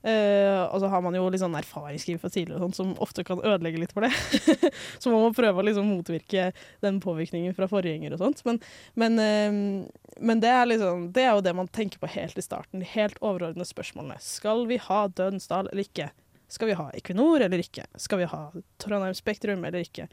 Uh, 0.00 0.64
og 0.72 0.78
så 0.80 0.88
har 0.88 1.02
man 1.04 1.16
jo 1.16 1.26
litt 1.28 1.42
sånn 1.42 1.56
erfaringsskriv 1.58 2.22
fra 2.22 2.30
tidligere 2.32 2.62
sånt, 2.62 2.78
som 2.78 2.94
ofte 3.04 3.24
kan 3.26 3.42
ødelegge 3.42 3.82
litt 3.82 3.92
for 3.92 4.06
det. 4.06 4.12
så 5.02 5.12
man 5.12 5.26
må 5.26 5.34
prøve 5.36 5.60
å 5.60 5.66
liksom 5.66 5.90
motvirke 5.92 6.50
den 6.84 7.02
påvirkningen 7.04 7.56
fra 7.56 7.68
forgjenger 7.68 8.16
og 8.16 8.22
sånt. 8.22 8.40
Men, 8.48 8.62
men, 9.00 9.20
uh, 9.20 10.16
men 10.16 10.42
det, 10.42 10.54
er 10.56 10.72
liksom, 10.72 11.10
det 11.16 11.26
er 11.26 11.34
jo 11.34 11.44
det 11.44 11.54
man 11.58 11.68
tenker 11.68 12.00
på 12.00 12.10
helt 12.14 12.40
i 12.40 12.46
starten. 12.46 12.80
De 12.80 12.88
helt 12.94 13.20
overordnede 13.20 13.68
spørsmålene. 13.68 14.16
Skal 14.24 14.64
vi 14.70 14.80
ha 14.88 15.04
Dødensdal 15.12 15.68
eller 15.68 15.84
ikke? 15.84 16.10
Skal 16.50 16.72
vi 16.72 16.80
ha 16.80 16.90
Equinor 16.96 17.44
eller 17.44 17.62
ikke? 17.62 17.84
Skal 18.00 18.24
vi 18.24 18.30
ha 18.30 18.44
Trondheim 18.82 19.14
Spektrum 19.14 19.64
eller 19.68 19.84
ikke? 19.84 20.08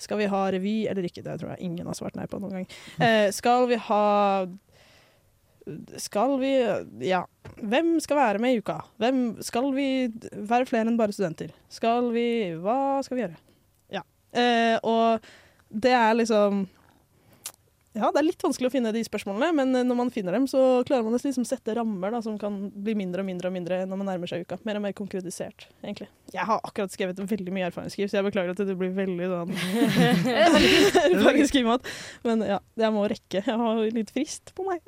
Skal 0.00 0.22
vi 0.22 0.30
ha 0.30 0.46
revy 0.54 0.76
eller 0.90 1.06
ikke? 1.06 1.22
Det 1.26 1.34
tror 1.40 1.52
jeg 1.52 1.66
ingen 1.66 1.86
har 1.90 1.98
svart 1.98 2.16
nei 2.18 2.24
på 2.30 2.40
noen 2.42 2.62
gang. 2.62 2.70
Uh, 3.02 3.28
skal 3.34 3.66
vi 3.70 3.78
ha 3.90 4.04
skal 6.00 6.38
vi 6.40 6.52
Ja. 7.06 7.22
Hvem 7.62 8.00
skal 8.00 8.16
være 8.16 8.38
med 8.42 8.54
i 8.54 8.58
uka? 8.58 8.80
Hvem 8.98 9.42
Skal 9.42 9.72
vi 9.74 9.88
være 10.32 10.66
flere 10.66 10.88
enn 10.88 10.98
bare 10.98 11.12
studenter? 11.12 11.52
Skal 11.70 12.10
vi 12.14 12.26
Hva 12.62 13.02
skal 13.04 13.16
vi 13.16 13.22
gjøre? 13.22 13.36
Ja. 13.92 14.02
Eh, 14.32 14.78
og 14.82 15.20
det 15.72 15.92
er 15.92 16.14
liksom 16.14 16.66
ja, 17.92 18.08
det 18.08 18.22
er 18.22 18.24
litt 18.24 18.40
vanskelig 18.44 18.70
å 18.70 18.72
finne 18.72 18.92
de 18.94 19.02
spørsmålene, 19.04 19.50
men 19.52 19.88
når 19.88 19.96
man 19.98 20.10
finner 20.12 20.32
dem, 20.32 20.46
så 20.48 20.80
klarer 20.88 21.04
man 21.04 21.16
å 21.16 21.20
liksom 21.20 21.44
sette 21.44 21.74
rammer 21.76 22.14
da, 22.14 22.22
som 22.24 22.38
kan 22.40 22.56
bli 22.72 22.94
mindre 22.96 23.20
og 23.20 23.28
mindre 23.28 23.50
og 23.50 23.54
mindre 23.56 23.82
når 23.88 24.00
man 24.00 24.08
nærmer 24.08 24.30
seg 24.30 24.46
uka. 24.46 24.56
Mer 24.64 24.80
og 24.80 24.86
mer 24.86 24.94
konkretisert, 24.96 25.66
egentlig. 25.84 26.08
Jeg 26.32 26.48
har 26.48 26.62
akkurat 26.64 26.94
skrevet 26.94 27.20
veldig 27.20 27.52
mye 27.52 27.66
erfaringsskriv, 27.68 28.08
så 28.08 28.18
jeg 28.18 28.26
beklager 28.30 28.54
at 28.54 28.62
det 28.64 28.76
blir 28.80 28.94
veldig 28.96 29.28
sånn 29.34 29.52
erfaringsskrivmat. 31.18 31.92
Men 32.24 32.46
ja, 32.48 32.58
jeg 32.80 32.96
må 32.96 33.04
rekke. 33.12 33.44
Jeg 33.44 33.60
har 33.60 33.84
litt 33.98 34.14
frist 34.16 34.54
på 34.56 34.64
meg. 34.70 34.80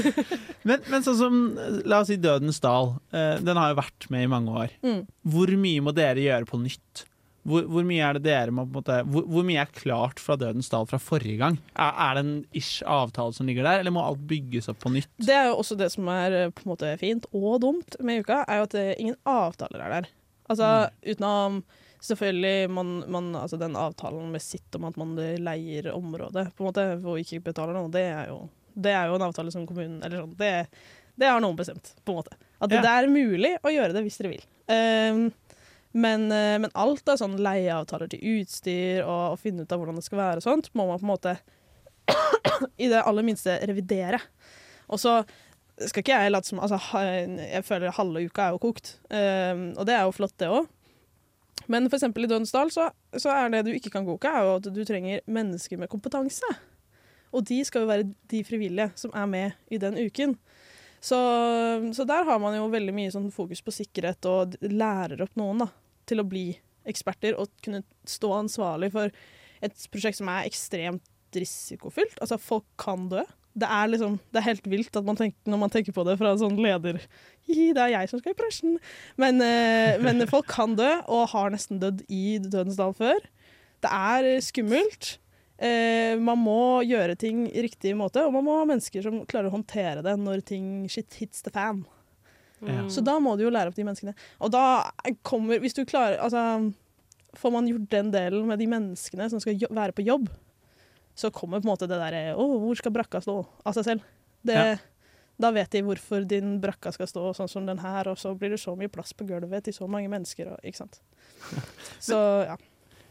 men, 0.68 0.80
men, 0.88 1.04
sånn 1.04 1.20
som, 1.20 1.38
la 1.84 2.00
oss 2.00 2.08
si 2.08 2.16
Dødens 2.20 2.62
dal. 2.64 2.94
Eh, 3.12 3.36
den 3.44 3.60
har 3.60 3.74
jo 3.74 3.80
vært 3.82 4.08
med 4.12 4.24
i 4.24 4.32
mange 4.32 4.56
år. 4.64 4.74
Mm. 4.80 5.04
Hvor 5.36 5.52
mye 5.60 5.84
må 5.84 5.92
dere 5.96 6.24
gjøre 6.24 6.48
på 6.48 6.64
nytt? 6.64 7.04
Hvor, 7.48 7.64
hvor, 7.72 7.84
mye 7.88 8.04
er 8.04 8.18
det 8.18 8.24
dere 8.26 8.52
må, 8.52 8.66
måte, 8.68 8.98
hvor, 9.08 9.24
hvor, 9.24 9.44
mye 9.48 9.62
er 9.62 9.72
klart 9.72 10.20
fra 10.20 10.36
Dødens 10.36 10.68
dal 10.72 10.84
fra 10.90 11.00
forrige 11.00 11.38
gang? 11.40 11.56
Er, 11.72 11.94
er, 11.94 12.18
det 12.18 12.24
en 12.26 12.34
ish 12.56 12.84
avtale 12.84 13.32
som 13.36 13.48
ligger 13.48 13.64
der, 13.64 13.80
eller 13.80 13.94
må 13.96 14.04
alt 14.04 14.26
bygges 14.28 14.68
opp 14.72 14.82
på 14.84 14.92
nytt? 14.92 15.10
Det 15.16 15.32
er 15.32 15.48
jo 15.48 15.58
også 15.62 15.78
det 15.80 15.88
som 15.94 16.08
er 16.12 16.36
eh, 16.36 16.52
på 16.52 16.66
en 16.66 16.72
måte 16.74 16.92
fint 17.00 17.28
og 17.32 17.62
dumt 17.64 17.96
med 18.04 18.24
uka, 18.24 18.42
er 18.44 18.60
jo 18.60 18.68
at 18.68 18.76
ingen 18.92 19.16
avtaler 19.24 19.86
er 19.86 19.96
der. 19.96 20.10
Altså 20.50 20.68
mm. 20.68 21.00
utenom 21.14 21.60
selvfølgelig 22.00 22.70
man, 22.76 22.94
man, 23.12 23.34
altså 23.36 23.56
den 23.60 23.76
avtalen 23.76 24.30
med 24.32 24.42
sitt 24.44 24.76
om 24.76 24.86
at 24.88 24.96
man 25.00 25.16
leier 25.16 25.90
området 25.94 26.48
på 26.56 26.64
en 26.64 26.70
måte, 26.70 26.86
og 27.04 27.20
ikke 27.20 27.42
betaler 27.50 27.76
noe, 27.76 27.92
det 27.92 28.06
er 28.08 28.30
jo, 28.32 28.42
det 28.74 28.94
er 28.96 29.10
jo 29.10 29.18
en 29.18 29.28
avtale 29.28 29.52
som 29.52 29.66
kommunen 29.68 30.00
Eller 30.04 30.22
sånn, 30.22 30.36
det, 30.40 30.52
det 31.20 31.28
har 31.28 31.42
noen 31.44 31.58
bestemt, 31.58 31.94
på 32.04 32.14
en 32.14 32.20
måte. 32.22 32.36
At 32.60 32.72
ja. 32.72 32.82
det 32.84 32.96
er 32.96 33.12
mulig 33.12 33.54
å 33.64 33.72
gjøre 33.72 33.96
det 33.96 34.04
hvis 34.04 34.20
dere 34.20 34.34
vil. 34.34 34.44
Um, 34.70 35.22
men, 35.92 36.28
eh, 36.32 36.56
men, 36.62 36.70
alt 36.78 37.08
av 37.10 37.18
sånn 37.18 37.38
leieavtaler 37.42 38.10
til 38.12 38.22
utstyr 38.38 39.02
og 39.02 39.34
å 39.34 39.38
finne 39.40 39.64
ut 39.64 39.72
av 39.72 39.80
hvordan 39.80 39.98
det 39.98 40.06
skal 40.06 40.22
være 40.22 40.42
og 40.42 40.46
sånt, 40.46 40.70
må 40.78 40.86
man 40.86 41.00
på 41.00 41.06
en 41.08 41.12
måte 41.14 41.36
i 42.84 42.90
det 42.90 43.02
aller 43.02 43.26
minste 43.26 43.56
revidere. 43.66 44.20
Og 44.90 45.00
så 45.02 45.20
skal 45.88 46.04
ikke 46.04 46.18
jeg 46.18 46.32
late 46.32 46.50
som 46.50 46.60
altså, 46.60 46.76
Jeg 47.00 47.64
føler 47.64 47.94
halve 47.96 48.24
uka 48.28 48.46
er 48.46 48.54
jo 48.54 48.60
kokt, 48.60 48.98
um, 49.08 49.62
og 49.78 49.86
det 49.88 49.94
er 49.96 50.02
jo 50.04 50.12
flott, 50.12 50.36
det 50.42 50.50
òg. 50.52 50.68
Men 51.70 51.86
eksempel 51.86 52.26
i 52.26 52.30
Dønsdal 52.30 52.72
så, 52.74 52.88
så, 53.14 53.30
er 53.32 53.52
det 53.52 53.64
du 53.66 53.70
ikke 53.72 53.92
kan 53.94 54.06
koke, 54.06 54.28
er 54.28 54.46
jo 54.46 54.56
at 54.58 54.68
du 54.74 54.80
trenger 54.84 55.22
mennesker 55.30 55.78
med 55.80 55.90
kompetanse. 55.92 56.46
Og 57.30 57.44
de 57.46 57.60
skal 57.64 57.84
jo 57.84 57.90
være 57.90 58.08
de 58.32 58.40
frivillige 58.44 58.90
som 58.98 59.12
er 59.14 59.28
med 59.30 59.58
i 59.70 59.78
den 59.78 59.98
uken. 60.00 60.34
Så, 61.00 61.18
så, 61.96 62.04
der 62.04 62.26
har 62.28 62.40
man 62.42 62.54
jo 62.58 62.68
veldig 62.72 62.92
mye 62.92 63.12
sånn 63.12 63.30
fokus 63.32 63.62
på 63.64 63.72
sikkerhet 63.72 64.26
og 64.28 64.58
lærer 64.60 65.24
opp 65.24 65.38
noen 65.40 65.64
da, 65.64 65.70
til 66.08 66.20
å 66.20 66.28
bli 66.28 66.50
eksperter 66.88 67.38
og 67.40 67.48
kunne 67.64 67.82
stå 68.08 68.34
ansvarlig 68.36 68.90
for 68.92 69.12
et 69.64 69.86
prosjekt 69.92 70.20
som 70.20 70.28
er 70.32 70.48
ekstremt 70.48 71.36
risikofylt. 71.36 72.18
Altså, 72.20 72.40
folk 72.40 72.66
kan 72.80 73.08
dø. 73.10 73.24
Det 73.60 73.66
er, 73.66 73.88
liksom, 73.90 74.18
det 74.30 74.40
er 74.40 74.46
helt 74.46 74.68
vilt 74.70 74.98
man 75.06 75.18
tenker, 75.18 75.38
når 75.50 75.60
man 75.64 75.72
tenker 75.72 75.94
på 75.94 76.04
det 76.06 76.14
fra 76.20 76.30
en 76.32 76.38
sånn 76.38 76.60
leder 76.62 77.00
Det 77.50 77.80
er 77.82 77.96
jeg 77.96 78.10
som 78.10 78.20
skal 78.20 78.34
i 78.34 78.38
presjen. 78.38 78.76
Men, 79.20 79.40
eh, 79.42 79.96
men 80.02 80.22
folk 80.30 80.46
kan 80.52 80.76
dø, 80.78 80.90
og 81.10 81.32
har 81.32 81.50
nesten 81.50 81.80
dødd 81.82 82.04
i 82.06 82.38
Dødens 82.44 82.78
dal 82.78 82.94
før. 82.96 83.18
Det 83.80 83.90
er 83.90 84.30
skummelt. 84.44 85.16
Eh, 85.60 86.16
man 86.16 86.40
må 86.40 86.80
gjøre 86.88 87.18
ting 87.20 87.44
i 87.50 87.64
riktig 87.66 87.92
måte, 87.98 88.22
og 88.24 88.32
man 88.32 88.46
må 88.46 88.54
ha 88.56 88.66
mennesker 88.68 89.04
som 89.04 89.18
klarer 89.28 89.50
å 89.50 89.56
håndtere 89.58 90.04
det 90.06 90.14
når 90.16 90.44
ting 90.48 90.68
shit 90.88 91.18
hits 91.20 91.44
the 91.44 91.52
fan. 91.52 91.82
Mm. 92.64 92.86
Så 92.92 93.04
da 93.04 93.18
må 93.20 93.34
du 93.36 93.44
jo 93.44 93.52
lære 93.52 93.72
opp 93.72 93.76
de 93.76 93.84
menneskene. 93.84 94.14
Og 94.40 94.52
da 94.52 94.90
kommer 95.24 95.62
Hvis 95.62 95.72
du 95.72 95.86
klarer 95.88 96.20
Altså, 96.20 96.72
får 97.32 97.52
man 97.54 97.68
gjort 97.70 97.86
den 97.88 98.10
delen 98.12 98.44
med 98.48 98.60
de 98.60 98.66
menneskene 98.68 99.30
som 99.32 99.40
skal 99.40 99.56
være 99.70 99.96
på 99.96 100.04
jobb, 100.04 100.26
så 101.16 101.30
kommer 101.32 101.60
på 101.60 101.68
en 101.68 101.72
måte 101.72 101.88
det 101.88 101.96
derre 102.00 102.34
Å, 102.36 102.46
hvor 102.60 102.76
skal 102.76 102.92
brakka 102.92 103.22
stå? 103.24 103.38
av 103.64 103.76
seg 103.76 103.86
selv. 103.86 104.04
Det, 104.44 104.56
ja. 104.56 104.76
Da 105.40 105.52
vet 105.56 105.72
de 105.72 105.80
hvorfor 105.84 106.24
din 106.28 106.58
brakka 106.60 106.92
skal 106.92 107.08
stå 107.08 107.30
sånn 107.36 107.48
som 107.48 107.68
den 107.68 107.80
her, 107.80 108.08
og 108.12 108.20
så 108.20 108.34
blir 108.36 108.52
det 108.52 108.60
så 108.60 108.74
mye 108.76 108.92
plass 108.92 109.14
på 109.16 109.24
gulvet 109.28 109.64
til 109.64 109.76
så 109.76 109.88
mange 109.88 110.10
mennesker. 110.12 110.52
Og, 110.52 110.60
ikke 110.64 110.82
sant? 110.82 111.00
Så 112.10 112.18
ja. 112.44 112.56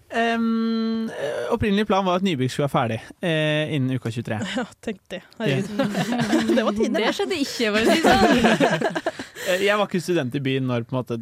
Um, 0.10 1.10
opprinnelig 1.54 1.86
plan 1.86 2.06
var 2.06 2.18
at 2.18 2.24
nybygg 2.26 2.50
skulle 2.50 2.66
være 2.66 2.74
ferdig 2.74 2.98
uh, 3.22 3.74
innen 3.76 3.94
uka 4.00 4.10
23. 4.10 4.40
Ja, 4.58 4.64
tenk 4.82 5.04
det. 5.14 5.20
Herregud. 5.38 5.84
det 6.58 6.64
var 6.66 6.78
tiden. 6.78 6.98
Det 6.98 7.12
skjedde 7.14 7.38
ikke, 7.44 7.70
for 7.76 7.82
å 7.84 7.94
si 7.94 8.02
sånn. 8.06 9.04
Eh, 9.50 9.62
Jeg 9.64 9.80
var 9.80 9.88
ikke 9.88 10.02
student 10.04 10.34
i 10.36 10.42
byen 10.44 10.66
når 10.68 10.84
på 10.86 10.94
en 10.94 10.98
måte, 11.00 11.16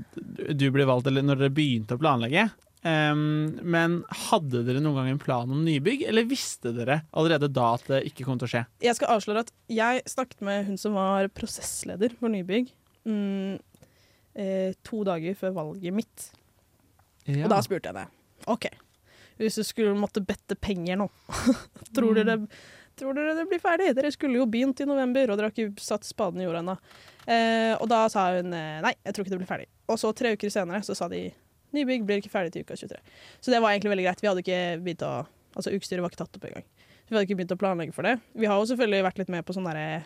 du 0.57 0.63
ble 0.73 0.87
valgt, 0.89 1.05
eller 1.07 1.23
når 1.23 1.37
dere 1.43 1.53
begynte 1.53 1.95
å 1.95 2.01
planlegge. 2.01 2.47
Um, 2.81 3.53
men 3.61 3.99
hadde 4.29 4.63
dere 4.65 4.81
noen 4.81 4.97
gang 4.97 5.11
en 5.11 5.21
plan 5.21 5.53
om 5.53 5.61
nybygg, 5.63 6.01
eller 6.09 6.27
visste 6.27 6.73
dere 6.75 7.01
allerede 7.11 7.51
da 7.53 7.69
at 7.77 7.85
det 7.91 8.01
ikke 8.09 8.25
kom 8.27 8.39
til 8.41 8.49
å 8.49 8.51
skje? 8.55 8.63
Jeg 8.83 8.97
skal 8.97 9.13
avsløre 9.15 9.45
at 9.45 9.53
jeg 9.71 10.03
snakket 10.09 10.43
med 10.49 10.67
hun 10.71 10.81
som 10.81 10.97
var 10.97 11.29
prosessleder 11.37 12.17
for 12.17 12.33
nybygg 12.33 12.73
mm, 13.07 13.55
eh, 14.39 14.75
to 14.87 15.05
dager 15.07 15.37
før 15.37 15.55
valget 15.61 15.99
mitt. 16.01 16.29
Og 17.37 17.49
da 17.53 17.61
spurte 17.63 17.91
jeg 17.91 17.99
det. 18.01 18.07
OK, 18.47 18.67
hvis 19.41 19.59
du 19.59 19.63
skulle 19.67 19.95
måtte 19.97 20.23
bette 20.25 20.57
penger 20.59 20.99
nå, 20.99 21.07
tror, 21.95 22.17
dere, 22.17 22.39
tror 22.97 23.17
dere 23.17 23.35
det 23.37 23.47
blir 23.51 23.61
ferdig? 23.63 23.93
Dere 23.97 24.11
skulle 24.15 24.39
jo 24.39 24.47
begynt 24.49 24.81
i 24.83 24.89
november, 24.89 25.29
og 25.29 25.39
dere 25.39 25.49
har 25.49 25.55
ikke 25.55 25.83
satt 25.83 26.07
spaden 26.07 26.41
i 26.41 26.47
jorda 26.47 26.63
ennå. 26.63 26.77
Eh, 27.27 27.73
og 27.75 27.87
da 27.91 28.05
sa 28.11 28.29
hun 28.37 28.53
eh, 28.55 28.79
nei, 28.85 28.93
jeg 29.03 29.15
tror 29.15 29.25
ikke 29.25 29.35
det 29.35 29.41
blir 29.43 29.51
ferdig. 29.51 29.69
Og 29.91 29.99
så 29.99 30.13
tre 30.15 30.33
uker 30.35 30.53
senere 30.53 30.83
så 30.87 30.95
sa 30.97 31.09
de 31.11 31.25
nybygg 31.75 32.05
blir 32.07 32.21
ikke 32.21 32.31
ferdig 32.31 32.53
til 32.55 32.63
uka 32.63 32.77
23. 32.79 33.01
Så 33.43 33.53
det 33.53 33.59
var 33.63 33.73
egentlig 33.73 33.91
veldig 33.93 34.07
greit. 34.07 34.23
Vi 34.23 34.31
hadde 34.31 34.45
ikke 34.45 34.61
begynt 34.83 35.07
å 35.07 35.15
Altså 35.57 35.71
ukestyret 35.73 36.03
var 36.03 36.11
ikke 36.11 36.19
tatt 36.19 36.35
opp 36.37 36.43
engang. 36.45 36.65
Vi 37.07 37.15
hadde 37.15 37.23
ikke 37.25 37.37
begynt 37.39 37.53
å 37.55 37.57
planlegge 37.57 37.93
for 37.95 38.05
det. 38.05 38.11
Vi 38.37 38.45
har 38.45 38.59
jo 38.59 38.67
selvfølgelig 38.69 39.05
vært 39.07 39.21
litt 39.21 39.31
med 39.33 39.45
på 39.47 39.55
sånne 39.55 39.71
der 39.73 40.03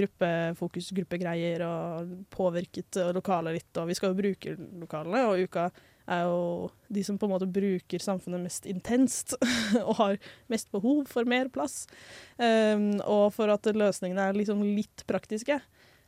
gruppefokus, 0.00 0.88
gruppegreier, 0.96 1.62
og 1.66 2.10
påvirket 2.34 2.98
lokalet 3.14 3.58
litt. 3.58 3.70
Og 3.78 3.90
vi 3.90 3.96
skal 3.98 4.10
jo 4.10 4.18
bruke 4.18 4.56
lokalene, 4.82 5.22
og 5.28 5.44
uka 5.46 5.68
er 6.08 6.24
jo 6.26 6.70
de 6.88 7.04
som 7.06 7.18
på 7.18 7.28
en 7.28 7.34
måte 7.34 7.48
bruker 7.50 8.02
samfunnet 8.02 8.42
mest 8.42 8.66
intenst 8.70 9.36
og 9.88 9.94
har 10.00 10.18
mest 10.52 10.70
behov 10.74 11.04
for 11.10 11.28
mer 11.28 11.50
plass. 11.52 11.84
Um, 12.36 12.98
og 13.04 13.30
for 13.36 13.52
at 13.52 13.68
løsningene 13.74 14.30
er 14.30 14.38
liksom 14.38 14.62
litt 14.64 15.04
praktiske. 15.10 15.60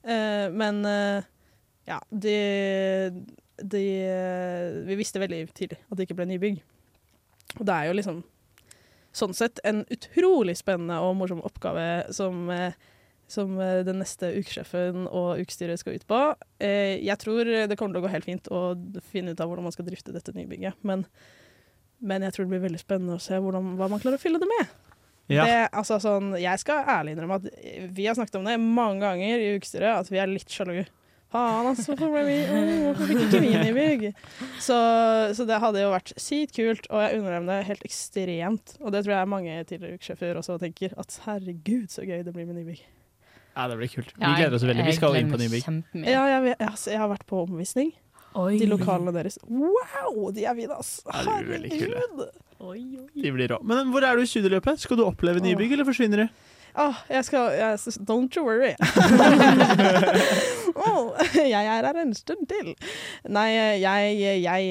Uh, 0.02 0.48
men 0.54 0.82
uh, 0.86 1.22
ja, 1.86 1.98
de, 2.10 2.36
de 3.58 3.86
Vi 4.86 4.98
visste 4.98 5.22
veldig 5.22 5.44
tidlig 5.54 5.80
at 5.82 5.98
det 5.98 6.06
ikke 6.06 6.18
ble 6.20 6.28
nybygg. 6.30 6.62
Og 7.58 7.66
det 7.68 7.74
er 7.74 7.90
jo 7.90 7.98
liksom 7.98 8.22
sånn 9.12 9.34
sett 9.36 9.60
en 9.68 9.82
utrolig 9.92 10.54
spennende 10.56 10.96
og 11.04 11.18
morsom 11.18 11.42
oppgave 11.44 12.06
som 12.16 12.46
uh, 12.48 12.72
som 13.32 13.56
eh, 13.60 13.80
den 13.86 14.00
neste 14.02 14.30
ukesjefen 14.36 15.06
og 15.08 15.42
ukestyret 15.42 15.80
skal 15.80 15.98
ut 15.98 16.06
på. 16.08 16.20
Eh, 16.62 17.00
jeg 17.02 17.18
tror 17.22 17.48
det 17.48 17.78
kommer 17.80 17.96
til 17.96 18.02
å 18.02 18.06
gå 18.06 18.12
helt 18.12 18.28
fint 18.28 18.52
å 18.52 18.62
finne 19.12 19.34
ut 19.34 19.42
av 19.42 19.50
hvordan 19.50 19.66
man 19.68 19.74
skal 19.74 19.88
drifte 19.88 20.14
dette 20.14 20.34
nybygget. 20.36 20.78
Men, 20.86 21.06
men 22.04 22.28
jeg 22.28 22.36
tror 22.36 22.46
det 22.46 22.54
blir 22.54 22.66
veldig 22.68 22.82
spennende 22.82 23.18
å 23.18 23.22
se 23.22 23.40
hvordan, 23.40 23.74
hva 23.80 23.90
man 23.92 24.02
klarer 24.02 24.20
å 24.20 24.22
fylle 24.22 24.42
det 24.42 24.50
med. 24.50 24.72
Ja. 25.30 25.44
Det, 25.46 25.58
altså, 25.78 25.98
sånn, 26.02 26.32
jeg 26.40 26.60
skal 26.60 26.88
ærlig 26.90 27.14
innrømme 27.14 27.38
at 27.40 27.46
vi 27.94 28.08
har 28.08 28.16
snakket 28.18 28.40
om 28.40 28.48
det 28.48 28.58
mange 28.60 29.00
ganger 29.04 29.40
i 29.40 29.54
ukestyret, 29.56 30.02
at 30.02 30.10
vi 30.12 30.20
er 30.20 30.30
litt 30.30 30.50
sjalu. 30.50 30.82
Faen, 31.32 31.70
altså, 31.70 31.94
hvorfor 31.94 32.10
ble 32.12 32.22
vi 32.26 32.38
Hvorfor 32.82 33.08
fikk 33.08 33.22
ikke 33.24 33.40
vi 33.40 33.52
nybygg? 33.56 34.02
Så, 34.60 34.76
så 35.32 35.46
det 35.48 35.60
hadde 35.62 35.80
jo 35.80 35.92
vært 35.94 36.12
sykt 36.20 36.58
kult, 36.58 36.88
og 36.92 37.00
jeg 37.00 37.20
unner 37.20 37.38
dem 37.38 37.48
det 37.48 37.60
helt 37.70 37.86
ekstremt. 37.88 38.74
Og 38.82 38.92
det 38.92 39.04
tror 39.06 39.16
jeg 39.16 39.30
mange 39.32 39.54
tidligere 39.68 40.00
ukesjefer 40.00 40.42
også 40.42 40.58
tenker, 40.60 40.92
at 41.00 41.22
herregud, 41.24 41.88
så 41.94 42.04
gøy 42.04 42.20
det 42.26 42.34
blir 42.34 42.50
med 42.50 42.60
nybygg. 42.60 42.82
Ja, 43.52 43.66
det 43.68 43.76
blir 43.76 43.90
kult. 43.92 44.14
Vi 44.16 44.24
gleder 44.24 44.56
oss 44.56 44.64
veldig. 44.64 44.86
Vi 44.86 44.96
skal 44.96 45.18
inn 45.20 45.32
på 45.32 45.40
nybygg. 45.40 45.68
Ja, 46.08 46.24
jeg, 46.30 46.56
jeg 46.56 47.02
har 47.02 47.10
vært 47.12 47.26
på 47.28 47.42
omvisning. 47.44 47.92
Oi. 48.38 48.56
De 48.56 48.68
lokalene 48.70 49.12
deres. 49.12 49.36
Wow, 49.44 50.30
de 50.32 50.46
er 50.48 50.56
fine, 50.56 50.78
ass! 50.80 51.02
Er. 51.04 51.28
Herregud! 51.28 52.24
De 53.12 53.32
blir 53.34 53.52
rå. 53.52 53.58
Men 53.66 53.92
hvor 53.92 54.06
er 54.06 54.16
du 54.16 54.24
i 54.24 54.30
studieløpet? 54.30 54.80
Skal 54.80 55.00
du 55.00 55.04
oppleve 55.04 55.42
nybygg, 55.44 55.76
eller 55.76 55.88
forsvinner 55.88 56.24
du? 56.24 56.42
Oh, 56.80 56.94
jeg 57.12 57.24
skal 57.24 57.52
jeg, 57.52 57.78
Don't 58.08 58.36
you 58.36 58.44
worry. 58.46 58.72
oh, 60.86 61.12
jeg 61.34 61.66
er 61.66 61.84
her 61.84 61.98
en 62.00 62.14
stund 62.16 62.46
til. 62.48 62.72
Nei, 63.28 63.48
jeg, 63.82 64.14
jeg, 64.40 64.70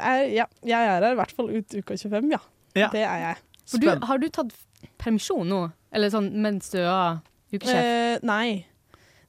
er, 0.00 0.22
ja, 0.32 0.46
jeg 0.64 0.78
er 0.78 0.94
her 0.94 1.10
i 1.10 1.18
hvert 1.18 1.34
fall 1.36 1.50
ut 1.52 1.76
uka 1.76 1.98
25, 2.00 2.30
ja. 2.32 2.40
Ja. 2.76 2.88
Det 2.92 3.02
er 3.04 3.18
jeg. 3.20 3.36
Du, 3.82 3.88
har 4.06 4.22
du 4.22 4.28
tatt 4.32 4.54
permisjon 5.02 5.48
nå? 5.50 5.60
Eller 5.92 6.12
sånn 6.12 6.30
mens 6.40 6.70
du 6.72 6.80
er 7.56 7.60
ukesjef? 7.60 7.84
Eh, 7.84 8.26
nei. 8.28 8.66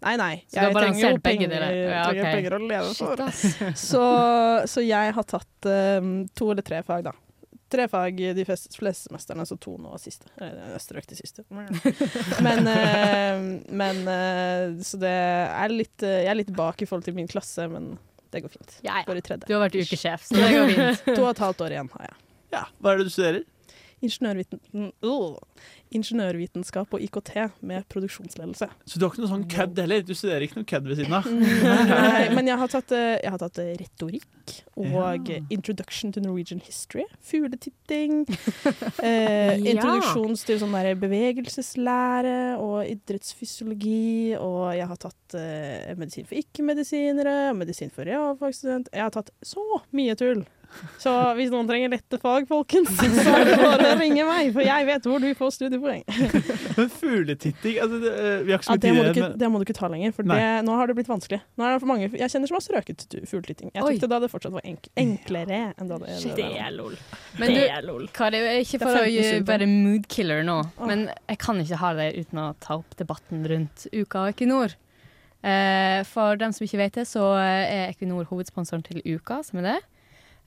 Nei, 0.05 0.13
nei. 0.19 0.33
Så 0.45 0.59
du 0.59 0.65
Jeg 0.67 0.75
trenger 0.77 0.99
jo 1.01 1.21
penger, 1.25 1.53
penger? 1.53 1.77
Ja, 1.89 2.01
trenger 2.05 2.35
penger 2.35 2.55
å 2.57 2.59
leve 2.61 2.91
for. 2.97 3.23
Shit, 3.33 3.79
så, 3.89 4.03
så 4.69 4.83
jeg 4.85 5.15
har 5.17 5.25
tatt 5.31 5.69
um, 5.71 6.11
to 6.37 6.51
eller 6.53 6.65
tre 6.65 6.83
fag, 6.85 7.07
da. 7.07 7.15
Tre 7.67 7.87
fag 7.91 8.21
de 8.37 8.43
fleste, 8.47 8.71
fleste 8.77 9.09
semesterne, 9.09 9.43
så 9.49 9.57
to 9.59 9.73
nå 9.81 9.97
siste. 9.99 10.29
Eller 10.37 10.75
jeg 10.75 10.83
strøk 10.85 11.09
de 11.09 11.17
siste. 11.17 11.43
Men, 12.45 12.69
uh, 12.69 13.41
men 13.73 14.03
uh, 14.07 14.77
Så 14.85 14.99
det 15.01 15.11
er 15.11 15.73
litt 15.73 16.05
uh, 16.05 16.13
Jeg 16.21 16.31
er 16.31 16.39
litt 16.39 16.53
bak 16.55 16.79
i 16.79 16.87
forhold 16.87 17.09
til 17.09 17.17
min 17.17 17.27
klasse, 17.27 17.65
men 17.71 17.95
det 18.31 18.43
går 18.45 18.53
fint. 18.53 18.77
Ja, 18.85 19.01
ja. 19.01 19.03
Går 19.07 19.19
i 19.19 19.25
tredje. 19.25 19.49
Du 19.49 19.55
har 19.57 19.65
vært 19.65 19.75
ukesjef, 19.81 20.29
så 20.29 20.37
det 20.37 20.47
går 20.53 20.71
fint. 20.77 21.05
to 21.09 21.21
og 21.25 21.29
et 21.33 21.43
halvt 21.43 21.65
år 21.65 21.75
igjen 21.75 21.91
har 21.97 22.09
jeg. 22.11 22.17
Ja, 22.53 22.63
Hva 22.79 22.93
er 22.93 23.01
det 23.01 23.09
du 23.09 23.13
studerer? 23.17 23.43
Ingeniørviten 24.05 24.59
uh, 25.01 25.37
ingeniørvitenskap 25.95 26.91
og 26.93 27.01
IKT 27.01 27.31
med 27.65 27.85
produksjonsledelse. 27.89 28.67
Så 28.85 28.99
du 28.99 29.05
har 29.05 29.13
ikke 29.13 29.23
noe 29.23 29.31
sånn 29.31 29.45
kødd 29.49 29.79
heller? 29.81 30.03
Du 30.05 30.13
studerer 30.13 30.45
ikke 30.45 30.59
noe 30.59 30.67
kødd 30.69 30.89
ved 30.91 30.99
siden 30.99 31.15
av? 31.17 31.29
Nei, 32.03 32.27
men 32.35 32.49
jeg 32.51 32.59
har 32.61 32.71
tatt, 32.73 32.93
eh, 32.93 33.15
jeg 33.23 33.33
har 33.33 33.41
tatt 33.41 33.61
eh, 33.63 33.71
retorikk 33.79 34.53
og 34.77 34.85
Ja. 35.31 35.39
Introduction 35.51 36.11
to 36.15 36.21
Norwegian 36.23 36.61
History. 36.63 37.05
Fugletitting. 37.25 38.25
Eh, 39.03 39.57
Ja. 39.57 39.73
Introduksjon 39.73 40.35
til 40.45 40.59
sånn 40.61 40.73
der 40.75 40.93
bevegelseslære 40.99 42.57
og 42.61 42.85
idrettsfysiologi. 42.89 44.35
Og 44.39 44.75
jeg 44.77 44.87
har 44.89 44.99
tatt 45.01 45.35
eh, 45.39 45.93
medisin 45.99 46.27
for 46.27 46.37
ikke-medisinere, 46.39 47.53
medisin 47.57 47.91
for 47.93 48.07
realfagsstudent. 48.07 48.91
Jeg 48.93 49.03
har 49.07 49.13
tatt 49.15 49.31
så 49.45 49.63
mye 49.95 50.15
tull. 50.19 50.43
Så 51.01 51.11
hvis 51.37 51.49
noen 51.53 51.67
trenger 51.69 51.91
lette 51.93 52.19
fag, 52.21 52.47
folkens, 52.49 52.91
så 52.97 53.33
er 53.33 53.45
det 53.47 53.57
bare 53.61 53.91
å 53.93 53.97
ringe 53.99 54.25
meg, 54.27 54.51
for 54.55 54.65
jeg 54.65 54.87
vet 54.89 55.07
hvor 55.09 55.23
du 55.23 55.27
får 55.37 55.53
studiepoeng. 55.55 56.03
Men 56.77 56.91
fugletitting 56.93 57.79
altså, 57.81 57.99
det, 58.03 58.11
eh, 58.13 58.39
Vi 58.45 58.53
har 58.53 58.61
ikke 58.61 58.67
så 58.67 58.75
Ja, 58.75 58.81
det, 58.83 58.93
må 58.93 59.05
ikke, 59.05 59.13
igjen, 59.21 59.37
det 59.41 59.49
må 59.53 59.61
du 59.61 59.65
ikke 59.67 59.77
ta 59.77 59.89
lenger, 59.93 60.13
for 60.17 60.29
det, 60.29 60.39
nå 60.67 60.77
har 60.79 60.91
det 60.91 60.97
blitt 60.99 61.11
vanskelig. 61.11 61.41
Nå 61.57 61.67
er 61.67 61.75
det 61.75 61.83
for 61.83 61.91
mange, 61.91 62.09
jeg 62.11 62.33
kjenner 62.33 62.51
som 62.51 62.59
har 62.59 62.65
strøket 62.67 63.05
fugletitting. 63.29 63.71
Jeg 63.73 63.85
Oi. 63.85 63.93
tykte 63.95 64.11
da 64.11 64.21
det 64.23 64.31
fortsatt 64.33 64.55
var 64.57 64.67
enk 64.67 64.89
enklere 64.97 65.61
enn 65.73 65.91
da 65.91 65.99
det, 66.03 66.17
Det 66.23 66.35
det 66.37 66.49
er 66.61 66.73
lol. 66.75 66.97
Men 67.41 67.55
du-. 67.57 68.07
Kari, 68.17 68.41
ikke 68.63 68.81
for 68.83 69.01
å 69.01 69.05
være 69.47 69.69
moodkiller 69.69 70.43
nå, 70.47 70.59
men 70.85 71.07
jeg 71.27 71.41
kan 71.41 71.61
ikke 71.63 71.81
ha 71.81 71.93
det 71.97 72.11
uten 72.17 72.43
å 72.43 72.49
ta 72.63 72.79
opp 72.79 72.97
debatten 72.99 73.45
rundt 73.49 73.87
Uka 73.93 74.27
og 74.27 74.35
Equinor. 74.35 74.77
Eh, 75.45 76.01
for 76.09 76.39
dem 76.39 76.53
som 76.55 76.65
ikke 76.65 76.79
vet 76.81 76.97
det, 76.97 77.05
så 77.09 77.29
er 77.39 77.91
Equinor 77.91 78.27
hovedsponsoren 78.29 78.83
til 78.85 79.03
Uka, 79.05 79.41
som 79.45 79.61
er 79.61 79.71
det. 79.71 79.77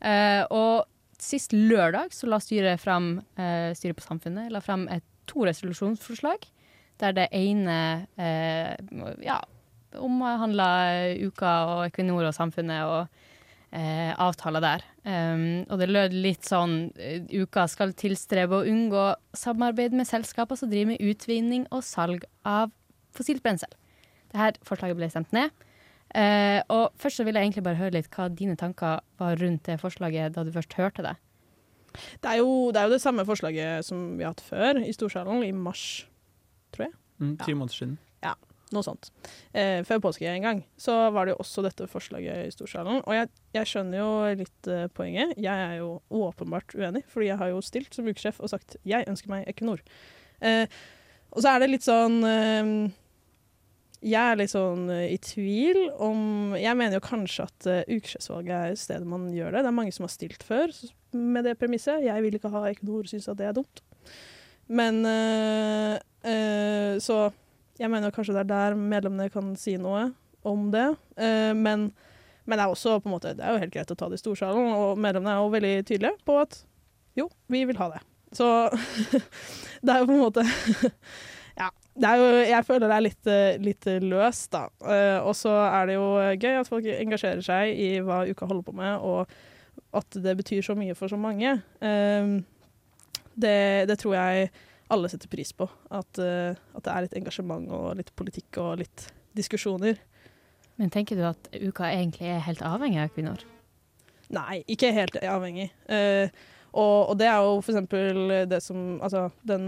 Eh, 0.00 0.42
og 0.50 0.86
sist 1.20 1.52
lørdag 1.52 2.14
så 2.16 2.28
la 2.30 2.40
styret 2.40 2.80
fram, 2.80 3.18
eh, 3.36 3.70
styret 3.76 3.98
på 3.98 4.06
Samfunnet 4.06 4.52
la 4.52 4.62
fram 4.64 4.88
et, 4.88 5.04
to 5.30 5.44
resolusjonsforslag, 5.46 6.46
der 6.98 7.12
det 7.14 7.28
ene 7.36 8.06
eh, 8.18 8.74
ja, 9.22 9.36
omhandla 9.94 10.70
Uka 11.22 11.52
og 11.70 11.84
Equinor 11.86 12.26
og 12.26 12.34
Samfunnet 12.34 12.82
og 12.88 13.20
eh, 13.70 14.10
avtaler 14.18 14.64
der. 14.64 14.84
Um, 15.04 15.62
og 15.70 15.78
det 15.80 15.88
lød 15.88 16.16
litt 16.26 16.44
sånn 16.44 16.90
Uka 17.32 17.64
skal 17.70 17.94
tilstrebe 17.96 18.58
å 18.58 18.66
unngå 18.68 19.06
samarbeid 19.38 19.94
med 19.96 20.08
selskaper 20.08 20.58
som 20.58 20.68
driver 20.72 20.92
med 20.92 21.04
utvinning 21.12 21.64
og 21.70 21.86
salg 21.86 22.26
av 22.44 22.74
fossilt 23.16 23.44
brensel. 23.44 23.70
Dette 24.34 24.60
forslaget 24.66 24.98
ble 24.98 25.08
stemt 25.10 25.32
ned. 25.36 25.54
Eh, 26.14 26.58
og 26.72 26.94
først 26.98 27.20
så 27.20 27.26
vil 27.26 27.36
jeg 27.38 27.46
egentlig 27.46 27.64
bare 27.66 27.78
høre 27.78 27.94
litt 27.94 28.10
hva 28.14 28.28
dine 28.34 28.56
tanker 28.58 29.02
var 29.20 29.38
rundt 29.38 29.66
det 29.68 29.78
forslaget 29.82 30.34
da 30.34 30.42
du 30.46 30.52
først 30.54 30.74
hørte 30.78 31.04
det. 31.06 31.16
Det 32.22 32.30
er, 32.30 32.38
jo, 32.38 32.70
det 32.70 32.80
er 32.80 32.86
jo 32.86 32.94
det 32.94 33.02
samme 33.02 33.24
forslaget 33.26 33.86
som 33.86 34.14
vi 34.18 34.22
har 34.26 34.34
hatt 34.34 34.44
før 34.46 34.78
i 34.82 34.92
Storsalen, 34.94 35.42
i 35.42 35.50
mars, 35.54 36.04
tror 36.74 36.86
jeg. 36.86 36.94
Mm, 37.18 37.34
Ti 37.42 37.54
måneder 37.56 37.76
siden. 37.76 37.96
Ja, 38.22 38.34
noe 38.74 38.86
sånt. 38.86 39.10
Eh, 39.50 39.80
før 39.86 40.02
påske 40.06 40.28
en 40.30 40.46
gang. 40.46 40.62
Så 40.78 40.94
var 41.14 41.26
det 41.26 41.34
jo 41.34 41.40
også 41.42 41.64
dette 41.66 41.88
forslaget 41.90 42.46
i 42.46 42.54
Storsalen. 42.54 43.02
Og 43.02 43.16
jeg, 43.16 43.30
jeg 43.58 43.70
skjønner 43.72 44.02
jo 44.02 44.12
litt 44.44 44.70
eh, 44.70 44.86
poenget. 44.94 45.34
Jeg 45.38 45.66
er 45.66 45.76
jo 45.80 45.96
åpenbart 46.14 46.76
uenig, 46.78 47.02
fordi 47.10 47.32
jeg 47.32 47.40
har 47.42 47.50
jo 47.52 47.60
stilt 47.66 47.98
som 47.98 48.08
ukesjef 48.10 48.38
og 48.38 48.52
sagt 48.54 48.78
jeg 48.86 49.08
ønsker 49.10 49.34
meg 49.34 49.50
Equinor. 49.50 49.82
Eh, 50.40 50.66
og 51.30 51.42
så 51.42 51.56
er 51.56 51.62
det 51.62 51.72
litt 51.74 51.86
sånn 51.86 52.22
eh, 52.26 52.74
Jeg 54.00 54.32
er 54.32 54.38
litt 54.40 54.52
sånn 54.52 54.86
eh, 54.92 55.10
i 55.12 55.18
tvil 55.20 55.82
om 56.00 56.54
Jeg 56.56 56.76
mener 56.78 56.96
jo 56.96 57.04
kanskje 57.04 57.44
at 57.44 57.66
uh, 57.68 57.80
ukesjefsvalget 57.84 58.54
er 58.56 58.78
stedet 58.80 59.08
man 59.08 59.28
gjør 59.34 59.52
det. 59.52 59.64
Det 59.66 59.70
er 59.70 59.76
mange 59.76 59.92
som 59.92 60.06
har 60.06 60.12
stilt 60.14 60.44
før 60.46 60.72
med 61.12 61.44
det 61.44 61.58
premisset. 61.60 62.06
Jeg 62.06 62.24
vil 62.24 62.38
ikke 62.38 62.52
ha 62.54 62.64
Equinor, 62.70 63.08
syns 63.10 63.28
at 63.28 63.36
det 63.40 63.50
er 63.50 63.56
dumt. 63.58 63.82
Men 64.72 65.02
uh, 65.04 65.98
uh, 66.24 66.94
så 67.02 67.18
jeg 67.80 67.92
mener 67.92 68.14
kanskje 68.14 68.36
det 68.36 68.44
er 68.44 68.52
der 68.52 68.78
medlemmene 68.78 69.32
kan 69.32 69.52
si 69.60 69.76
noe 69.80 70.10
om 70.48 70.70
det. 70.72 70.86
Uh, 71.20 71.52
men, 71.56 71.90
men 72.46 72.56
det 72.56 72.64
er 72.64 72.72
også 72.72 72.98
på 73.02 73.10
en 73.10 73.16
måte, 73.18 73.34
det 73.36 73.44
er 73.44 73.52
jo 73.52 73.64
helt 73.64 73.74
greit 73.74 73.92
å 73.92 73.98
ta 73.98 74.08
det 74.08 74.20
i 74.20 74.22
storsalen, 74.22 74.72
og 74.76 75.00
medlemmene 75.00 75.34
er 75.34 75.42
jo 75.42 75.52
veldig 75.56 75.74
tydelige 75.90 76.16
på 76.28 76.38
at 76.40 76.62
jo, 77.18 77.28
vi 77.52 77.66
vil 77.68 77.80
ha 77.80 77.90
det. 77.96 78.00
Så 78.36 78.46
det 79.84 79.92
er 79.92 80.00
jo 80.00 80.08
på 80.08 80.16
en 80.16 80.24
måte 80.24 80.46
jo, 82.00 82.28
jeg 82.48 82.64
føler 82.64 82.88
det 82.88 82.96
er 82.96 83.04
litt, 83.04 83.28
eh, 83.28 83.60
litt 83.60 83.88
løst, 84.04 84.50
da. 84.54 84.64
Eh, 84.80 85.18
og 85.20 85.34
så 85.36 85.52
er 85.66 85.90
det 85.90 85.96
jo 85.98 86.08
gøy 86.40 86.58
at 86.60 86.70
folk 86.70 86.88
engasjerer 86.94 87.44
seg 87.44 87.76
i 87.76 87.90
hva 88.04 88.22
uka 88.30 88.48
holder 88.48 88.64
på 88.66 88.74
med, 88.78 89.04
og 89.04 89.96
at 89.96 90.18
det 90.24 90.36
betyr 90.38 90.64
så 90.64 90.76
mye 90.78 90.96
for 90.96 91.12
så 91.12 91.18
mange. 91.20 91.58
Eh, 91.84 92.32
det, 93.40 93.60
det 93.90 93.98
tror 94.00 94.16
jeg 94.16 94.50
alle 94.90 95.10
setter 95.12 95.30
pris 95.30 95.52
på. 95.56 95.68
At, 95.90 96.20
eh, 96.22 96.56
at 96.56 96.86
det 96.86 96.94
er 96.94 97.06
litt 97.06 97.18
engasjement 97.20 97.68
og 97.68 97.92
litt 98.00 98.12
politikk 98.16 98.60
og 98.62 98.80
litt 98.80 99.08
diskusjoner. 99.36 100.00
Men 100.80 100.92
tenker 100.92 101.18
du 101.18 101.26
at 101.28 101.50
uka 101.52 101.90
egentlig 101.92 102.30
er 102.32 102.46
helt 102.46 102.62
avhengig 102.64 103.02
av 103.02 103.12
kvinner? 103.12 103.44
Nei, 104.32 104.62
ikke 104.70 104.94
helt 104.94 105.18
avhengig. 105.20 105.68
Og, 106.70 107.10
og 107.10 107.16
det 107.18 107.26
er 107.26 107.42
jo 107.42 107.58
for 107.60 107.74
eksempel 107.74 108.46
det 108.46 108.60
som 108.62 109.00
Altså, 109.02 109.26
den, 109.42 109.66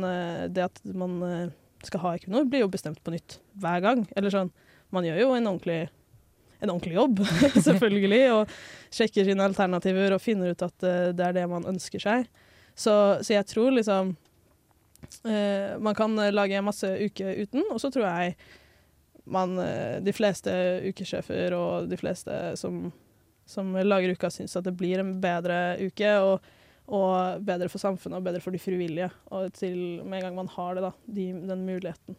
det 0.55 0.63
at 0.71 0.79
man 0.87 1.51
skal 1.89 2.03
ha 2.05 2.15
Equinor, 2.17 2.47
blir 2.51 2.65
jo 2.65 2.71
bestemt 2.73 3.03
på 3.05 3.15
nytt 3.15 3.39
hver 3.63 3.83
gang. 3.85 4.07
Eller 4.17 4.35
sånn 4.35 4.53
Man 4.93 5.07
gjør 5.09 5.23
jo 5.23 5.29
en 5.33 5.49
ordentlig, 5.49 5.89
en 6.61 6.71
ordentlig 6.71 6.99
jobb, 6.99 7.23
selvfølgelig, 7.67 8.25
og 8.35 8.51
sjekker 8.93 9.25
sine 9.25 9.47
alternativer 9.49 10.13
og 10.13 10.21
finner 10.21 10.53
ut 10.53 10.65
at 10.67 10.85
eh, 10.85 11.13
det 11.17 11.29
er 11.29 11.39
det 11.39 11.47
man 11.49 11.69
ønsker 11.69 12.03
seg. 12.03 12.27
Så, 12.77 12.95
så 13.25 13.35
jeg 13.35 13.45
tror 13.51 13.75
liksom 13.77 14.15
uh, 15.29 15.73
Man 15.77 15.97
kan 15.97 16.17
lage 16.33 16.63
masse 16.65 16.89
uker 16.89 17.43
uten, 17.45 17.67
og 17.69 17.81
så 17.83 17.91
tror 17.93 18.07
jeg 18.09 18.37
man, 19.25 19.59
eh, 19.59 20.01
de 20.03 20.13
fleste 20.13 20.53
ukesjefer 20.89 21.55
og 21.55 21.89
de 21.91 21.99
fleste 22.01 22.57
som, 22.59 22.89
som 23.47 23.71
lager 23.77 24.17
uka, 24.17 24.31
syns 24.33 24.57
at 24.59 24.67
det 24.67 24.75
blir 24.79 25.03
en 25.03 25.15
bedre 25.23 25.77
uke. 25.83 26.11
Og, 26.27 26.53
og 26.91 27.43
bedre 27.47 27.71
for 27.71 27.83
samfunnet 27.83 28.19
og 28.19 28.27
bedre 28.27 28.43
for 28.43 28.55
de 28.55 28.61
frivillige. 28.61 29.09
Og 29.31 29.53
til 29.57 30.03
med 30.03 30.21
en 30.21 30.29
gang 30.29 30.39
man 30.43 30.53
har 30.57 30.77
det, 30.77 30.85
da, 30.85 30.93
de, 31.07 31.27
den 31.49 31.67
muligheten. 31.69 32.19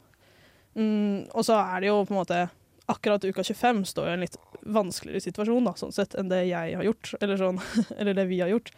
Mm, 0.74 1.30
og 1.34 1.45
så 1.45 1.59
er 1.59 1.84
det 1.84 1.91
jo 1.91 2.03
på 2.03 2.16
en 2.16 2.22
måte 2.24 2.43
Akkurat 2.91 3.24
uka 3.24 3.43
25 3.45 3.86
står 3.88 4.07
jo 4.09 4.11
i 4.11 4.16
en 4.18 4.24
litt 4.26 4.34
vanskeligere 4.76 5.24
situasjon 5.24 5.70
da, 5.70 5.72
sånn 5.80 5.93
sett, 5.95 6.18
enn 6.20 6.28
det 6.28 6.41
jeg 6.49 6.74
har 6.76 6.84
gjort, 6.84 7.14
eller, 7.22 7.39
sånn, 7.39 7.61
eller 7.99 8.18
det 8.18 8.26
vi 8.28 8.41
har 8.43 8.51
gjort. 8.51 8.74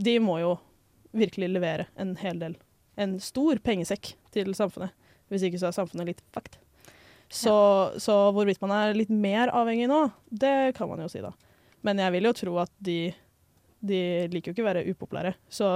De 0.00 0.14
må 0.24 0.38
jo 0.40 0.54
virkelig 1.12 1.50
levere 1.52 1.84
en 2.00 2.14
hel 2.16 2.40
del. 2.40 2.54
En 2.96 3.18
stor 3.20 3.60
pengesekk 3.60 4.14
til 4.32 4.54
samfunnet. 4.56 4.94
Hvis 5.28 5.44
ikke 5.44 5.60
så 5.60 5.68
er 5.68 5.76
samfunnet 5.76 6.14
litt 6.14 6.24
fucked. 6.32 6.56
Så, 7.28 7.52
så 8.00 8.16
hvorvidt 8.32 8.62
man 8.64 8.72
er 8.72 8.96
litt 8.96 9.12
mer 9.12 9.52
avhengig 9.52 9.90
nå, 9.90 10.06
det 10.30 10.72
kan 10.78 10.88
man 10.88 11.02
jo 11.04 11.10
si, 11.12 11.20
da. 11.20 11.34
Men 11.84 12.00
jeg 12.00 12.14
vil 12.16 12.28
jo 12.28 12.34
tro 12.40 12.56
at 12.62 12.72
de, 12.82 12.98
de 13.80 14.00
liker 14.32 14.50
jo 14.50 14.56
ikke 14.56 14.64
å 14.64 14.70
være 14.70 14.86
upopulære. 14.90 15.34
Så, 15.52 15.72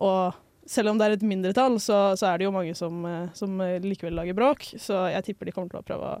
og 0.00 0.38
selv 0.70 0.92
om 0.92 1.00
det 1.00 1.08
er 1.08 1.16
et 1.18 1.24
mindretall, 1.26 1.80
så, 1.82 2.02
så 2.18 2.30
er 2.30 2.38
det 2.40 2.46
jo 2.46 2.54
mange 2.54 2.74
som, 2.78 3.00
eh, 3.08 3.30
som 3.34 3.56
likevel 3.84 4.14
lager 4.20 4.36
bråk. 4.38 4.68
Så 4.78 5.08
jeg 5.14 5.26
tipper 5.30 5.50
de 5.50 5.56
kommer 5.56 5.72
til 5.72 5.82
å 5.82 5.86
prøve 5.86 6.12
å 6.16 6.20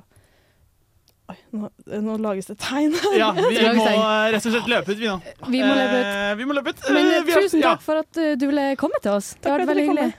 Oi, 1.30 1.36
nå, 1.54 1.68
nå 2.02 2.16
lages 2.18 2.48
det 2.50 2.56
tegn 2.58 2.90
her. 2.98 3.12
Ja, 3.20 3.28
vi 3.36 3.60
må 3.78 3.84
eh, 3.86 4.32
rett 4.34 4.46
og 4.48 4.54
slett 4.56 4.70
løpe 4.70 4.96
ut, 4.96 4.98
vi 4.98 5.06
nå. 5.06 5.18
Vi 5.46 5.60
må 5.62 5.76
løpe 5.78 6.00
ut. 6.00 6.08
Eh, 6.08 6.32
vi 6.40 6.48
må 6.48 6.56
løpe 6.58 6.74
ut. 6.74 6.82
Men 6.90 7.12
Eh, 7.20 7.22
tusen 7.28 7.62
ja. 7.62 7.74
takk 7.74 7.84
for 7.86 8.02
at 8.02 8.18
eh, 8.18 8.34
du 8.40 8.48
ville 8.50 8.72
komme 8.80 8.98
til 9.04 9.14
oss. 9.14 9.36
Det 9.38 9.52
har 9.52 9.62
vært 9.62 9.70
veldig 9.76 10.10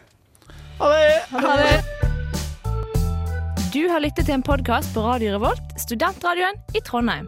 Ha 0.80 0.94
det. 0.96 1.20
Ha 1.36 1.58
det. 1.60 1.76
Du 3.72 3.84
har 3.92 4.04
lyttet 4.04 4.28
til 4.28 4.36
en 4.40 4.44
podkast 4.44 4.92
på 4.96 5.04
Radio 5.04 5.36
Revolt, 5.36 5.80
studentradioen 5.80 6.60
i 6.76 6.84
Trondheim. 6.84 7.28